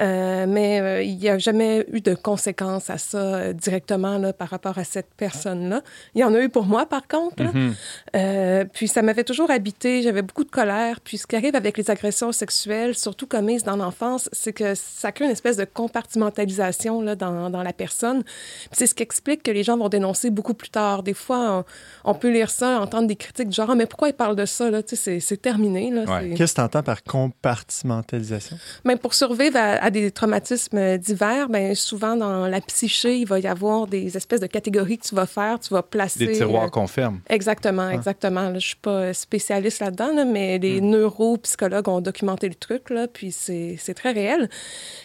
Euh, 0.00 0.46
mais 0.48 0.80
euh, 0.80 1.02
il 1.02 1.16
n'y 1.18 1.28
a 1.28 1.36
jamais 1.38 1.84
eu 1.92 2.00
de 2.00 2.14
conséquences 2.14 2.88
à 2.88 2.96
ça 2.98 3.18
euh, 3.18 3.52
directement 3.52 4.16
là, 4.18 4.32
par 4.32 4.48
rapport 4.48 4.78
à 4.78 4.84
cette 4.84 5.08
personne-là. 5.16 5.82
Il 6.14 6.20
y 6.20 6.24
en 6.24 6.34
a 6.34 6.40
eu 6.40 6.48
pour 6.48 6.64
moi, 6.64 6.86
par 6.86 7.06
contre. 7.06 7.42
là. 7.42 7.50
Mhm. 7.52 7.74
Euh, 8.16 8.64
puis 8.72 8.88
ça 8.88 9.02
m'avait 9.02 9.24
toujours 9.24 9.50
habité, 9.50 10.02
j'avais 10.02 10.22
beaucoup 10.22 10.44
de 10.44 10.50
colère. 10.50 11.00
Puis 11.00 11.18
ce 11.18 11.26
qui 11.26 11.36
arrive 11.36 11.54
avec 11.54 11.76
les 11.76 11.90
agressions 11.90 12.32
sexuelles, 12.32 12.94
surtout 12.96 13.26
commises 13.26 13.62
dans 13.64 13.76
l'enfance, 13.76 14.28
c'est 14.32 14.52
que 14.52 14.74
ça 14.74 15.12
crée 15.12 15.26
une 15.26 15.30
espèce 15.30 15.56
de 15.56 15.64
compartimentalisation 15.66 17.02
là, 17.02 17.14
dans, 17.14 17.50
dans 17.50 17.62
la 17.62 17.72
personne. 17.72 18.22
Puis 18.22 18.70
c'est 18.72 18.86
ce 18.86 18.94
qui 18.94 19.02
explique 19.02 19.42
que 19.42 19.50
les 19.50 19.62
gens 19.62 19.76
vont 19.76 19.88
dénoncer 19.88 20.30
beaucoup 20.30 20.54
plus 20.54 20.70
tard. 20.70 21.02
Des 21.02 21.14
fois, 21.14 21.64
on, 22.04 22.10
on 22.10 22.14
peut 22.14 22.30
lire 22.30 22.50
ça, 22.50 22.80
entendre 22.80 23.06
des 23.06 23.16
critiques 23.16 23.48
du 23.48 23.54
genre 23.54 23.70
Ah, 23.70 23.74
mais 23.74 23.86
pourquoi 23.86 24.08
il 24.08 24.14
parle 24.14 24.36
de 24.36 24.46
ça? 24.46 24.70
Là? 24.70 24.82
Tu 24.82 24.96
sais, 24.96 24.96
C'est 24.96 25.20
c'est 25.20 25.36
terminé. 25.36 25.92
Ouais. 25.92 26.34
Qu'est-ce 26.36 26.52
que 26.54 26.56
tu 26.56 26.64
entends 26.64 26.82
par 26.82 27.02
compartimentalisation? 27.04 28.58
Même 28.84 28.98
pour 28.98 29.14
à, 29.54 29.82
à 29.82 29.90
des 29.90 30.10
traumatismes 30.10 30.98
divers, 30.98 31.48
ben, 31.48 31.74
souvent 31.74 32.16
dans 32.16 32.46
la 32.46 32.60
psyché, 32.60 33.16
il 33.18 33.26
va 33.26 33.38
y 33.38 33.46
avoir 33.46 33.86
des 33.86 34.16
espèces 34.16 34.40
de 34.40 34.46
catégories 34.46 34.98
que 34.98 35.06
tu 35.06 35.14
vas 35.14 35.26
faire, 35.26 35.58
tu 35.58 35.72
vas 35.72 35.82
placer. 35.82 36.26
Des 36.26 36.32
tiroirs 36.32 36.64
euh, 36.64 36.68
qu'on 36.68 36.86
ferme. 36.86 37.20
Exactement, 37.28 37.90
exactement. 37.90 38.50
Là, 38.50 38.58
je 38.58 38.68
suis 38.68 38.76
pas 38.76 39.12
spécialiste 39.14 39.80
là-dedans, 39.80 40.12
là, 40.14 40.24
mais 40.24 40.58
les 40.58 40.80
neuropsychologues 40.80 41.88
ont 41.88 42.00
documenté 42.00 42.48
le 42.48 42.54
truc, 42.54 42.90
là, 42.90 43.06
puis 43.08 43.32
c'est 43.32 43.76
c'est 43.78 43.94
très 43.94 44.12
réel. 44.12 44.48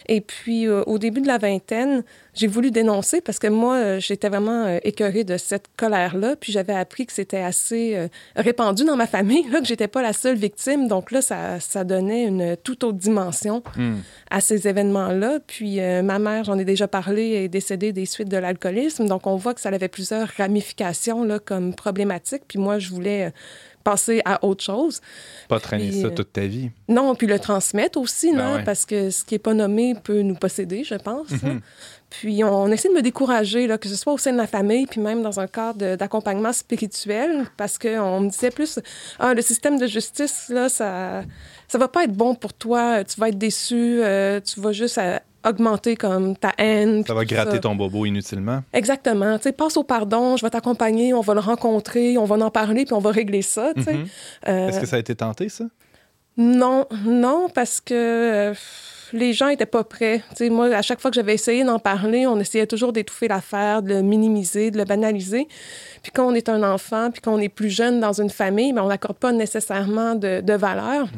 Et 0.06 0.20
puis, 0.20 0.66
euh, 0.66 0.82
au 0.86 0.98
début 0.98 1.20
de 1.20 1.26
la 1.26 1.38
vingtaine, 1.38 2.04
j'ai 2.36 2.46
voulu 2.46 2.70
dénoncer 2.70 3.20
parce 3.20 3.38
que 3.38 3.46
moi, 3.46 3.74
euh, 3.76 4.00
j'étais 4.00 4.28
vraiment 4.28 4.66
euh, 4.66 4.78
écœurée 4.84 5.24
de 5.24 5.36
cette 5.36 5.66
colère-là, 5.76 6.36
puis 6.38 6.52
j'avais 6.52 6.74
appris 6.74 7.06
que 7.06 7.12
c'était 7.12 7.40
assez 7.42 7.96
euh, 7.96 8.08
répandu 8.36 8.84
dans 8.84 8.96
ma 8.96 9.06
famille, 9.06 9.48
là, 9.50 9.60
que 9.60 9.66
j'étais 9.66 9.88
pas 9.88 10.02
la 10.02 10.12
seule 10.12 10.36
victime. 10.36 10.86
Donc 10.88 11.10
là, 11.10 11.22
ça, 11.22 11.58
ça 11.60 11.84
donnait 11.84 12.24
une 12.24 12.56
toute 12.62 12.84
autre 12.84 12.98
dimension 12.98 13.62
Hmm. 13.76 13.96
à 14.30 14.40
ces 14.40 14.68
événements-là. 14.68 15.38
Puis 15.46 15.80
euh, 15.80 16.02
ma 16.02 16.18
mère, 16.18 16.44
j'en 16.44 16.58
ai 16.58 16.64
déjà 16.64 16.86
parlé, 16.88 17.22
est 17.44 17.48
décédée 17.48 17.92
des 17.92 18.06
suites 18.06 18.28
de 18.28 18.36
l'alcoolisme. 18.36 19.06
Donc 19.06 19.26
on 19.26 19.36
voit 19.36 19.54
que 19.54 19.60
ça 19.60 19.70
avait 19.70 19.88
plusieurs 19.88 20.28
ramifications 20.36 21.24
là, 21.24 21.38
comme 21.38 21.74
problématique. 21.74 22.42
Puis 22.46 22.58
moi, 22.58 22.78
je 22.78 22.90
voulais 22.90 23.32
passer 23.84 24.20
à 24.24 24.44
autre 24.44 24.64
chose. 24.64 25.00
Pas 25.48 25.60
traîner 25.60 25.90
Puis, 25.90 26.02
ça 26.02 26.10
toute 26.10 26.32
ta 26.32 26.44
vie. 26.46 26.70
Non, 26.88 27.14
puis 27.14 27.28
le 27.28 27.38
transmettre 27.38 27.98
aussi, 28.00 28.32
Ben 28.32 28.38
là, 28.38 28.54
ouais. 28.56 28.64
parce 28.64 28.84
que 28.84 29.10
ce 29.10 29.24
qui 29.24 29.34
n'est 29.34 29.38
pas 29.38 29.54
nommé 29.54 29.94
peut 29.94 30.22
nous 30.22 30.34
posséder, 30.34 30.82
je 30.82 30.96
pense. 30.96 31.28
Puis 32.10 32.44
on, 32.44 32.68
essaie 32.68 32.88
de 32.88 32.94
me 32.94 33.02
décourager, 33.02 33.66
là, 33.66 33.78
que 33.78 33.88
ce 33.88 33.96
soit 33.96 34.12
au 34.12 34.18
sein 34.18 34.32
de 34.32 34.36
la 34.36 34.46
famille, 34.46 34.86
puis 34.86 35.00
même 35.00 35.22
dans 35.22 35.40
un 35.40 35.46
cadre 35.46 35.96
d'accompagnement 35.96 36.52
spirituel, 36.52 37.46
parce 37.56 37.78
qu'on 37.78 38.20
me 38.20 38.30
disait 38.30 38.50
plus, 38.50 38.78
ah, 39.18 39.34
le 39.34 39.42
système 39.42 39.78
de 39.78 39.86
justice, 39.86 40.48
là, 40.48 40.68
ça 40.68 41.24
ça 41.68 41.78
va 41.78 41.88
pas 41.88 42.04
être 42.04 42.12
bon 42.12 42.34
pour 42.34 42.52
toi, 42.52 43.02
tu 43.04 43.20
vas 43.20 43.28
être 43.28 43.38
déçu, 43.38 44.00
euh, 44.02 44.40
tu 44.40 44.60
vas 44.60 44.72
juste 44.72 44.98
euh, 44.98 45.18
augmenter 45.44 45.96
comme 45.96 46.36
ta 46.36 46.52
haine. 46.58 47.04
Ça 47.04 47.14
va 47.14 47.24
gratter 47.24 47.60
ton 47.60 47.74
bobo 47.74 48.06
inutilement. 48.06 48.62
Exactement. 48.72 49.36
Tu 49.38 49.44
sais, 49.44 49.52
passe 49.52 49.76
au 49.76 49.82
pardon, 49.84 50.36
je 50.36 50.44
vais 50.44 50.50
t'accompagner, 50.50 51.14
on 51.14 51.20
va 51.20 51.34
le 51.34 51.40
rencontrer, 51.40 52.18
on 52.18 52.24
va 52.24 52.36
en 52.36 52.50
parler, 52.50 52.84
puis 52.84 52.94
on 52.94 53.00
va 53.00 53.10
régler 53.10 53.42
ça, 53.42 53.72
sais. 53.84 53.92
Mhm. 53.92 54.06
Euh, 54.48 54.68
Est-ce 54.68 54.80
que 54.80 54.86
ça 54.86 54.96
a 54.96 54.98
été 54.98 55.14
tenté, 55.14 55.48
ça? 55.48 55.64
Non, 56.36 56.86
non, 57.04 57.48
parce 57.52 57.80
que 57.80 57.94
euh, 57.94 58.54
les 59.12 59.32
gens 59.32 59.48
étaient 59.48 59.66
pas 59.66 59.84
prêts. 59.84 60.22
Tu 60.30 60.36
sais, 60.36 60.50
moi, 60.50 60.66
à 60.74 60.82
chaque 60.82 61.00
fois 61.00 61.10
que 61.10 61.14
j'avais 61.14 61.34
essayé 61.34 61.64
d'en 61.64 61.78
parler, 61.78 62.26
on 62.26 62.38
essayait 62.38 62.66
toujours 62.66 62.92
d'étouffer 62.92 63.28
l'affaire, 63.28 63.82
de 63.82 63.94
le 63.94 64.02
minimiser, 64.02 64.70
de 64.70 64.78
le 64.78 64.84
banaliser. 64.84 65.46
Puis 66.02 66.12
quand 66.12 66.26
on 66.26 66.34
est 66.34 66.48
un 66.48 66.62
enfant, 66.62 67.10
puis 67.10 67.20
qu'on 67.20 67.38
est 67.38 67.48
plus 67.48 67.70
jeune 67.70 68.00
dans 68.00 68.20
une 68.20 68.30
famille, 68.30 68.72
ben, 68.72 68.82
on 68.82 68.88
n'accorde 68.88 69.18
pas 69.18 69.32
nécessairement 69.32 70.14
de, 70.14 70.40
de 70.40 70.52
valeur. 70.54 71.08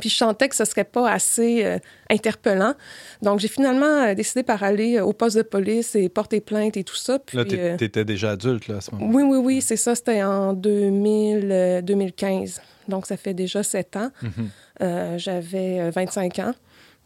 Puis 0.00 0.10
je 0.10 0.16
sentais 0.16 0.48
que 0.50 0.54
ce 0.54 0.66
serait 0.66 0.84
pas 0.84 1.10
assez 1.10 1.64
euh, 1.64 1.78
interpellant. 2.10 2.74
Donc 3.22 3.40
j'ai 3.40 3.48
finalement 3.48 3.86
euh, 3.86 4.14
décidé 4.14 4.42
par 4.42 4.62
aller 4.62 4.98
euh, 4.98 5.04
au 5.04 5.14
poste 5.14 5.36
de 5.38 5.42
police 5.42 5.96
et 5.96 6.10
porter 6.10 6.40
plainte 6.42 6.76
et 6.76 6.84
tout 6.84 6.94
ça. 6.94 7.18
Puis, 7.18 7.38
Là, 7.38 7.44
euh, 7.50 7.76
t'étais 7.76 8.04
déjà 8.04 8.32
adulte 8.32 8.68
là, 8.68 8.76
à 8.76 8.80
ce 8.82 8.90
moment 8.94 9.10
oui, 9.10 9.22
oui, 9.22 9.38
oui, 9.38 9.60
c'est 9.62 9.76
ça. 9.78 9.94
C'était 9.94 10.22
en 10.22 10.52
2000, 10.52 11.48
euh, 11.50 11.80
2015. 11.80 12.60
Donc, 12.88 13.06
ça 13.06 13.16
fait 13.16 13.34
déjà 13.34 13.62
sept 13.62 13.96
ans. 13.96 14.10
Mhm. 14.22 14.50
Euh, 14.80 15.18
J'avais 15.18 15.80
euh, 15.80 15.90
25 15.90 16.38
ans. 16.40 16.52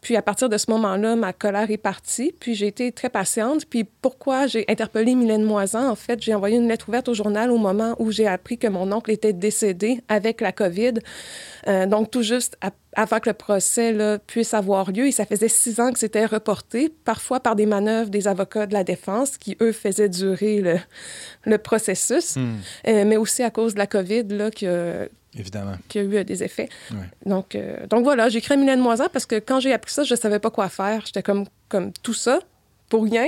Puis, 0.02 0.16
à 0.16 0.22
partir 0.22 0.48
de 0.50 0.58
ce 0.58 0.70
moment-là, 0.70 1.16
ma 1.16 1.32
colère 1.32 1.70
est 1.70 1.78
partie. 1.78 2.34
Puis, 2.38 2.54
j'ai 2.54 2.66
été 2.66 2.92
très 2.92 3.08
patiente. 3.08 3.64
Puis, 3.64 3.84
pourquoi 3.84 4.46
j'ai 4.46 4.64
interpellé 4.68 5.14
Mylène 5.14 5.44
Moisan? 5.44 5.88
En 5.88 5.94
fait, 5.94 6.20
j'ai 6.20 6.34
envoyé 6.34 6.56
une 6.56 6.68
lettre 6.68 6.88
ouverte 6.88 7.08
au 7.08 7.14
journal 7.14 7.50
au 7.50 7.56
moment 7.56 7.94
où 7.98 8.10
j'ai 8.10 8.26
appris 8.26 8.58
que 8.58 8.66
mon 8.66 8.90
oncle 8.92 9.10
était 9.10 9.32
décédé 9.32 10.00
avec 10.08 10.40
la 10.40 10.52
COVID. 10.52 10.94
Euh, 11.68 11.86
donc, 11.86 12.10
tout 12.10 12.22
juste 12.22 12.58
avant 12.94 13.20
que 13.20 13.30
le 13.30 13.34
procès 13.34 13.92
là, 13.92 14.18
puisse 14.18 14.52
avoir 14.52 14.90
lieu. 14.90 15.06
Et 15.06 15.12
ça 15.12 15.24
faisait 15.24 15.48
six 15.48 15.80
ans 15.80 15.92
que 15.92 15.98
c'était 15.98 16.26
reporté, 16.26 16.92
parfois 17.04 17.40
par 17.40 17.56
des 17.56 17.64
manœuvres 17.64 18.10
des 18.10 18.28
avocats 18.28 18.66
de 18.66 18.74
la 18.74 18.84
défense 18.84 19.38
qui, 19.38 19.56
eux, 19.62 19.72
faisaient 19.72 20.08
durer 20.10 20.60
le, 20.60 20.76
le 21.44 21.58
processus, 21.58 22.36
Hmm, 22.36 22.56
Euh, 22.88 23.04
mais 23.06 23.16
aussi 23.16 23.42
à 23.42 23.50
cause 23.50 23.74
de 23.74 23.78
la 23.78 23.86
COVID 23.86 24.24
là, 24.30 24.50
qui, 24.50 24.66
a, 24.66 25.06
évidemment. 25.36 25.76
qui 25.88 25.98
a 25.98 26.02
eu 26.02 26.16
euh, 26.16 26.24
des 26.24 26.42
effets. 26.42 26.68
Ouais. 26.90 26.98
Donc, 27.26 27.54
euh, 27.54 27.86
donc 27.86 28.04
voilà, 28.04 28.28
j'ai 28.28 28.40
créé 28.40 28.56
Mylène 28.56 28.80
Moisan 28.80 29.06
parce 29.12 29.26
que 29.26 29.36
quand 29.38 29.60
j'ai 29.60 29.72
appris 29.72 29.92
ça, 29.92 30.04
je 30.04 30.14
ne 30.14 30.18
savais 30.18 30.38
pas 30.38 30.50
quoi 30.50 30.68
faire. 30.68 31.02
J'étais 31.06 31.22
comme, 31.22 31.46
comme 31.68 31.92
tout 32.02 32.14
ça, 32.14 32.40
pour 32.88 33.04
rien. 33.04 33.26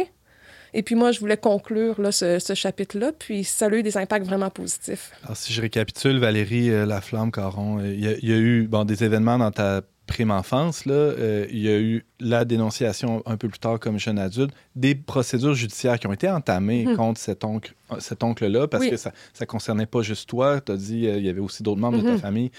Et 0.76 0.82
puis 0.82 0.96
moi, 0.96 1.12
je 1.12 1.20
voulais 1.20 1.36
conclure 1.36 2.00
là, 2.00 2.10
ce, 2.10 2.40
ce 2.40 2.52
chapitre-là, 2.54 3.12
puis 3.16 3.44
ça 3.44 3.66
a 3.66 3.70
eu 3.70 3.84
des 3.84 3.96
impacts 3.96 4.26
vraiment 4.26 4.50
positifs. 4.50 5.12
Alors, 5.22 5.36
si 5.36 5.52
je 5.52 5.60
récapitule, 5.62 6.18
Valérie 6.18 6.68
euh, 6.70 6.84
Laflamme-Caron, 6.84 7.78
euh, 7.78 7.94
il 7.94 8.00
y, 8.04 8.08
a- 8.08 8.16
il 8.20 8.28
y 8.28 8.32
a 8.32 8.36
eu 8.36 8.66
bon, 8.66 8.84
des 8.84 9.04
événements 9.04 9.38
dans 9.38 9.52
ta 9.52 9.82
prime 10.06 10.30
enfance. 10.30 10.84
Là, 10.86 10.94
Euh, 10.94 11.46
il 11.50 11.58
y 11.60 11.68
a 11.68 11.78
eu 11.78 12.04
la 12.20 12.44
dénonciation 12.44 13.22
un 13.26 13.36
peu 13.36 13.48
plus 13.48 13.58
tard 13.58 13.78
comme 13.80 13.98
jeune 13.98 14.18
adulte, 14.18 14.52
des 14.76 14.94
procédures 14.94 15.54
judiciaires 15.54 15.98
qui 15.98 16.06
ont 16.06 16.12
été 16.12 16.28
entamées 16.28 16.84
Mhm. 16.86 16.96
contre 16.96 17.20
cet 17.20 17.44
oncle, 17.44 17.74
cet 18.00 18.22
oncle-là, 18.22 18.66
parce 18.68 18.84
Oui. 18.84 18.90
que 18.90 18.96
ça 18.96 19.12
ne 19.40 19.46
concernait 19.46 19.86
pas 19.86 20.02
juste 20.02 20.28
toi. 20.28 20.60
Tu 20.60 20.72
as 20.72 20.76
dit 20.76 21.06
euh, 21.06 21.16
il 21.18 21.24
y 21.24 21.28
avait 21.28 21.40
aussi 21.40 21.62
d'autres 21.62 21.80
membres 21.80 21.98
de 21.98 22.02
ta 22.02 22.12
Mhm. 22.12 22.18
famille 22.18 22.50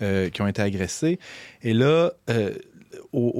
euh, 0.00 0.28
qui 0.30 0.42
ont 0.42 0.46
été 0.48 0.62
agressés. 0.62 1.18
Et 1.62 1.74
là, 1.74 2.12
euh, 2.30 2.54
au- 3.12 3.32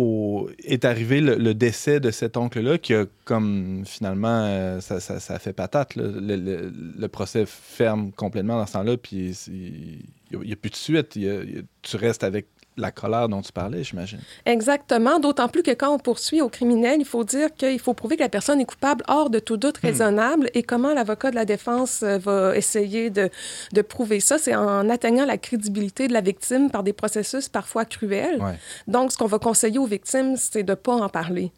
au- 0.47 0.51
est 0.65 0.85
arrivé 0.85 1.21
le, 1.21 1.35
le 1.37 1.55
décès 1.55 2.01
de 2.01 2.11
cet 2.11 2.37
oncle-là 2.37 2.79
qui 2.79 2.95
a 2.95 3.05
comme 3.25 3.83
finalement 3.85 4.45
euh, 4.47 4.81
ça, 4.81 4.99
ça- 5.01 5.39
fait 5.39 5.53
patate. 5.53 5.95
Le, 5.97 6.11
le- 6.37 6.73
le 6.99 7.09
procès 7.09 7.45
ferme 7.47 8.13
complètement 8.13 8.57
dans 8.57 8.67
ce 8.67 8.73
temps-là, 8.75 8.97
puis 8.97 9.35
il 9.51 10.39
n'y 10.41 10.53
a, 10.53 10.57
plus 10.57 10.71
de 10.71 10.77
suite. 10.77 11.17
Il 11.17 11.23
y 11.23 11.29
a- 11.31 11.43
il 11.43 11.55
y 11.57 11.59
a- 11.59 11.63
tu 11.83 11.97
restes 11.97 12.25
avec 12.25 12.47
la 12.77 12.91
colère 12.91 13.29
dont 13.29 13.43
tu 13.43 13.53
parlais, 13.53 13.85
j'imagine. 13.85 14.21
Exactement, 14.47 15.19
d'autant 15.19 15.49
plus 15.49 15.63
que 15.63 15.73
quand 15.73 15.93
on 15.95 15.99
poursuit 15.99 16.41
au 16.41 16.49
criminel, 16.49 17.01
il 17.01 17.05
faut 17.05 17.25
dire 17.25 17.55
qu'il 17.55 17.79
faut 17.79 17.95
prouver 17.95 18.17
que 18.17 18.23
la 18.23 18.29
personne 18.29 18.61
est 18.61 18.65
coupable 18.65 19.05
hors 19.09 19.31
de 19.31 19.39
tout 19.39 19.57
doute 19.57 19.79
raisonnable. 19.79 20.51
Et 20.55 20.63
comment 20.63 20.95
l'avocat 20.95 21.31
de 21.31 21.37
la 21.37 21.45
défense 21.45 22.03
euh, 22.03 22.19
va 22.19 22.57
essayer 22.57 23.11
de, 23.11 23.29
de 23.73 23.83
prouver 23.83 24.21
ça? 24.21 24.39
C'est 24.39 24.55
en 24.55 24.89
atteignant 24.89 25.25
la 25.25 25.39
crédibilité 25.39 26.09
de 26.09 26.13
la 26.13 26.21
victime 26.21 26.71
par 26.71 26.83
des 26.83 26.93
processus 26.93 27.49
parfois 27.49 27.85
cruels. 27.85 28.43
Ouais. 28.43 28.59
Donc, 28.87 29.13
ce 29.13 29.19
qu'on 29.19 29.27
va 29.27 29.39
conseiller 29.39 29.79
aux 29.79 29.87
victimes, 29.87 30.37
c'est 30.37 30.63
de 30.63 30.73
ne 30.73 30.77
pas 30.77 30.95
en 30.95 31.09
parler. 31.09 31.53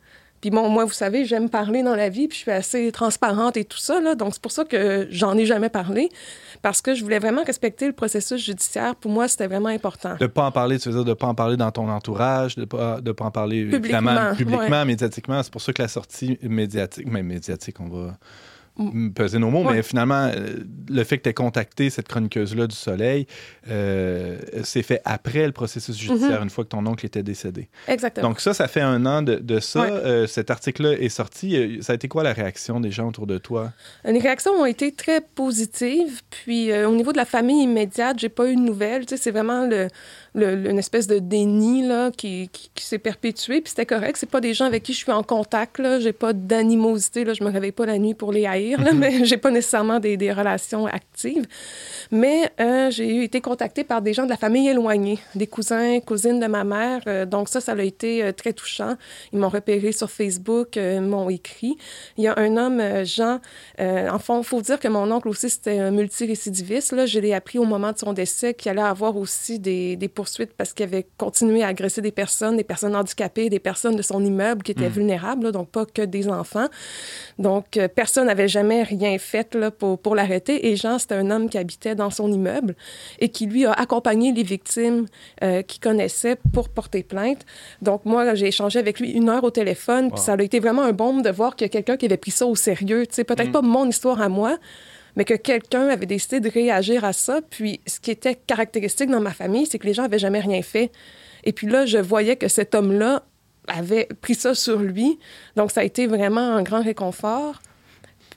Puis 0.45 0.51
bon, 0.51 0.69
moi, 0.69 0.85
vous 0.85 0.93
savez, 0.93 1.25
j'aime 1.25 1.49
parler 1.49 1.83
dans 1.83 1.97
la 1.97 2.11
vie, 2.11 2.29
puis 2.29 2.37
je 2.37 2.43
suis 2.43 2.51
assez 2.51 2.93
transparente 2.93 3.57
et 3.57 3.65
tout 3.65 3.79
ça, 3.79 3.99
là. 3.99 4.15
Donc, 4.15 4.35
c'est 4.35 4.43
pour 4.43 4.53
ça 4.53 4.67
que 4.67 5.09
j'en 5.11 5.39
ai 5.39 5.47
jamais 5.47 5.71
parlé, 5.71 6.11
parce 6.61 6.83
que 6.83 6.95
je 6.95 7.03
voulais 7.03 7.19
vraiment 7.19 7.43
respecter 7.45 7.87
le 7.87 7.95
processus 7.95 8.45
judiciaire. 8.45 8.95
Pour 8.95 9.11
moi, 9.11 9.27
c'était 9.27 9.47
vraiment 9.47 9.71
important. 9.71 10.17
De 10.17 10.25
ne 10.25 10.27
pas 10.27 10.45
en 10.45 10.53
parler, 10.53 10.79
tu 10.79 10.91
veux 10.91 10.97
dire 10.97 11.05
de 11.07 11.09
ne 11.09 11.15
pas 11.15 11.29
en 11.29 11.35
parler 11.35 11.57
dans 11.57 11.71
ton 11.71 11.89
entourage, 11.89 12.57
de 12.57 12.61
ne 12.61 12.67
pas, 12.67 13.01
de 13.01 13.13
pas 13.13 13.25
en 13.25 13.31
parler 13.31 13.65
Publiquement, 13.71 14.35
publiquement, 14.37 14.69
ouais. 14.69 14.85
médiatiquement. 14.85 15.43
C'est 15.43 15.51
pour 15.51 15.63
ça 15.63 15.73
que 15.73 15.81
la 15.81 15.89
sortie 15.89 16.39
médiatique, 16.43 17.11
même 17.11 17.29
médiatique, 17.29 17.81
on 17.81 17.89
va 17.89 18.19
peser 19.15 19.39
nos 19.39 19.51
mots, 19.51 19.65
Ouais. 19.65 19.75
mais 19.75 19.83
finalement, 19.83 20.31
euh, 20.35 20.59
le 20.89 21.05
fait 21.05 21.19
que 21.19 21.23
tu 21.23 21.29
aies 21.29 21.35
contacté 21.35 21.91
cette 21.91 22.09
chroniqueuse-là 22.09 22.67
du 22.67 22.75
Soleil, 22.75 23.27
euh, 23.71 24.37
c'est 24.65 24.83
fait 24.83 25.01
après 25.05 25.47
le 25.47 25.53
processus 25.53 25.97
judiciaire, 25.97 26.43
une 26.43 26.51
fois 26.51 26.65
que 26.65 26.71
ton 26.71 26.85
oncle 26.87 27.07
était 27.07 27.23
décédé. 27.23 27.69
Exactement. 27.89 28.29
Donc 28.31 28.41
ça, 28.41 28.53
ça 28.53 28.67
fait 28.69 28.81
un 28.81 29.07
an 29.07 29.23
de, 29.23 29.37
de 29.37 29.61
ça. 29.61 29.83
Ouais. 29.83 29.91
Euh, 29.93 30.27
cet 30.27 30.51
article-là 30.51 30.93
est 30.93 31.09
sorti. 31.09 31.57
Euh, 31.57 31.83
Ça 31.83 31.93
a 31.93 31.97
été 31.97 32.09
quoi 32.09 32.23
la 32.23 32.33
réaction 32.33 32.81
des 32.81 32.91
gens 32.91 33.09
autour 33.09 33.27
de 33.27 33.39
toi? 33.39 33.73
Les 34.05 34.19
réactions 34.19 34.53
ont 34.53 34.67
été 34.67 34.91
très 34.93 35.21
positives. 35.21 36.23
Puis 36.31 36.71
euh, 36.73 36.89
au 36.89 36.95
niveau 36.95 37.13
de 37.13 37.17
la 37.17 37.25
famille 37.25 37.63
immédiate, 37.63 38.19
j'ai 38.19 38.29
pas 38.29 38.49
eu 38.51 38.57
de 38.57 38.61
nouvelles. 38.61 39.07
Tu 39.07 39.17
sais, 39.17 39.23
c'est 39.23 39.31
vraiment 39.31 39.67
le, 39.67 39.89
le- 40.35 40.57
le- 40.57 40.71
une 40.71 40.79
espèce 40.79 41.07
de 41.07 41.19
déni 41.19 41.87
là, 41.87 42.11
qui, 42.11 42.49
qui, 42.53 42.71
qui 42.75 42.85
s'est 42.85 42.99
perpétué. 42.99 43.61
Puis 43.61 43.71
c'était 43.71 43.87
correct. 43.87 44.17
C'est 44.19 44.29
pas 44.31 44.41
des 44.41 44.55
gens 44.55 44.65
avec 44.67 44.83
qui 44.83 44.93
je 44.93 44.99
suis 44.99 45.13
en 45.13 45.23
contact. 45.23 45.79
Là. 45.79 46.01
J'ai 46.01 46.13
pas 46.13 46.33
d'animosité. 46.33 47.25
Là. 47.25 47.35
Je 47.35 47.45
me 47.45 47.51
réveille 47.51 47.73
pas 47.73 47.87
la 47.87 47.99
nuit 47.99 48.15
pour 48.15 48.33
les 48.33 48.47
haïr, 48.47 48.81
là, 48.81 48.93
mais 48.93 49.25
j'ai 49.25 49.37
pas 49.37 49.51
nécessairement 49.51 50.01
des, 50.01 50.17
des 50.17 50.33
relations 50.33 50.87
actives. 50.87 51.47
Mais 52.11 52.51
euh, 52.61 52.91
j'ai 52.91 53.25
été 53.25 53.41
contactée 53.41 53.85
par 53.85 54.03
des 54.03 54.13
gens 54.13 54.25
de 54.25 54.31
la 54.31 54.37
famille 54.37 54.69
éloignée, 54.69 55.19
des 55.35 55.47
cousins, 55.47 56.01
cousines 56.01 56.41
de 56.41 56.47
ma 56.47 56.65
mère. 56.65 57.01
Euh, 57.07 57.27
donc 57.27 57.49
ça, 57.49 57.61
ça 57.61 57.73
a 57.73 57.83
été 57.83 58.23
euh, 58.25 58.33
très 58.33 58.53
touchant. 58.53 58.97
Ils 59.33 59.39
m'ont 59.39 59.49
repéré 59.49 59.93
sur 59.93 60.11
Facebook, 60.11 60.77
m'ont 60.77 61.29
écrit. 61.31 61.77
Il 62.17 62.25
y 62.25 62.29
a 62.29 62.39
un 62.39 62.57
homme, 62.57 62.83
Jean, 63.05 63.41
en 63.79 64.19
fond, 64.19 64.39
il 64.41 64.45
faut 64.45 64.61
dire 64.61 64.79
que 64.79 64.89
mon 64.89 65.11
oncle 65.11 65.29
aussi, 65.29 65.49
c'était 65.51 65.79
un 65.79 65.91
multirécidiviste. 65.91 66.93
Là. 66.93 67.07
Je 67.07 67.19
l'ai 67.21 67.33
appris 67.35 67.59
au 67.59 67.65
moment 67.65 67.93
de 67.93 67.99
son 67.99 68.13
décès 68.13 68.55
qu'il 68.55 68.71
allait 68.71 68.81
avoir 68.83 69.17
aussi 69.17 69.59
des, 69.59 69.97
des 69.97 70.09
parce 70.57 70.73
qu'il 70.73 70.85
avait 70.85 71.07
continué 71.17 71.63
à 71.63 71.69
agresser 71.69 72.01
des 72.01 72.13
personnes, 72.13 72.57
des 72.57 72.65
personnes 72.65 72.97
handicapées, 72.97 73.49
des 73.51 73.59
personnes 73.59 73.97
de 73.97 74.03
son 74.03 74.25
immeuble 74.25 74.63
qui 74.63 74.73
étaient 74.73 74.89
vulnérables, 74.89 75.45
là, 75.45 75.53
donc 75.53 75.71
pas 75.71 75.87
que 75.87 76.03
des 76.03 76.29
enfants. 76.29 76.67
Donc, 77.39 77.77
euh, 77.77 77.89
personne 77.89 78.27
n'avait 78.27 78.49
jamais 78.49 78.83
rien 78.83 79.19
fait 79.19 79.55
là, 79.55 79.71
pour, 79.71 79.99
pour 79.99 80.15
l'arrêter. 80.15 80.69
Et 80.69 80.77
Jean, 80.77 80.99
c'était 80.99 81.15
un 81.15 81.31
homme 81.31 81.49
qui 81.49 81.59
habitait 81.59 81.95
dans 81.95 82.11
son 82.11 82.31
immeuble 82.31 82.75
et 83.19 83.29
qui, 83.29 83.47
lui, 83.47 83.67
a 83.67 83.73
accompagné 83.73 84.33
les 84.33 84.43
victimes 84.43 85.07
euh, 85.43 85.63
qu'il 85.63 85.81
connaissait 85.81 86.37
pour 86.53 86.69
porter 86.69 87.03
plainte. 87.03 87.45
Donc, 87.83 88.05
moi, 88.05 88.35
j'ai 88.35 88.49
échangé 88.49 88.79
avec 88.79 89.01
lui 89.01 89.11
une 89.11 89.29
heure 89.29 89.45
au 89.45 89.51
téléphone, 89.51 90.11
puis 90.11 90.21
ça 90.21 90.35
a 90.35 90.43
été 90.43 90.61
vraiment 90.61 90.83
un 90.83 90.93
baume 90.93 91.23
de 91.23 91.31
voir 91.31 91.57
qu'il 91.57 91.65
y 91.67 91.71
a 91.71 91.71
quelqu'un 91.71 91.97
qui 91.97 92.07
avait 92.07 92.17
pris 92.17 92.31
ça 92.31 92.47
au 92.47 92.55
sérieux. 92.55 93.07
Tu 93.07 93.15
sais, 93.15 93.25
peut-être 93.25 93.53
pas 93.53 93.63
mon 93.63 93.89
histoire 93.89 94.21
à 94.21 94.29
moi, 94.29 94.59
mais 95.17 95.25
que 95.25 95.35
quelqu'un 95.35 95.89
avait 95.89 96.07
décidé 96.07 96.41
de 96.41 96.49
réagir 96.49 97.05
à 97.05 97.13
ça. 97.13 97.41
Puis, 97.49 97.81
ce 97.87 98.01
qui 98.01 98.11
était 98.11 98.35
caractéristique 98.35 99.11
dans 99.11 99.21
ma 99.21 99.33
famille, 99.33 99.67
c'est 99.67 99.79
que 99.79 99.87
les 99.87 99.95
gens 99.95 100.03
n'avaient 100.03 100.19
jamais 100.19 100.41
rien 100.41 100.63
fait. 100.63 100.91
Et 101.45 101.53
puis 101.53 101.67
là, 101.67 101.87
je 101.87 101.99
voyais 101.99 102.37
que 102.37 102.49
cet 102.49 102.75
homme-là 102.75 103.23
avait 103.69 104.09
pris 104.21 104.35
ça 104.35 104.55
sur 104.55 104.79
lui. 104.79 105.19
Donc, 105.57 105.71
ça 105.71 105.81
a 105.81 105.85
été 105.85 106.07
vraiment 106.07 106.57
un 106.57 106.63
grand 106.63 106.83
réconfort. 106.83 107.61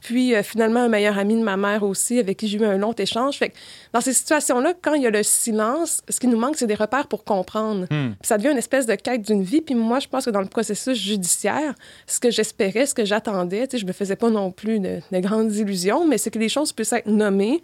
Puis, 0.08 0.34
euh, 0.34 0.42
finalement, 0.42 0.80
un 0.80 0.88
meilleur 0.88 1.18
ami 1.18 1.36
de 1.36 1.44
ma 1.44 1.58
mère 1.58 1.84
aussi, 1.84 2.18
avec 2.18 2.38
qui 2.38 2.48
j'ai 2.48 2.58
eu 2.58 2.64
un 2.64 2.78
long 2.78 2.94
échange. 2.94 3.38
Fait 3.38 3.50
que 3.50 3.56
dans 3.92 4.00
ces 4.00 4.14
situations-là, 4.14 4.74
quand 4.82 4.94
il 4.94 5.02
y 5.02 5.06
a 5.06 5.10
le 5.10 5.22
silence, 5.22 6.02
ce 6.08 6.18
qui 6.22 6.28
nous 6.28 6.38
manque, 6.38 6.56
c'est 6.56 6.66
des 6.66 6.76
repères 6.76 7.08
pour 7.08 7.26
comprendre. 7.26 7.88
Puis 7.90 8.16
ça 8.24 8.38
devient 8.38 8.52
une 8.52 8.58
espèce 8.58 8.86
de 8.86 8.96
quête 8.96 9.24
d'une 9.24 9.44
vie. 9.44 9.60
Puis 9.60 9.76
moi, 9.76 10.00
je 10.00 10.08
pense 10.08 10.24
que 10.24 10.30
dans 10.30 10.40
le 10.40 10.48
processus 10.48 10.98
judiciaire, 10.98 11.76
ce 12.06 12.22
que 12.22 12.32
j'espérais, 12.32 12.86
ce 12.86 12.94
que 12.94 13.04
j'attendais, 13.04 13.68
je 13.70 13.86
me 13.86 13.92
faisais 13.92 14.16
pas 14.16 14.30
non 14.30 14.50
plus 14.50 14.80
de, 14.80 15.02
de 15.12 15.20
grandes 15.20 15.54
illusions, 15.54 16.08
mais 16.08 16.18
c'est 16.18 16.32
que 16.32 16.40
les 16.40 16.48
choses 16.48 16.72
puissent 16.72 16.94
être 16.94 17.08
nommées, 17.08 17.62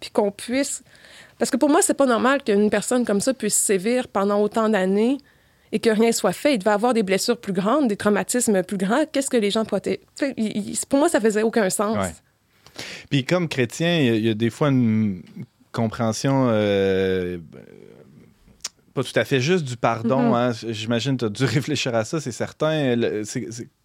puis 0.00 0.10
qu'on 0.10 0.32
puisse... 0.32 0.82
Parce 1.38 1.52
que 1.52 1.56
pour 1.56 1.68
moi, 1.68 1.82
c'est 1.82 1.94
pas 1.94 2.06
normal 2.06 2.42
qu'une 2.42 2.68
personne 2.68 3.04
comme 3.06 3.20
ça 3.20 3.32
puisse 3.32 3.54
sévir 3.54 4.08
pendant 4.08 4.40
autant 4.40 4.68
d'années 4.68 5.18
et 5.72 5.78
que 5.80 5.90
rien 5.90 6.12
soit 6.12 6.32
fait. 6.32 6.54
Il 6.54 6.58
devait 6.58 6.70
avoir 6.70 6.94
des 6.94 7.02
blessures 7.02 7.38
plus 7.38 7.52
grandes, 7.52 7.88
des 7.88 7.96
traumatismes 7.96 8.62
plus 8.62 8.76
grands. 8.78 9.04
Qu'est-ce 9.10 9.30
que 9.30 9.36
les 9.36 9.50
gens 9.50 9.64
protègent? 9.64 9.98
Pour 10.88 10.98
moi, 10.98 11.08
ça 11.08 11.20
faisait 11.20 11.42
aucun 11.42 11.68
sens. 11.70 11.96
Ouais. 11.96 12.12
Puis 13.10 13.24
comme 13.24 13.48
chrétien, 13.48 13.98
il 13.98 14.04
y 14.06 14.08
a- 14.10 14.14
il 14.14 14.26
y, 14.26 14.30
a 14.30 14.34
des 14.34 14.50
fois 14.50 14.68
une 14.68 15.22
compréhension 15.72 16.46
euh, 16.50 17.38
pas 18.94 19.02
tout 19.02 19.12
à 19.18 19.24
fait 19.24 19.40
juste 19.40 19.64
du 19.64 19.76
pardon. 19.76 20.34
hein. 20.34 20.52
J'imagine 20.52 21.16
que 21.16 21.20
tu 21.20 21.24
as 21.26 21.28
dû 21.28 21.44
réfléchir 21.54 21.94
à 21.94 22.04
ça, 22.04 22.20
c'est 22.20 22.32
certain. 22.32 22.96
Le- 22.96 23.22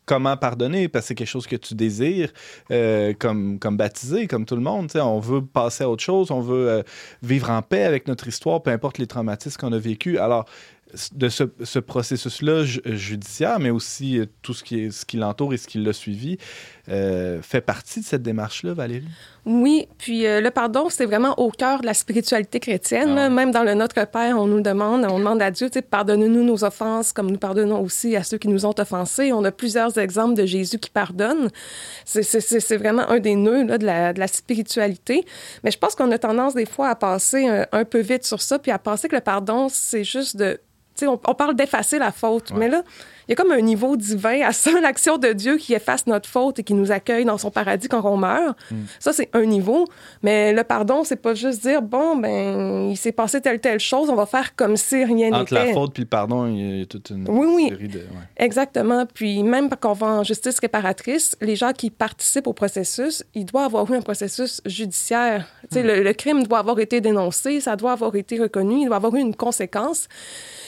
comment 0.05 0.35
pardonner, 0.35 0.87
parce 0.89 1.03
que 1.05 1.07
c'est 1.09 1.15
quelque 1.15 1.27
chose 1.27 1.47
que 1.47 1.55
tu 1.55 1.73
désires, 1.75 2.31
euh, 2.71 3.13
comme, 3.17 3.59
comme 3.59 3.77
baptisé, 3.77 4.27
comme 4.27 4.45
tout 4.45 4.55
le 4.55 4.61
monde. 4.61 4.89
On 4.95 5.19
veut 5.19 5.41
passer 5.45 5.83
à 5.83 5.89
autre 5.89 6.03
chose, 6.03 6.31
on 6.31 6.41
veut 6.41 6.69
euh, 6.69 6.83
vivre 7.21 7.49
en 7.49 7.61
paix 7.61 7.83
avec 7.83 8.07
notre 8.07 8.27
histoire, 8.27 8.61
peu 8.63 8.71
importe 8.71 8.97
les 8.97 9.07
traumatismes 9.07 9.59
qu'on 9.59 9.71
a 9.73 9.77
vécus. 9.77 10.17
Alors, 10.17 10.45
de 11.13 11.29
ce, 11.29 11.43
ce 11.63 11.79
processus-là 11.79 12.63
ju- 12.63 12.81
judiciaire, 12.85 13.59
mais 13.59 13.69
aussi 13.69 14.19
euh, 14.19 14.25
tout 14.41 14.53
ce 14.53 14.63
qui, 14.63 14.79
est, 14.85 14.91
ce 14.91 15.05
qui 15.05 15.17
l'entoure 15.17 15.53
et 15.53 15.57
ce 15.57 15.67
qui 15.67 15.77
l'a 15.77 15.93
suivi, 15.93 16.37
euh, 16.89 17.41
fait 17.41 17.61
partie 17.61 18.01
de 18.01 18.05
cette 18.05 18.23
démarche-là, 18.23 18.73
Valérie? 18.73 19.07
Oui, 19.45 19.87
puis 19.97 20.27
euh, 20.27 20.39
le 20.41 20.51
pardon, 20.51 20.87
c'est 20.89 21.05
vraiment 21.05 21.33
au 21.39 21.49
cœur 21.49 21.81
de 21.81 21.85
la 21.85 21.93
spiritualité 21.93 22.59
chrétienne. 22.59 23.17
Ah. 23.17 23.29
Même 23.29 23.51
dans 23.51 23.63
le 23.63 23.73
Notre 23.73 24.05
Père, 24.05 24.37
on 24.37 24.45
nous 24.47 24.57
le 24.57 24.61
demande, 24.61 25.05
on 25.09 25.17
demande 25.19 25.41
à 25.41 25.49
Dieu, 25.51 25.69
pardonnez-nous 25.89 26.43
nos 26.43 26.63
offenses 26.63 27.11
comme 27.13 27.31
nous 27.31 27.37
pardonnons 27.39 27.81
aussi 27.81 28.15
à 28.15 28.23
ceux 28.23 28.37
qui 28.37 28.47
nous 28.49 28.65
ont 28.65 28.75
offensés. 28.77 29.31
On 29.33 29.43
a 29.43 29.51
plusieurs 29.51 29.97
exemples 29.97 30.35
de 30.35 30.45
Jésus 30.45 30.77
qui 30.79 30.89
pardonne. 30.89 31.49
C'est- 32.05 32.77
vraiment 32.77 33.09
un 33.09 33.19
des 33.19 33.35
nœuds 33.35 33.65
là, 33.65 33.77
de, 33.77 33.85
la, 33.85 34.13
de 34.13 34.19
la 34.19 34.27
spiritualité. 34.27 35.25
Mais 35.63 35.71
je 35.71 35.77
pense 35.77 35.95
qu'on 35.95 36.11
a 36.11 36.17
tendance 36.17 36.53
des 36.53 36.65
fois 36.65 36.89
à 36.89 36.95
passer 36.95 37.47
un, 37.47 37.65
un 37.71 37.85
peu 37.85 37.99
vite 37.99 38.25
sur 38.25 38.41
ça, 38.41 38.59
puis 38.59 38.71
à 38.71 38.79
penser 38.79 39.07
que 39.07 39.15
le 39.15 39.21
pardon, 39.21 39.67
c'est 39.69 40.03
juste 40.03 40.35
de... 40.37 40.59
Tu 40.95 41.05
sais, 41.05 41.07
on, 41.07 41.19
on 41.27 41.33
parle 41.35 41.55
d'effacer 41.55 41.99
la 41.99 42.11
faute, 42.11 42.51
Ouais. 42.51 42.57
mais 42.57 42.67
là, 42.69 42.83
il 43.27 43.31
y 43.31 43.33
a 43.33 43.35
comme 43.35 43.51
un 43.51 43.61
niveau 43.61 43.95
divin 43.95 44.41
à 44.41 44.51
ça, 44.51 44.71
l'action 44.81 45.17
de 45.17 45.33
Dieu 45.33 45.57
qui 45.57 45.73
efface 45.73 46.07
notre 46.07 46.27
faute 46.29 46.59
et 46.59 46.63
qui 46.63 46.73
nous 46.73 46.91
accueille 46.91 47.25
dans 47.25 47.37
son 47.37 47.51
paradis 47.51 47.87
quand 47.87 48.03
on 48.05 48.17
meurt. 48.17 48.57
Ça, 48.99 49.13
c'est 49.13 49.29
un 49.33 49.45
niveau. 49.45 49.87
Mais 50.23 50.53
le 50.53 50.63
pardon, 50.63 51.03
c'est 51.03 51.15
pas 51.15 51.33
juste 51.33 51.61
dire, 51.61 51.81
bon, 51.81 52.15
ben, 52.17 52.89
il 52.89 52.97
s'est 52.97 53.11
passé 53.11 53.41
telle, 53.41 53.59
telle 53.59 53.79
chose, 53.79 54.09
on 54.09 54.15
va 54.15 54.25
faire 54.25 54.55
comme 54.55 54.77
si 54.77 55.03
rien 55.03 55.31
Entre 55.33 55.53
la 55.53 55.61
n'était. 55.61 55.73
faute 55.73 55.93
puis 55.93 56.03
le 56.03 56.09
pardon, 56.09 56.47
il 56.47 56.79
y 56.79 56.81
a 56.81 56.85
toute 56.85 57.09
une 57.11 57.25
Oui, 57.29 57.47
oui. 57.55 57.69
série 57.69 57.87
de. 57.87 57.99
ouais. 57.99 58.05
Exactement. 58.37 59.05
Puis 59.13 59.43
même 59.43 59.69
quand 59.69 59.91
on 59.91 59.93
va 59.93 60.07
en 60.07 60.23
justice 60.23 60.59
réparatrice, 60.59 61.35
les 61.41 61.55
gens 61.55 61.71
qui 61.73 61.89
participent 61.89 62.47
au 62.47 62.53
processus, 62.53 63.23
il 63.33 63.45
doit 63.45 63.65
avoir 63.65 63.89
eu 63.91 63.95
un 63.97 64.01
processus 64.01 64.61
judiciaire. 64.65 65.47
Tu 65.63 65.75
sais, 65.75 65.83
le, 65.83 66.03
le 66.03 66.13
crime 66.13 66.43
doit 66.43 66.59
avoir 66.59 66.79
été 66.79 67.01
dénoncé, 67.01 67.59
ça 67.59 67.75
doit 67.75 67.91
avoir 67.93 68.15
été 68.15 68.39
reconnu, 68.39 68.81
il 68.81 68.85
doit 68.87 68.95
avoir 68.97 69.15
eu 69.15 69.19
une 69.19 69.35
conséquence. 69.35 70.07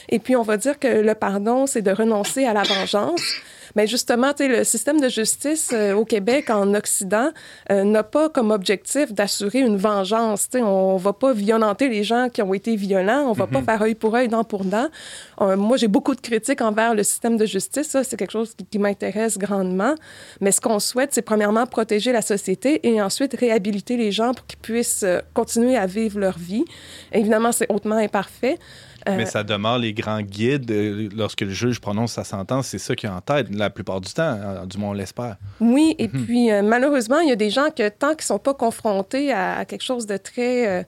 Et 0.10 0.20
puis 0.20 0.36
on 0.36 0.41
va 0.43 0.58
dire 0.58 0.80
que 0.80 0.88
le 0.88 1.16
pardon, 1.16 1.66
c'est 1.66 1.82
de 1.82 1.91
renoncer 1.91 2.42
à 2.45 2.53
la 2.53 2.63
vengeance. 2.63 3.21
Mais 3.75 3.87
justement, 3.87 4.31
le 4.39 4.63
système 4.63 4.99
de 4.99 5.09
justice 5.09 5.71
euh, 5.73 5.93
au 5.93 6.05
Québec, 6.05 6.49
en 6.49 6.73
Occident, 6.73 7.29
euh, 7.71 7.83
n'a 7.83 8.03
pas 8.03 8.29
comme 8.29 8.51
objectif 8.51 9.13
d'assurer 9.13 9.59
une 9.59 9.77
vengeance. 9.77 10.47
On 10.53 10.97
va 10.97 11.13
pas 11.13 11.33
violenter 11.33 11.89
les 11.89 12.03
gens 12.03 12.29
qui 12.29 12.41
ont 12.41 12.53
été 12.53 12.75
violents, 12.75 13.25
on 13.27 13.33
va 13.33 13.47
pas 13.47 13.61
faire 13.61 13.81
œil 13.81 13.95
pour 13.95 14.15
œil, 14.15 14.27
dent 14.27 14.43
pour 14.43 14.63
dent. 14.63 14.87
Euh, 15.41 15.57
moi, 15.57 15.77
j'ai 15.77 15.87
beaucoup 15.87 16.15
de 16.15 16.21
critiques 16.21 16.61
envers 16.61 16.93
le 16.93 17.03
système 17.03 17.37
de 17.37 17.45
justice. 17.45 17.87
Ça, 17.87 18.03
c'est 18.03 18.17
quelque 18.17 18.31
chose 18.31 18.53
qui, 18.55 18.65
qui 18.65 18.79
m'intéresse 18.79 19.37
grandement. 19.37 19.95
Mais 20.39 20.51
ce 20.51 20.61
qu'on 20.61 20.79
souhaite, 20.79 21.13
c'est 21.13 21.21
premièrement 21.21 21.65
protéger 21.65 22.11
la 22.11 22.21
société 22.21 22.87
et 22.87 23.01
ensuite 23.01 23.35
réhabiliter 23.39 23.97
les 23.97 24.11
gens 24.11 24.33
pour 24.33 24.45
qu'ils 24.45 24.59
puissent 24.59 25.05
continuer 25.33 25.77
à 25.77 25.87
vivre 25.87 26.19
leur 26.19 26.37
vie. 26.37 26.65
Évidemment, 27.11 27.51
c'est 27.51 27.71
hautement 27.71 27.95
imparfait. 27.95 28.59
Euh, 29.08 29.18
Mais 29.18 29.26
ça 29.26 29.43
demeure 29.43 29.78
les 29.78 29.93
grands 29.93 30.22
guides. 30.22 30.70
euh, 30.72 31.10
Lorsque 31.16 31.41
le 31.41 31.49
juge 31.51 31.80
prononce 31.82 32.14
sa 32.14 32.24
sentence, 32.24 32.68
c'est 32.68 32.78
ça 32.78 32.95
qui 32.95 33.06
est 33.06 33.10
en 33.10 33.22
tête 33.22 33.47
la 33.54 33.70
plupart 33.70 33.99
du 34.01 34.12
temps, 34.14 34.38
euh, 34.41 34.66
du 34.66 34.78
moins 34.78 34.91
on 34.91 34.93
l'espère. 34.93 35.38
Oui, 35.60 35.95
et 35.99 36.08
Mhm. 36.08 36.26
puis 36.26 36.49
malheureusement, 36.64 37.20
il 37.20 37.30
y 37.30 37.32
a 37.32 37.36
des 37.36 37.49
gens 37.49 37.70
que 37.76 37.89
tant 37.89 38.10
qu'ils 38.10 38.18
ne 38.20 38.24
sont 38.24 38.39
pas 38.39 38.54
confrontés 38.54 39.32
à, 39.32 39.58
à 39.58 39.66
quelque 39.66 39.84
chose 39.84 40.06
de 40.06 40.18
très, 40.18 40.86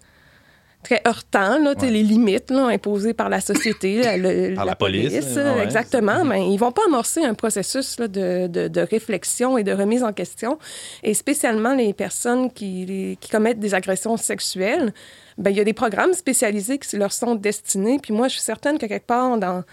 très 0.84 1.02
heurtant, 1.08 1.58
là, 1.60 1.74
Ouais. 1.80 1.90
les 1.90 2.04
limites 2.04 2.52
là, 2.52 2.68
imposées 2.68 3.14
par 3.16 3.28
la 3.28 3.42
société, 3.42 4.02
le- 4.18 4.54
Par 4.56 4.66
la 4.66 4.76
police, 4.76 5.12
ouais. 5.36 5.64
exactement, 5.64 6.24
ben, 6.24 6.36
ils 6.38 6.58
vont 6.58 6.72
pas 6.72 6.84
amorcer 6.88 7.24
un 7.26 7.34
processus 7.34 8.00
là, 8.00 8.08
de, 8.08 8.46
de- 8.48 8.68
de 8.68 8.82
réflexion 8.82 9.58
et 9.58 9.64
de 9.64 9.72
remise 9.74 10.04
en 10.04 10.14
question. 10.14 10.60
Et 11.04 11.14
spécialement 11.16 11.74
les 11.74 11.92
personnes 11.94 12.52
qui, 12.52 13.18
qui 13.20 13.30
commettent 13.30 13.60
des 13.60 13.74
agressions 13.74 14.16
sexuelles, 14.16 14.94
ben, 15.38 15.52
il 15.52 15.58
y 15.58 15.60
a 15.60 15.64
des 15.64 15.74
programmes 15.74 16.14
spécialisés 16.14 16.78
qui 16.78 16.98
leur 16.98 17.14
sont 17.14 17.36
destinés. 17.36 18.00
Puis 18.00 18.14
moi, 18.14 18.28
je 18.28 18.34
suis 18.34 18.42
certaine 18.42 18.78
que 18.78 18.86
quelque 18.86 19.06
part 19.06 19.38
dans 19.38 19.64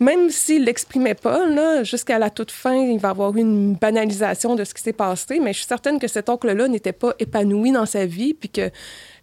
même 0.00 0.28
s'il 0.28 0.64
l'exprimait 0.64 1.14
pas, 1.14 1.82
jusqu'à 1.84 2.18
la 2.18 2.28
toute 2.28 2.50
fin, 2.50 2.74
il 2.74 2.98
va 2.98 3.10
avoir 3.10 3.36
une 3.36 3.74
banalisation 3.74 4.56
de 4.56 4.64
ce 4.64 4.74
qui 4.74 4.82
s'est 4.82 4.92
passé, 4.92 5.38
mais 5.38 5.52
je 5.52 5.58
suis 5.58 5.66
certaine 5.66 6.00
que 6.00 6.08
cet 6.08 6.28
oncle-là 6.28 6.66
n'était 6.66 6.92
pas 6.92 7.14
épanoui 7.20 7.70
dans 7.70 7.86
sa 7.86 8.04
vie, 8.04 8.34
puis 8.34 8.48
que, 8.48 8.68
tu 8.68 8.74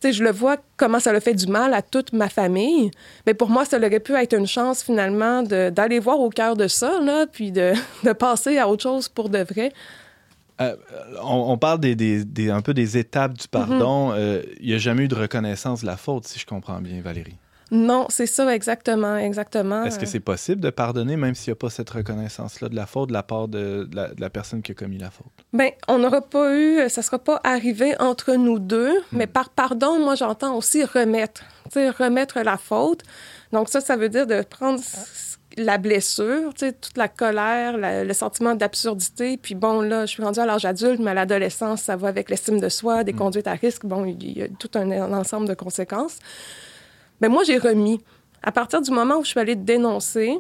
sais, 0.02 0.14
je 0.14 0.24
le 0.24 0.32
vois 0.32 0.58
comment 0.78 1.00
ça 1.00 1.12
l'a 1.12 1.20
fait 1.20 1.34
du 1.34 1.48
mal 1.48 1.74
à 1.74 1.82
toute 1.82 2.14
ma 2.14 2.30
famille. 2.30 2.90
Mais 3.28 3.34
pour 3.34 3.50
moi, 3.50 3.66
ça 3.66 3.78
aurait 3.78 4.00
pu 4.00 4.16
être 4.16 4.34
une 4.34 4.48
chance, 4.48 4.82
finalement, 4.82 5.44
d'aller 5.44 6.00
voir 6.00 6.20
au 6.22 6.30
cœur 6.30 6.56
de 6.56 6.68
ça, 6.68 7.00
là, 7.02 7.26
puis 7.28 7.52
de, 7.52 7.74
de 8.04 8.14
passer 8.14 8.58
à 8.58 8.70
autre 8.70 8.84
chose 8.84 9.10
pour 9.10 9.30
de 9.30 9.40
vrai. 9.40 9.74
Euh, 10.62 10.76
on, 11.24 11.52
on 11.52 11.58
parle 11.58 11.80
des, 11.80 11.96
des- 11.96 12.24
des- 12.26 12.50
un 12.50 12.62
peu 12.62 12.74
des 12.74 12.98
étapes 12.98 13.34
du 13.34 13.48
pardon. 13.48 14.12
Euh, 14.14 14.42
Il 14.60 14.68
n'y 14.68 14.74
a 14.74 14.78
jamais 14.78 15.04
eu 15.04 15.08
de 15.08 15.16
reconnaissance 15.16 15.82
de 15.82 15.86
la 15.88 15.98
faute, 15.98 16.26
si 16.28 16.40
je 16.40 16.46
comprends 16.46 16.80
bien, 16.82 17.02
Valérie. 17.02 17.38
Non, 17.74 18.08
c'est 18.10 18.26
ça, 18.26 18.54
exactement, 18.54 19.16
exactement. 19.16 19.86
Est-ce 19.86 19.98
que 19.98 20.06
c'est 20.06 20.20
possible 20.20 20.60
de 20.60 20.70
pardonner 20.72 21.16
même 21.16 21.36
s'il 21.36 21.52
n'y 21.52 21.54
a 21.54 21.56
pas 21.56 21.70
cette 21.70 21.90
reconnaissance-là 21.90 22.68
de 22.68 22.76
la 22.76 22.86
faute 22.86 23.08
de 23.08 23.14
la 23.14 23.24
part 23.24 23.48
de, 23.48 23.86
de 23.90 23.96
la, 23.96 24.10
de 24.10 24.20
la 24.20 24.30
personne 24.30 24.62
qui 24.62 24.74
a 24.74 24.76
commis 24.76 24.98
la 24.98 25.10
faute? 25.10 25.32
Ben, 25.54 25.70
on 25.88 25.98
n'aura 26.00 26.20
pas 26.20 26.54
eu, 26.54 26.90
ça 26.90 27.02
sera 27.02 27.18
pas 27.18 27.40
arrivé 27.46 27.94
entre 28.02 28.34
nous 28.34 28.60
deux, 28.60 28.92
mais 29.14 29.26
par 29.26 29.50
pardon, 29.52 30.00
moi, 30.04 30.16
j'entends 30.16 30.54
aussi 30.58 30.84
remettre, 30.84 31.44
tu 31.72 31.80
sais, 31.80 31.90
remettre 31.92 32.42
la 32.42 32.58
faute. 32.58 33.04
Donc 33.54 33.70
ça, 33.70 33.80
ça 33.80 33.96
veut 33.96 34.10
dire 34.10 34.28
de 34.28 34.42
prendre 34.42 34.82
la 35.58 35.78
blessure, 35.78 36.54
tu 36.54 36.66
sais, 36.66 36.74
toute 36.74 36.98
la 36.98 37.08
colère, 37.08 37.78
la- 37.78 38.04
le 38.04 38.14
sentiment 38.14 38.56
d'absurdité. 38.56 39.38
Puis 39.38 39.56
bon, 39.56 39.82
là, 39.82 40.06
je 40.06 40.12
suis 40.12 40.24
rendue 40.24 40.40
à 40.40 40.46
l'âge 40.46 40.66
adulte, 40.66 41.00
mais 41.00 41.12
à 41.12 41.14
l'adolescence, 41.14 41.82
ça 41.82 41.96
va 41.96 42.08
avec 42.08 42.30
l'estime 42.30 42.60
de 42.60 42.70
soi, 42.70 43.04
des 43.04 43.14
conduites 43.14 43.48
à 43.48 43.54
risque. 43.54 43.86
Bon, 43.86 44.06
il 44.06 44.38
y 44.38 44.42
a 44.42 44.48
tout 44.48 44.70
un, 44.76 44.90
un 44.92 45.14
ensemble 45.14 45.48
de 45.48 45.54
conséquences. 45.54 46.20
Mais 47.20 47.30
moi, 47.30 47.44
j'ai 47.44 47.58
remis. 47.58 48.02
À 48.44 48.52
partir 48.52 48.82
du 48.82 48.92
moment 48.92 49.18
où 49.18 49.24
je 49.24 49.30
suis 49.30 49.40
allée 49.40 49.56
dénoncer, 49.56 50.40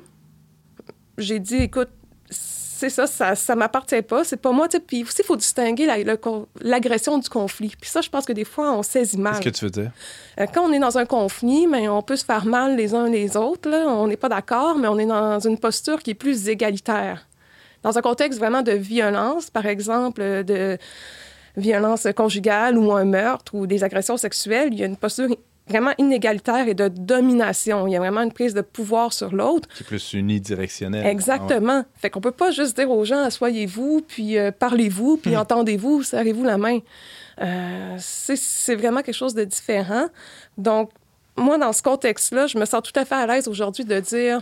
j'ai 1.18 1.39
dit, 1.39 1.57
écoute, 1.57 1.89
c'est 2.82 2.89
ça, 2.89 3.07
ça, 3.07 3.36
ça 3.36 3.55
m'appartient 3.55 4.01
pas, 4.01 4.23
c'est 4.23 4.38
pas 4.41 4.51
moi. 4.51 4.67
Puis 4.88 5.03
aussi, 5.03 5.17
il 5.19 5.25
faut 5.25 5.36
distinguer 5.38 5.86
la- 5.86 5.97
l'agression 6.61 7.17
du 7.19 7.29
conflit. 7.29 7.73
Puis 7.79 7.89
ça, 7.89 8.01
je 8.01 8.09
pense 8.09 8.25
que 8.25 8.34
des 8.34 8.43
fois, 8.43 8.73
on 8.73 8.84
saisit 8.84 9.17
mal. 9.17 9.36
Qu'est-ce 9.39 9.43
que 9.43 9.49
tu 9.59 9.65
veux 9.65 9.71
dire? 9.71 9.91
Euh, 10.39 10.45
Quand 10.53 10.63
on 10.67 10.73
est 10.73 10.79
dans 10.79 10.97
un 10.97 11.05
conflit, 11.05 11.67
mais 11.67 11.88
on 11.88 12.01
peut 12.01 12.15
se 12.15 12.25
faire 12.25 12.45
mal 12.45 12.75
les 12.75 12.93
uns 12.95 13.07
les 13.07 13.38
autres. 13.38 13.69
là. 13.69 13.86
On 13.88 14.07
n'est 14.07 14.17
pas 14.17 14.29
d'accord, 14.29 14.77
mais 14.77 14.88
on 14.88 14.97
est 14.97 15.05
dans 15.05 15.39
une 15.39 15.57
posture 15.57 16.01
qui 16.01 16.11
est 16.11 16.15
plus 16.15 16.49
égalitaire. 16.49 17.27
Dans 17.84 17.97
un 17.97 18.01
contexte 18.01 18.39
vraiment 18.39 18.61
de 18.63 18.73
violence, 18.73 19.49
par 19.49 19.65
exemple, 19.65 20.21
euh, 20.21 20.43
de 20.43 20.77
violence 21.57 22.07
conjugale 22.15 22.77
ou 22.77 22.91
un 22.93 23.05
meurtre 23.05 23.53
ou 23.55 23.67
des 23.67 23.84
agressions 23.84 24.17
sexuelles, 24.17 24.69
il 24.71 24.79
y 24.79 24.84
a 24.84 24.86
une 24.86 24.97
posture 24.97 25.36
vraiment 25.72 25.91
inégalitaire 25.97 26.67
et 26.67 26.74
de 26.76 26.88
domination. 26.88 27.88
Il 27.88 27.93
y 27.93 27.95
a 27.95 27.99
vraiment 27.99 28.22
une 28.22 28.32
prise 28.32 28.53
de 28.53 28.61
pouvoir 28.61 29.13
sur 29.13 29.34
l'autre. 29.34 29.67
Qui 29.69 29.84
est 29.84 29.86
plus 29.88 30.13
unidirectionnel. 30.13 31.05
Exactement. 31.05 31.84
Fait 31.95 32.09
qu'on 32.09 32.22
peut 32.22 32.32
pas 32.32 32.51
juste 32.51 32.76
dire 32.78 32.91
aux 32.91 33.03
gens 33.05 33.24
asseyez-vous, 33.24 34.01
puis 34.07 34.38
euh, 34.38 34.51
parlez-vous, 34.51 35.17
puis 35.17 35.36
entendez-vous, 35.38 36.03
serrez-vous 36.03 36.43
la 36.43 36.57
main. 36.57 36.80
Euh, 37.41 37.95
c'est 37.97 38.36
c'est 38.38 38.76
vraiment 38.76 39.01
quelque 39.01 39.15
chose 39.15 39.34
de 39.34 39.43
différent. 39.43 40.07
Donc, 40.57 40.91
moi, 41.38 41.57
dans 41.57 41.74
ce 41.74 41.82
contexte-là, 41.82 42.45
je 42.47 42.57
me 42.57 42.65
sens 42.65 42.82
tout 42.84 42.97
à 42.99 43.05
fait 43.05 43.15
à 43.15 43.26
l'aise 43.26 43.47
aujourd'hui 43.47 43.86
de 43.86 43.99
dire 43.99 44.41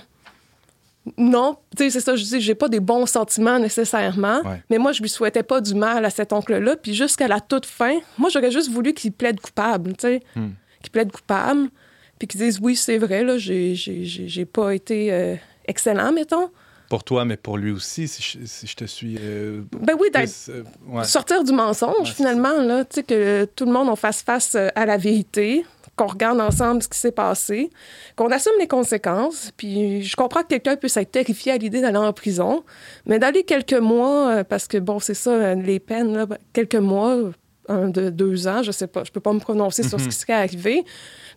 non, 1.18 1.58
tu 1.76 1.84
sais, 1.86 1.90
c'est 1.92 2.02
ça, 2.02 2.16
je 2.16 2.24
dis, 2.24 2.42
j'ai 2.42 2.56
pas 2.56 2.68
des 2.68 2.80
bons 2.82 3.06
sentiments 3.06 3.58
nécessairement, 3.58 4.42
Ouais. 4.44 4.62
mais 4.70 4.78
moi, 4.78 4.92
je 4.92 5.02
lui 5.02 5.10
souhaitais 5.10 5.44
pas 5.44 5.60
du 5.62 5.74
mal 5.74 6.04
à 6.06 6.10
cet 6.10 6.34
oncle-là. 6.34 6.76
Puis 6.76 6.94
jusqu'à 6.94 7.28
la 7.28 7.40
toute 7.40 7.66
fin, 7.66 7.98
moi, 8.18 8.30
j'aurais 8.30 8.52
juste 8.52 8.70
voulu 8.70 8.94
qu'il 8.94 9.12
plaide 9.12 9.40
coupable, 9.40 9.94
tu 9.94 10.02
sais, 10.08 10.22
Hmm. 10.36 10.50
Qu'il 10.82 10.92
plaide 10.92 11.12
coupable, 11.12 11.70
puis 12.18 12.28
qu'il 12.28 12.40
dise 12.42 12.60
oui, 12.62 12.76
c'est 12.76 12.98
vrai, 12.98 13.24
là, 13.24 13.38
j'ai- 13.38 13.76
j'ai 13.76 14.04
j'ai- 14.06 14.28
j'ai 14.28 14.46
pas 14.46 14.74
été 14.76 15.12
euh, 15.14 15.36
excellent, 15.66 16.12
mettons. 16.12 16.50
Pour 16.90 17.04
toi, 17.04 17.24
mais 17.24 17.38
pour 17.38 17.58
lui 17.60 17.72
aussi, 17.72 18.08
si 18.08 18.22
je, 18.24 18.46
si 18.48 18.66
je 18.66 18.76
te 18.76 18.86
suis. 18.86 19.18
euh, 19.22 19.62
Ben 19.80 19.96
oui, 20.00 20.10
d'être 20.12 20.24
plus, 20.24 20.50
euh, 20.50 20.64
ouais. 20.88 21.04
sortir 21.04 21.44
du 21.44 21.52
mensonge, 21.52 22.10
Ouais, 22.10 22.16
finalement, 22.16 22.62
là, 22.64 22.84
tu 22.84 22.96
sais, 22.96 23.04
que 23.04 23.46
tout 23.56 23.66
le 23.66 23.72
monde, 23.72 23.90
on 23.90 23.96
fasse 23.96 24.24
face 24.24 24.56
à 24.56 24.86
la 24.88 24.98
vérité, 24.98 25.64
qu'on 25.96 26.08
regarde 26.08 26.40
ensemble 26.42 26.82
ce 26.82 26.88
qui 26.88 26.98
s'est 26.98 27.12
passé, 27.12 27.70
qu'on 28.16 28.32
assume 28.32 28.54
les 28.58 28.68
conséquences. 28.68 29.52
Puis 29.56 30.02
je 30.02 30.16
comprends 30.16 30.42
que 30.42 30.48
quelqu'un 30.48 30.78
puisse 30.78 30.98
être 30.98 31.12
terrifié 31.12 31.52
à 31.52 31.58
l'idée 31.58 31.82
d'aller 31.82 31.98
en 31.98 32.12
prison, 32.14 32.64
mais 33.06 33.20
d'aller 33.20 33.44
quelques 33.44 33.74
mois, 33.74 34.44
parce 34.44 34.68
que, 34.68 34.78
bon, 34.80 35.00
c'est 35.00 35.14
ça, 35.14 35.54
les 35.54 35.80
peines, 35.80 36.16
là, 36.16 36.26
quelques 36.54 36.74
mois, 36.76 37.18
un, 37.70 37.90
de 37.90 38.10
deux 38.10 38.48
ans, 38.48 38.64
je 38.64 38.72
sais 38.72 38.88
pas, 38.88 39.04
je 39.06 39.12
peux 39.12 39.20
pas 39.20 39.32
me 39.34 39.40
prononcer 39.40 39.84
sur 39.84 40.00
ce 40.00 40.06
Mhm. 40.06 40.10
qui 40.12 40.16
serait 40.18 40.34
arrivé. 40.34 40.84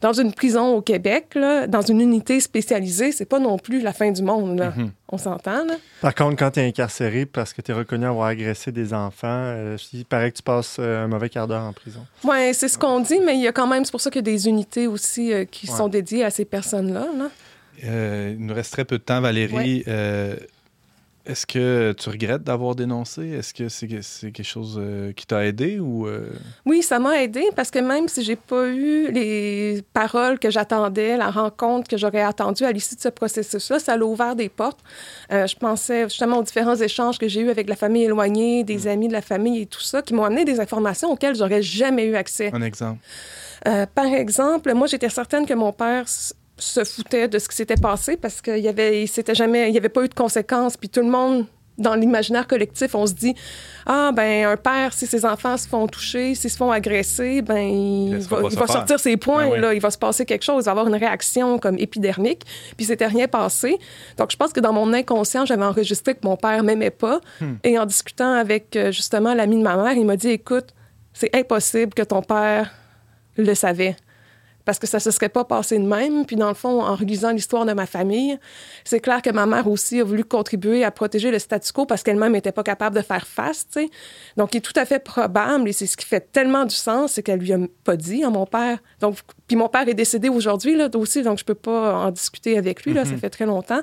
Dans 0.00 0.12
une 0.12 0.32
prison 0.32 0.74
au 0.74 0.82
Québec, 0.82 1.34
là, 1.36 1.68
dans 1.68 1.82
une 1.82 2.00
unité 2.00 2.40
spécialisée, 2.40 3.12
c'est 3.12 3.24
pas 3.26 3.38
non 3.38 3.56
plus 3.58 3.80
la 3.80 3.92
fin 3.92 4.10
du 4.10 4.22
monde, 4.22 4.58
là. 4.58 4.72
Mhm. 4.76 4.90
On 5.10 5.18
s'entend? 5.18 5.64
Par 6.00 6.14
contre, 6.14 6.36
quand 6.36 6.50
tu 6.52 6.60
es 6.60 6.66
incarcéré 6.66 7.24
parce 7.26 7.52
que 7.52 7.62
tu 7.62 7.70
es 7.70 7.74
reconnu 7.74 8.06
avoir 8.06 8.26
agressé 8.28 8.72
des 8.72 8.92
enfants, 8.94 9.28
euh, 9.28 9.76
il 9.92 10.04
paraît 10.04 10.32
que 10.32 10.38
tu 10.38 10.42
passes 10.42 10.78
euh, 10.80 11.04
un 11.04 11.06
mauvais 11.06 11.28
quart 11.28 11.46
d'heure 11.46 11.62
en 11.62 11.72
prison. 11.72 12.04
Oui, 12.24 12.52
c'est 12.54 12.66
ce 12.68 12.76
qu'on 12.78 12.98
dit, 13.00 13.20
mais 13.24 13.34
il 13.34 13.42
y 13.42 13.46
a 13.46 13.52
quand 13.52 13.66
même, 13.68 13.84
c'est 13.84 13.92
pour 13.92 14.00
ça 14.00 14.10
qu'il 14.10 14.18
y 14.26 14.28
a 14.28 14.32
des 14.32 14.48
unités 14.48 14.86
aussi 14.88 15.32
euh, 15.32 15.44
qui 15.44 15.70
Ouais. 15.70 15.76
sont 15.76 15.86
dédiées 15.88 16.24
à 16.24 16.30
ces 16.30 16.44
personnes-là. 16.46 17.06
là. 17.16 17.28
Euh, 17.84 18.34
il 18.38 18.44
nous 18.44 18.54
reste 18.54 18.72
très 18.72 18.84
peu 18.84 18.98
de 18.98 19.02
temps, 19.02 19.20
Valérie. 19.20 19.84
Euh, 19.88 20.36
Est-ce 21.24 21.46
que 21.46 21.94
tu 21.96 22.08
regrettes 22.08 22.42
d'avoir 22.42 22.74
dénoncé? 22.74 23.28
Est-ce 23.28 23.54
que 23.54 23.68
c'est 23.68 23.86
quelque 23.86 24.42
chose 24.42 24.76
euh, 24.80 25.12
qui 25.12 25.24
t'a 25.24 25.46
aidé 25.46 25.78
ou... 25.78 26.08
euh, 26.08 26.30
Oui, 26.66 26.82
ça 26.82 26.98
m'a 26.98 27.22
aidé 27.22 27.44
parce 27.54 27.70
que 27.70 27.78
même 27.78 28.08
si 28.08 28.24
j'ai 28.24 28.34
pas 28.34 28.66
eu 28.66 29.10
les 29.12 29.82
paroles 29.92 30.40
que 30.40 30.50
j'attendais, 30.50 31.16
la 31.16 31.30
rencontre 31.30 31.88
que 31.88 31.96
j'aurais 31.96 32.22
attendue 32.22 32.64
à 32.64 32.72
l'issue 32.72 32.96
de 32.96 33.00
ce 33.00 33.08
processus-là, 33.08 33.78
ça 33.78 33.96
l'a 33.96 34.04
ouvert 34.04 34.34
des 34.34 34.48
portes. 34.48 34.80
Euh, 35.32 35.46
je 35.46 35.54
pensais 35.54 36.04
justement 36.04 36.38
aux 36.38 36.42
différents 36.42 36.74
échanges 36.74 37.18
que 37.18 37.28
j'ai 37.28 37.42
eus 37.42 37.50
avec 37.50 37.68
la 37.68 37.76
famille 37.76 38.02
éloignée, 38.04 38.64
des 38.64 38.88
amis 38.88 39.06
de 39.06 39.12
la 39.12 39.22
famille 39.22 39.62
et 39.62 39.66
tout 39.66 39.80
ça, 39.80 40.02
qui 40.02 40.14
m'ont 40.14 40.24
amené 40.24 40.44
des 40.44 40.58
informations 40.58 41.12
auxquelles 41.12 41.36
j'aurais 41.36 41.62
jamais 41.62 42.04
eu 42.06 42.16
accès. 42.16 42.50
un 42.52 42.62
exemple? 42.62 42.98
Euh, 43.68 43.86
par 43.94 44.06
exemple, 44.06 44.74
moi, 44.74 44.88
j'étais 44.88 45.08
certaine 45.08 45.46
que 45.46 45.54
mon 45.54 45.72
père 45.72 46.06
se 46.58 46.84
foutait 46.84 47.28
de 47.28 47.38
ce 47.38 47.48
qui 47.48 47.56
s'était 47.56 47.76
passé 47.76 48.16
parce 48.16 48.40
qu'il 48.40 48.58
y 48.58 48.68
avait, 48.68 49.02
il 49.02 49.08
s'était 49.08 49.34
jamais, 49.34 49.68
il 49.68 49.74
y 49.74 49.78
avait 49.78 49.88
pas 49.88 50.04
eu 50.04 50.08
de 50.08 50.14
conséquences. 50.14 50.76
Puis 50.76 50.88
tout 50.88 51.00
le 51.00 51.08
monde, 51.08 51.46
dans 51.78 51.94
l'imaginaire 51.94 52.46
collectif, 52.46 52.94
on 52.94 53.06
se 53.06 53.14
dit 53.14 53.34
ah 53.86 54.12
ben 54.14 54.46
un 54.46 54.56
père, 54.56 54.92
si 54.92 55.06
ses 55.06 55.24
enfants 55.24 55.56
se 55.56 55.66
font 55.66 55.86
toucher, 55.86 56.34
s'ils 56.34 56.50
se 56.50 56.56
font 56.56 56.70
agresser, 56.70 57.42
ben 57.42 57.56
il, 57.58 58.18
va, 58.18 58.40
il 58.44 58.52
sortir 58.52 59.00
ses 59.00 59.16
points. 59.16 59.48
Ben 59.48 59.52
oui. 59.54 59.60
là, 59.60 59.74
il 59.74 59.80
va 59.80 59.90
se 59.90 59.98
passer 59.98 60.24
quelque 60.24 60.44
chose, 60.44 60.64
il 60.64 60.66
va 60.66 60.72
avoir 60.72 60.86
une 60.86 60.94
réaction 60.94 61.58
comme 61.58 61.78
épidermique. 61.78 62.42
Puis 62.76 62.86
c'était 62.86 63.06
rien 63.06 63.28
passé. 63.28 63.78
Donc 64.18 64.30
je 64.30 64.36
pense 64.36 64.52
que 64.52 64.60
dans 64.60 64.72
mon 64.72 64.92
inconscient, 64.92 65.46
j'avais 65.46 65.64
enregistré 65.64 66.14
que 66.14 66.20
mon 66.24 66.36
père 66.36 66.62
m'aimait 66.62 66.90
pas. 66.90 67.20
Hmm. 67.40 67.54
Et 67.64 67.78
en 67.78 67.86
discutant 67.86 68.34
avec 68.34 68.76
euh, 68.76 68.92
justement 68.92 69.34
l'ami 69.34 69.56
de 69.56 69.62
ma 69.62 69.76
mère, 69.76 69.92
il 69.92 70.04
m'a 70.04 70.16
dit 70.16 70.28
écoute, 70.28 70.74
c'est 71.12 71.34
impossible 71.34 71.94
que 71.94 72.02
ton 72.02 72.22
père 72.22 72.70
le 73.36 73.54
savait. 73.54 73.96
Parce 74.64 74.78
que 74.78 74.86
ça 74.86 75.00
se 75.00 75.10
serait 75.10 75.28
pas 75.28 75.44
passé 75.44 75.78
de 75.78 75.84
même. 75.84 76.26
Puis 76.26 76.36
dans 76.36 76.48
le 76.48 76.54
fond, 76.54 76.82
en 76.82 76.94
relisant 76.94 77.32
l'histoire 77.32 77.64
de 77.64 77.72
ma 77.72 77.86
famille, 77.86 78.38
c'est 78.84 79.00
clair 79.00 79.22
que 79.22 79.30
ma 79.30 79.46
mère 79.46 79.68
aussi 79.68 80.00
a 80.00 80.04
voulu 80.04 80.24
contribuer 80.24 80.84
à 80.84 80.90
protéger 80.90 81.30
le 81.30 81.38
statu 81.38 81.72
quo 81.72 81.86
parce 81.86 82.02
qu'elle-même 82.02 82.32
n'était 82.32 82.52
pas 82.52 82.62
capable 82.62 82.96
de 82.96 83.02
faire 83.02 83.26
face, 83.26 83.66
tu 83.66 83.82
sais. 83.82 83.90
Donc, 84.36 84.54
il 84.54 84.58
est 84.58 84.60
tout 84.60 84.72
à 84.76 84.84
fait 84.84 84.98
probable, 84.98 85.68
et 85.68 85.72
c'est 85.72 85.86
ce 85.86 85.96
qui 85.96 86.06
fait 86.06 86.32
tellement 86.32 86.64
du 86.64 86.74
sens, 86.74 87.12
c'est 87.12 87.22
qu'elle 87.22 87.40
lui 87.40 87.52
a 87.52 87.58
pas 87.84 87.96
dit 87.96 88.24
à 88.24 88.30
mon 88.30 88.46
père. 88.46 88.78
Donc, 89.00 89.16
puis 89.46 89.56
mon 89.56 89.68
père 89.68 89.88
est 89.88 89.94
décédé 89.94 90.28
aujourd'hui, 90.28 90.76
là, 90.76 90.88
aussi, 90.94 91.22
donc 91.22 91.38
je 91.38 91.44
peux 91.44 91.54
pas 91.54 91.94
en 91.94 92.10
discuter 92.10 92.56
avec 92.56 92.84
lui, 92.84 92.92
là, 92.92 93.04
ça 93.04 93.16
fait 93.16 93.30
très 93.30 93.46
longtemps. 93.46 93.82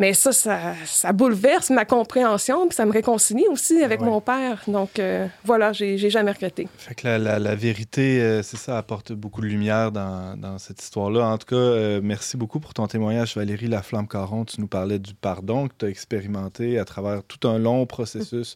Mais 0.00 0.14
ça, 0.14 0.32
ça, 0.32 0.74
ça 0.86 1.12
bouleverse 1.12 1.70
ma 1.70 1.84
compréhension, 1.84 2.66
puis 2.66 2.74
ça 2.74 2.86
me 2.86 2.90
réconcilie 2.90 3.46
aussi 3.48 3.82
avec 3.84 4.00
ouais. 4.00 4.06
mon 4.06 4.20
père. 4.22 4.62
Donc, 4.66 4.98
euh, 4.98 5.28
voilà, 5.44 5.72
j'ai 5.72 5.98
jamais 6.10 6.32
regretté. 6.32 6.66
Fait 6.78 6.94
que 6.94 7.06
la, 7.06 7.18
la- 7.18 7.38
la 7.38 7.54
vérité, 7.54 8.20
euh, 8.22 8.42
c'est 8.42 8.56
ça, 8.56 8.78
apporte 8.78 9.12
beaucoup 9.12 9.42
de 9.42 9.46
lumière 9.46 9.92
dans, 9.92 10.36
dans 10.40 10.56
cette 10.58 10.82
histoire-là. 10.82 11.26
En 11.28 11.36
tout 11.38 11.46
cas, 11.46 11.56
euh, 11.56 12.00
merci 12.02 12.36
beaucoup 12.38 12.60
pour 12.60 12.72
ton 12.72 12.86
témoignage, 12.86 13.36
Valérie 13.36 13.68
Laflamme-Caron. 13.68 14.46
Tu 14.46 14.60
nous 14.60 14.66
parlais 14.68 14.98
du 14.98 15.14
pardon 15.14 15.68
que 15.68 15.74
tu 15.78 15.84
as 15.84 15.88
expérimenté 15.90 16.78
à 16.78 16.84
travers 16.86 17.22
tout 17.22 17.46
un 17.46 17.58
long 17.58 17.84
processus 17.84 18.54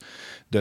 de 0.51 0.59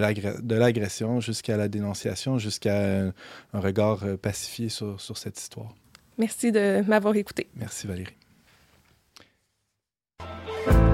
l'agression 0.57 1.21
jusqu'à 1.21 1.55
la 1.55 1.69
dénonciation, 1.69 2.37
jusqu'à 2.37 2.73
euh, 2.75 3.11
un 3.53 3.59
regard 3.61 4.01
pacifié 4.21 4.67
sur, 4.67 4.99
sur 4.99 5.17
cette 5.17 5.39
histoire. 5.39 5.73
Merci 6.17 6.51
de 6.51 6.83
m'avoir 6.87 7.15
écouté. 7.15 7.47
Merci, 7.55 7.87
Valérie. 7.87 8.13
Thank 10.19 10.87
you. 10.87 10.92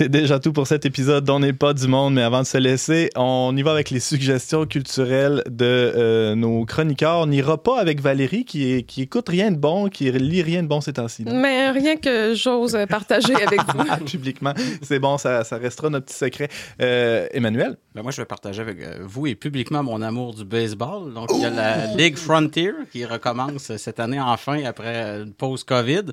C'est 0.00 0.08
déjà 0.08 0.38
tout 0.38 0.54
pour 0.54 0.66
cet 0.66 0.86
épisode 0.86 1.24
d'On 1.24 1.40
n'est 1.40 1.52
pas 1.52 1.74
du 1.74 1.86
monde, 1.86 2.14
mais 2.14 2.22
avant 2.22 2.40
de 2.40 2.46
se 2.46 2.56
laisser, 2.56 3.10
on 3.16 3.54
y 3.54 3.60
va 3.60 3.72
avec 3.72 3.90
les 3.90 4.00
suggestions 4.00 4.64
culturelles 4.64 5.42
de 5.50 5.66
euh, 5.66 6.34
nos 6.34 6.64
chroniqueurs. 6.64 7.18
On 7.18 7.26
n'ira 7.26 7.62
pas 7.62 7.78
avec 7.78 8.00
Valérie 8.00 8.46
qui, 8.46 8.72
est- 8.72 8.82
qui 8.84 9.02
écoute 9.02 9.28
rien 9.28 9.50
de 9.50 9.58
bon, 9.58 9.90
qui 9.90 10.10
lit 10.10 10.40
rien 10.40 10.62
de 10.62 10.68
bon 10.68 10.80
ces 10.80 10.94
temps-ci. 10.94 11.26
Mais 11.26 11.70
rien 11.70 11.96
que 11.98 12.32
j'ose 12.34 12.78
partager 12.88 13.34
avec 13.34 13.60
vous. 13.74 14.04
Publiquement. 14.06 14.54
C'est 14.80 15.00
bon, 15.00 15.18
ça, 15.18 15.44
ça 15.44 15.58
restera 15.58 15.90
notre 15.90 16.06
petit 16.06 16.16
secret. 16.16 16.48
Euh, 16.80 17.26
Emmanuel? 17.34 17.76
Ben, 17.94 18.02
moi, 18.02 18.10
je 18.10 18.22
vais 18.22 18.26
partager 18.26 18.62
avec 18.62 18.80
euh, 18.80 19.00
vous 19.02 19.26
et 19.26 19.34
publiquement 19.34 19.82
mon 19.82 20.00
amour 20.00 20.32
du 20.32 20.46
baseball. 20.46 21.12
Donc, 21.12 21.28
il 21.34 21.42
y 21.42 21.44
a 21.44 21.50
la 21.50 21.94
Ligue 21.94 22.16
Frontier 22.16 22.72
qui 22.90 23.04
recommence 23.04 23.76
cette 23.76 24.00
année 24.00 24.18
enfin 24.18 24.64
après 24.64 25.20
une 25.20 25.34
pause 25.34 25.62
COVID. 25.62 26.04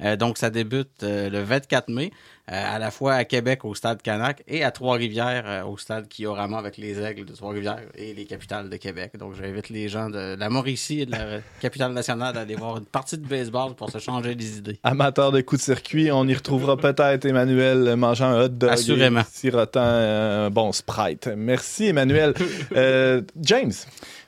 Euh, 0.00 0.16
donc, 0.16 0.38
ça 0.38 0.48
débute 0.48 1.02
euh, 1.02 1.28
le 1.28 1.42
24 1.42 1.90
mai, 1.90 2.10
à 2.46 2.78
la 2.78 2.90
fois 2.90 3.14
à 3.14 3.24
Québec 3.24 3.64
au 3.64 3.74
Stade 3.74 4.02
Canac 4.02 4.42
et 4.46 4.64
à 4.64 4.70
Trois-Rivières 4.70 5.44
euh, 5.46 5.64
au 5.64 5.78
Stade 5.78 6.08
Kiorama 6.08 6.58
avec 6.58 6.76
les 6.76 7.00
Aigles 7.00 7.24
de 7.24 7.32
Trois-Rivières 7.32 7.80
et 7.94 8.12
les 8.12 8.26
capitales 8.26 8.68
de 8.68 8.76
Québec. 8.76 9.12
Donc, 9.18 9.34
j'invite 9.34 9.70
les 9.70 9.88
gens 9.88 10.10
de 10.10 10.36
la 10.38 10.50
Mauricie 10.50 11.00
et 11.00 11.06
de 11.06 11.12
la 11.12 11.40
capitale 11.60 11.92
nationale 11.92 12.36
à 12.36 12.40
aller 12.40 12.54
voir 12.54 12.76
une 12.76 12.84
partie 12.84 13.16
de 13.16 13.26
baseball 13.26 13.74
pour 13.74 13.90
se 13.90 13.98
changer 13.98 14.34
les 14.34 14.58
idées. 14.58 14.78
Amateur 14.82 15.32
de 15.32 15.40
coups 15.40 15.62
de 15.62 15.64
circuit, 15.64 16.12
on 16.12 16.26
y 16.28 16.34
retrouvera 16.34 16.76
peut-être 16.76 17.24
Emmanuel 17.24 17.96
mangeant 17.96 18.26
un 18.26 18.44
hot 18.44 18.48
dog. 18.48 18.70
Assurément. 18.70 19.20
et 19.20 19.24
sirotant 19.30 19.80
euh, 19.82 20.46
un 20.46 20.50
bon 20.50 20.72
Sprite. 20.72 21.30
Merci, 21.36 21.86
Emmanuel. 21.86 22.34
Euh, 22.76 23.22
James? 23.40 23.72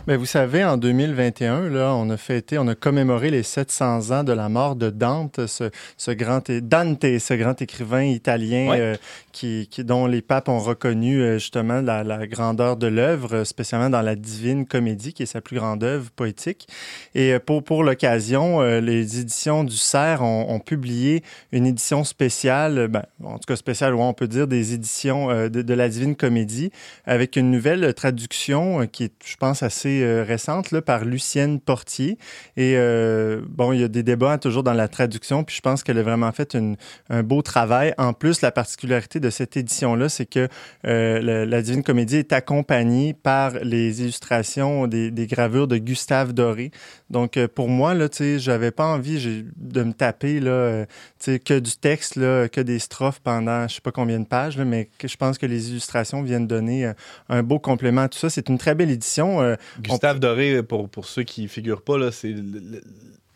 Mais 0.08 0.14
vous 0.16 0.24
savez, 0.26 0.64
en 0.64 0.76
2021, 0.76 1.68
là, 1.68 1.92
on 1.96 2.08
a 2.10 2.16
fêté, 2.16 2.58
on 2.58 2.68
a 2.68 2.76
commémoré 2.76 3.28
les 3.30 3.42
700 3.42 4.12
ans 4.12 4.22
de 4.22 4.32
la 4.32 4.48
mort 4.48 4.76
de 4.76 4.88
Dante, 4.88 5.46
ce, 5.48 5.70
ce 5.96 6.12
grand 6.12 6.48
Dante, 6.48 7.02
ce 7.18 7.34
grand 7.34 7.60
écrivain 7.60 8.04
italien 8.04 8.68
Ouais. 8.70 8.78
euh, 8.80 8.94
qui, 9.32 9.66
qui- 9.68 9.82
dont 9.82 10.06
les 10.06 10.22
papes 10.22 10.48
ont 10.48 10.60
reconnu 10.60 11.20
euh, 11.20 11.34
justement 11.38 11.80
la, 11.80 12.04
la 12.04 12.24
grandeur 12.28 12.76
de 12.76 12.86
l'œuvre, 12.86 13.42
spécialement 13.42 13.90
dans 13.90 14.00
la 14.00 14.14
Divine 14.14 14.64
Comédie, 14.64 15.12
qui 15.12 15.24
est 15.24 15.26
sa 15.26 15.40
plus 15.40 15.56
grande 15.56 15.82
œuvre 15.82 16.08
poétique. 16.12 16.68
Et 17.16 17.32
euh, 17.32 17.40
pour, 17.44 17.64
pour 17.64 17.82
l'occasion, 17.82 18.60
euh, 18.62 18.80
les 18.80 19.18
éditions 19.18 19.64
du 19.64 19.76
Cerf 19.76 20.22
ont, 20.22 20.48
ont 20.50 20.60
publié 20.60 21.24
une 21.50 21.66
édition 21.66 22.04
spéciale, 22.04 22.86
ben, 22.86 23.02
en 23.24 23.38
tout 23.38 23.46
cas 23.48 23.56
spéciale, 23.56 23.92
où 23.92 24.00
on 24.02 24.14
peut 24.14 24.28
dire 24.28 24.46
des 24.46 24.72
éditions 24.72 25.48
de, 25.48 25.62
de 25.62 25.74
la 25.74 25.88
Divine 25.88 26.14
Comédie, 26.14 26.70
avec 27.06 27.34
une 27.34 27.50
nouvelle 27.50 27.92
traduction 27.94 28.86
qui 28.86 29.02
est, 29.04 29.12
je 29.24 29.34
pense, 29.36 29.64
assez 29.64 29.95
euh, 30.02 30.24
récente 30.24 30.70
là, 30.70 30.82
par 30.82 31.04
Lucienne 31.04 31.60
Portier. 31.60 32.18
Et 32.56 32.74
euh, 32.76 33.40
bon, 33.48 33.72
il 33.72 33.80
y 33.80 33.84
a 33.84 33.88
des 33.88 34.02
débats 34.02 34.38
toujours 34.38 34.62
dans 34.62 34.72
la 34.72 34.88
traduction, 34.88 35.44
puis 35.44 35.56
je 35.56 35.60
pense 35.60 35.82
qu'elle 35.82 35.98
a 35.98 36.02
vraiment 36.02 36.32
fait 36.32 36.56
un 37.10 37.22
beau 37.22 37.42
travail. 37.42 37.94
En 37.98 38.12
plus, 38.12 38.40
la 38.40 38.50
particularité 38.50 39.20
de 39.20 39.30
cette 39.30 39.56
édition-là, 39.56 40.08
c'est 40.08 40.26
que 40.26 40.48
euh, 40.86 41.46
la 41.46 41.62
Divine 41.62 41.82
Comédie 41.82 42.16
est 42.16 42.32
accompagnée 42.32 43.14
par 43.14 43.52
les 43.62 44.02
illustrations 44.02 44.86
des, 44.86 45.26
gravures 45.26 45.66
de 45.66 45.76
Gustave 45.76 46.32
Doré. 46.32 46.70
Donc, 47.10 47.38
pour 47.54 47.68
moi, 47.68 47.94
là, 47.94 48.08
tu 48.08 48.38
j'avais 48.38 48.70
pas 48.70 48.86
envie 48.86 49.44
de 49.56 49.82
me 49.82 49.92
taper, 49.92 50.40
là, 50.40 50.84
tu 50.86 51.32
sais, 51.32 51.38
que 51.38 51.58
du 51.58 51.76
texte, 51.76 52.16
là, 52.16 52.48
que 52.48 52.60
des 52.60 52.78
strophes 52.78 53.20
pendant 53.20 53.66
je 53.68 53.76
sais 53.76 53.80
pas 53.80 53.92
combien 53.92 54.20
de 54.20 54.26
pages, 54.26 54.58
mais 54.58 54.88
je 55.02 55.16
pense 55.16 55.38
que 55.38 55.46
les 55.46 55.70
illustrations 55.70 56.22
viennent 56.22 56.46
donner 56.46 56.92
un 57.28 57.42
beau 57.42 57.58
complément 57.58 58.02
à 58.02 58.08
tout 58.08 58.18
ça. 58.18 58.30
C'est 58.30 58.48
une 58.48 58.58
très 58.58 58.74
belle 58.74 58.90
édition. 58.90 59.56
Gustave 59.92 60.18
Doré, 60.20 60.62
pour, 60.62 60.88
pour 60.88 61.06
ceux 61.06 61.22
qui 61.22 61.42
ne 61.42 61.48
figurent 61.48 61.82
pas, 61.82 61.98
là, 61.98 62.10
c'est 62.12 62.28
le- 62.32 62.42
le- 62.42 62.80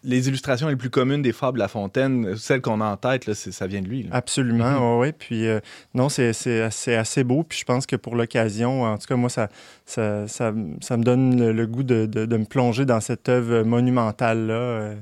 les 0.03 0.29
illustrations 0.29 0.67
les 0.69 0.77
plus 0.77 0.89
communes 0.89 1.21
des 1.21 1.33
fables 1.33 1.59
La 1.59 1.69
Fontaine. 1.69 2.35
Celles 2.37 2.63
qu'on 2.63 2.81
a 2.81 2.87
en 2.87 2.97
tête, 2.97 3.27
là, 3.27 3.35
ça 3.35 3.67
vient 3.67 3.83
de 3.83 3.87
lui. 3.87 4.05
là. 4.05 4.09
Absolument, 4.13 4.99
oui. 4.99 5.13
Puis 5.13 5.47
euh, 5.47 5.61
non, 5.95 6.09
c'est 6.09 6.33
c'est 6.33 6.63
assez, 6.63 6.95
assez 6.95 7.23
beau. 7.23 7.43
Puis 7.43 7.59
je 7.59 7.65
pense 7.67 7.85
que 7.85 7.97
pour 7.97 8.17
l'occasion, 8.17 8.85
en 8.85 8.97
tout 8.97 9.07
cas, 9.07 9.17
moi, 9.17 9.29
ça, 9.29 9.51
ça, 9.85 10.27
ça, 10.27 10.55
ça 10.81 10.97
me 10.97 11.03
donne 11.05 11.39
le, 11.39 11.53
le 11.53 11.67
goût 11.67 11.83
de, 11.83 12.07
de- 12.07 12.25
de 12.25 12.37
me 12.39 12.47
plonger 12.47 12.87
dans 12.87 13.01
cette 13.01 13.29
œuvre 13.29 13.63
monumentale-là 13.63 14.55
euh, 14.55 14.95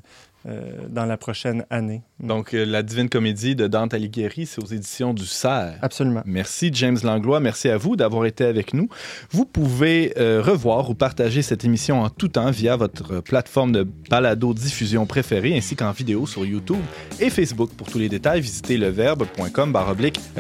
euh, 0.49 0.61
dans 0.89 1.05
la 1.07 1.17
prochaine 1.17 1.65
année. 1.71 2.03
Donc, 2.21 2.53
euh, 2.53 2.65
La 2.65 2.83
Divine 2.83 3.09
Comédie 3.09 3.55
de 3.55 3.69
Dante 3.69 3.95
Alighieri, 3.95 4.45
c'est 4.45 4.61
aux 4.61 4.67
éditions 4.67 5.15
du 5.15 5.25
Cerf. 5.25 5.79
Absolument. 5.83 6.23
Merci 6.25 6.71
James 6.73 6.99
Langlois, 7.05 7.39
merci 7.39 7.69
à 7.69 7.77
vous 7.77 7.95
d'avoir 7.95 8.27
été 8.27 8.45
avec 8.45 8.75
nous. 8.75 8.89
Vous 9.31 9.45
pouvez 9.45 10.15
euh, 10.19 10.43
revoir 10.45 10.91
ou 10.91 10.95
partager 10.95 11.43
cette 11.43 11.65
émission 11.65 12.03
en 12.03 12.11
tout 12.11 12.27
temps 12.27 12.51
via 12.51 12.75
votre 12.75 13.21
plateforme 13.21 13.71
de 13.71 13.87
balado 14.11 14.53
diffusion 14.53 15.07
préférée 15.07 15.57
ainsi 15.57 15.77
qu'en 15.77 15.93
vidéo 15.93 16.27
sur 16.27 16.45
YouTube 16.45 16.81
et 17.21 17.31
Facebook. 17.31 17.71
Pour 17.77 17.87
tous 17.87 17.99
les 17.99 18.09
détails, 18.09 18.41
visitez 18.41 18.79
leverbe.com 18.79 19.77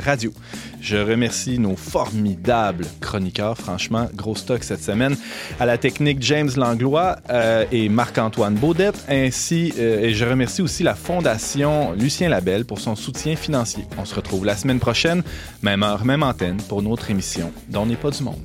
radio. 0.04 0.32
Je 0.80 0.96
remercie 0.96 1.58
nos 1.58 1.76
formidables 1.76 2.86
chroniqueurs, 3.00 3.56
franchement, 3.56 4.08
gros 4.14 4.34
stock 4.34 4.64
cette 4.64 4.82
semaine, 4.82 5.16
à 5.60 5.66
la 5.66 5.78
technique 5.78 6.22
James 6.22 6.50
Langlois 6.56 7.16
euh, 7.30 7.64
et 7.70 7.88
Marc-Antoine 7.88 8.54
Baudette, 8.54 9.04
ainsi 9.08 9.72
et 9.78 10.14
je 10.14 10.24
remercie 10.24 10.62
aussi 10.62 10.82
la 10.82 10.94
Fondation 10.94 11.67
Lucien 11.96 12.28
Labelle 12.28 12.64
pour 12.64 12.80
son 12.80 12.96
soutien 12.96 13.36
financier. 13.36 13.84
On 13.98 14.04
se 14.04 14.14
retrouve 14.14 14.44
la 14.44 14.56
semaine 14.56 14.78
prochaine, 14.78 15.22
même 15.62 15.82
heure, 15.82 16.04
même 16.04 16.22
antenne, 16.22 16.58
pour 16.68 16.80
une 16.80 16.86
autre 16.86 17.10
émission 17.10 17.52
dont 17.68 17.86
n'est 17.86 17.96
pas 17.96 18.10
du 18.10 18.22
monde. 18.22 18.42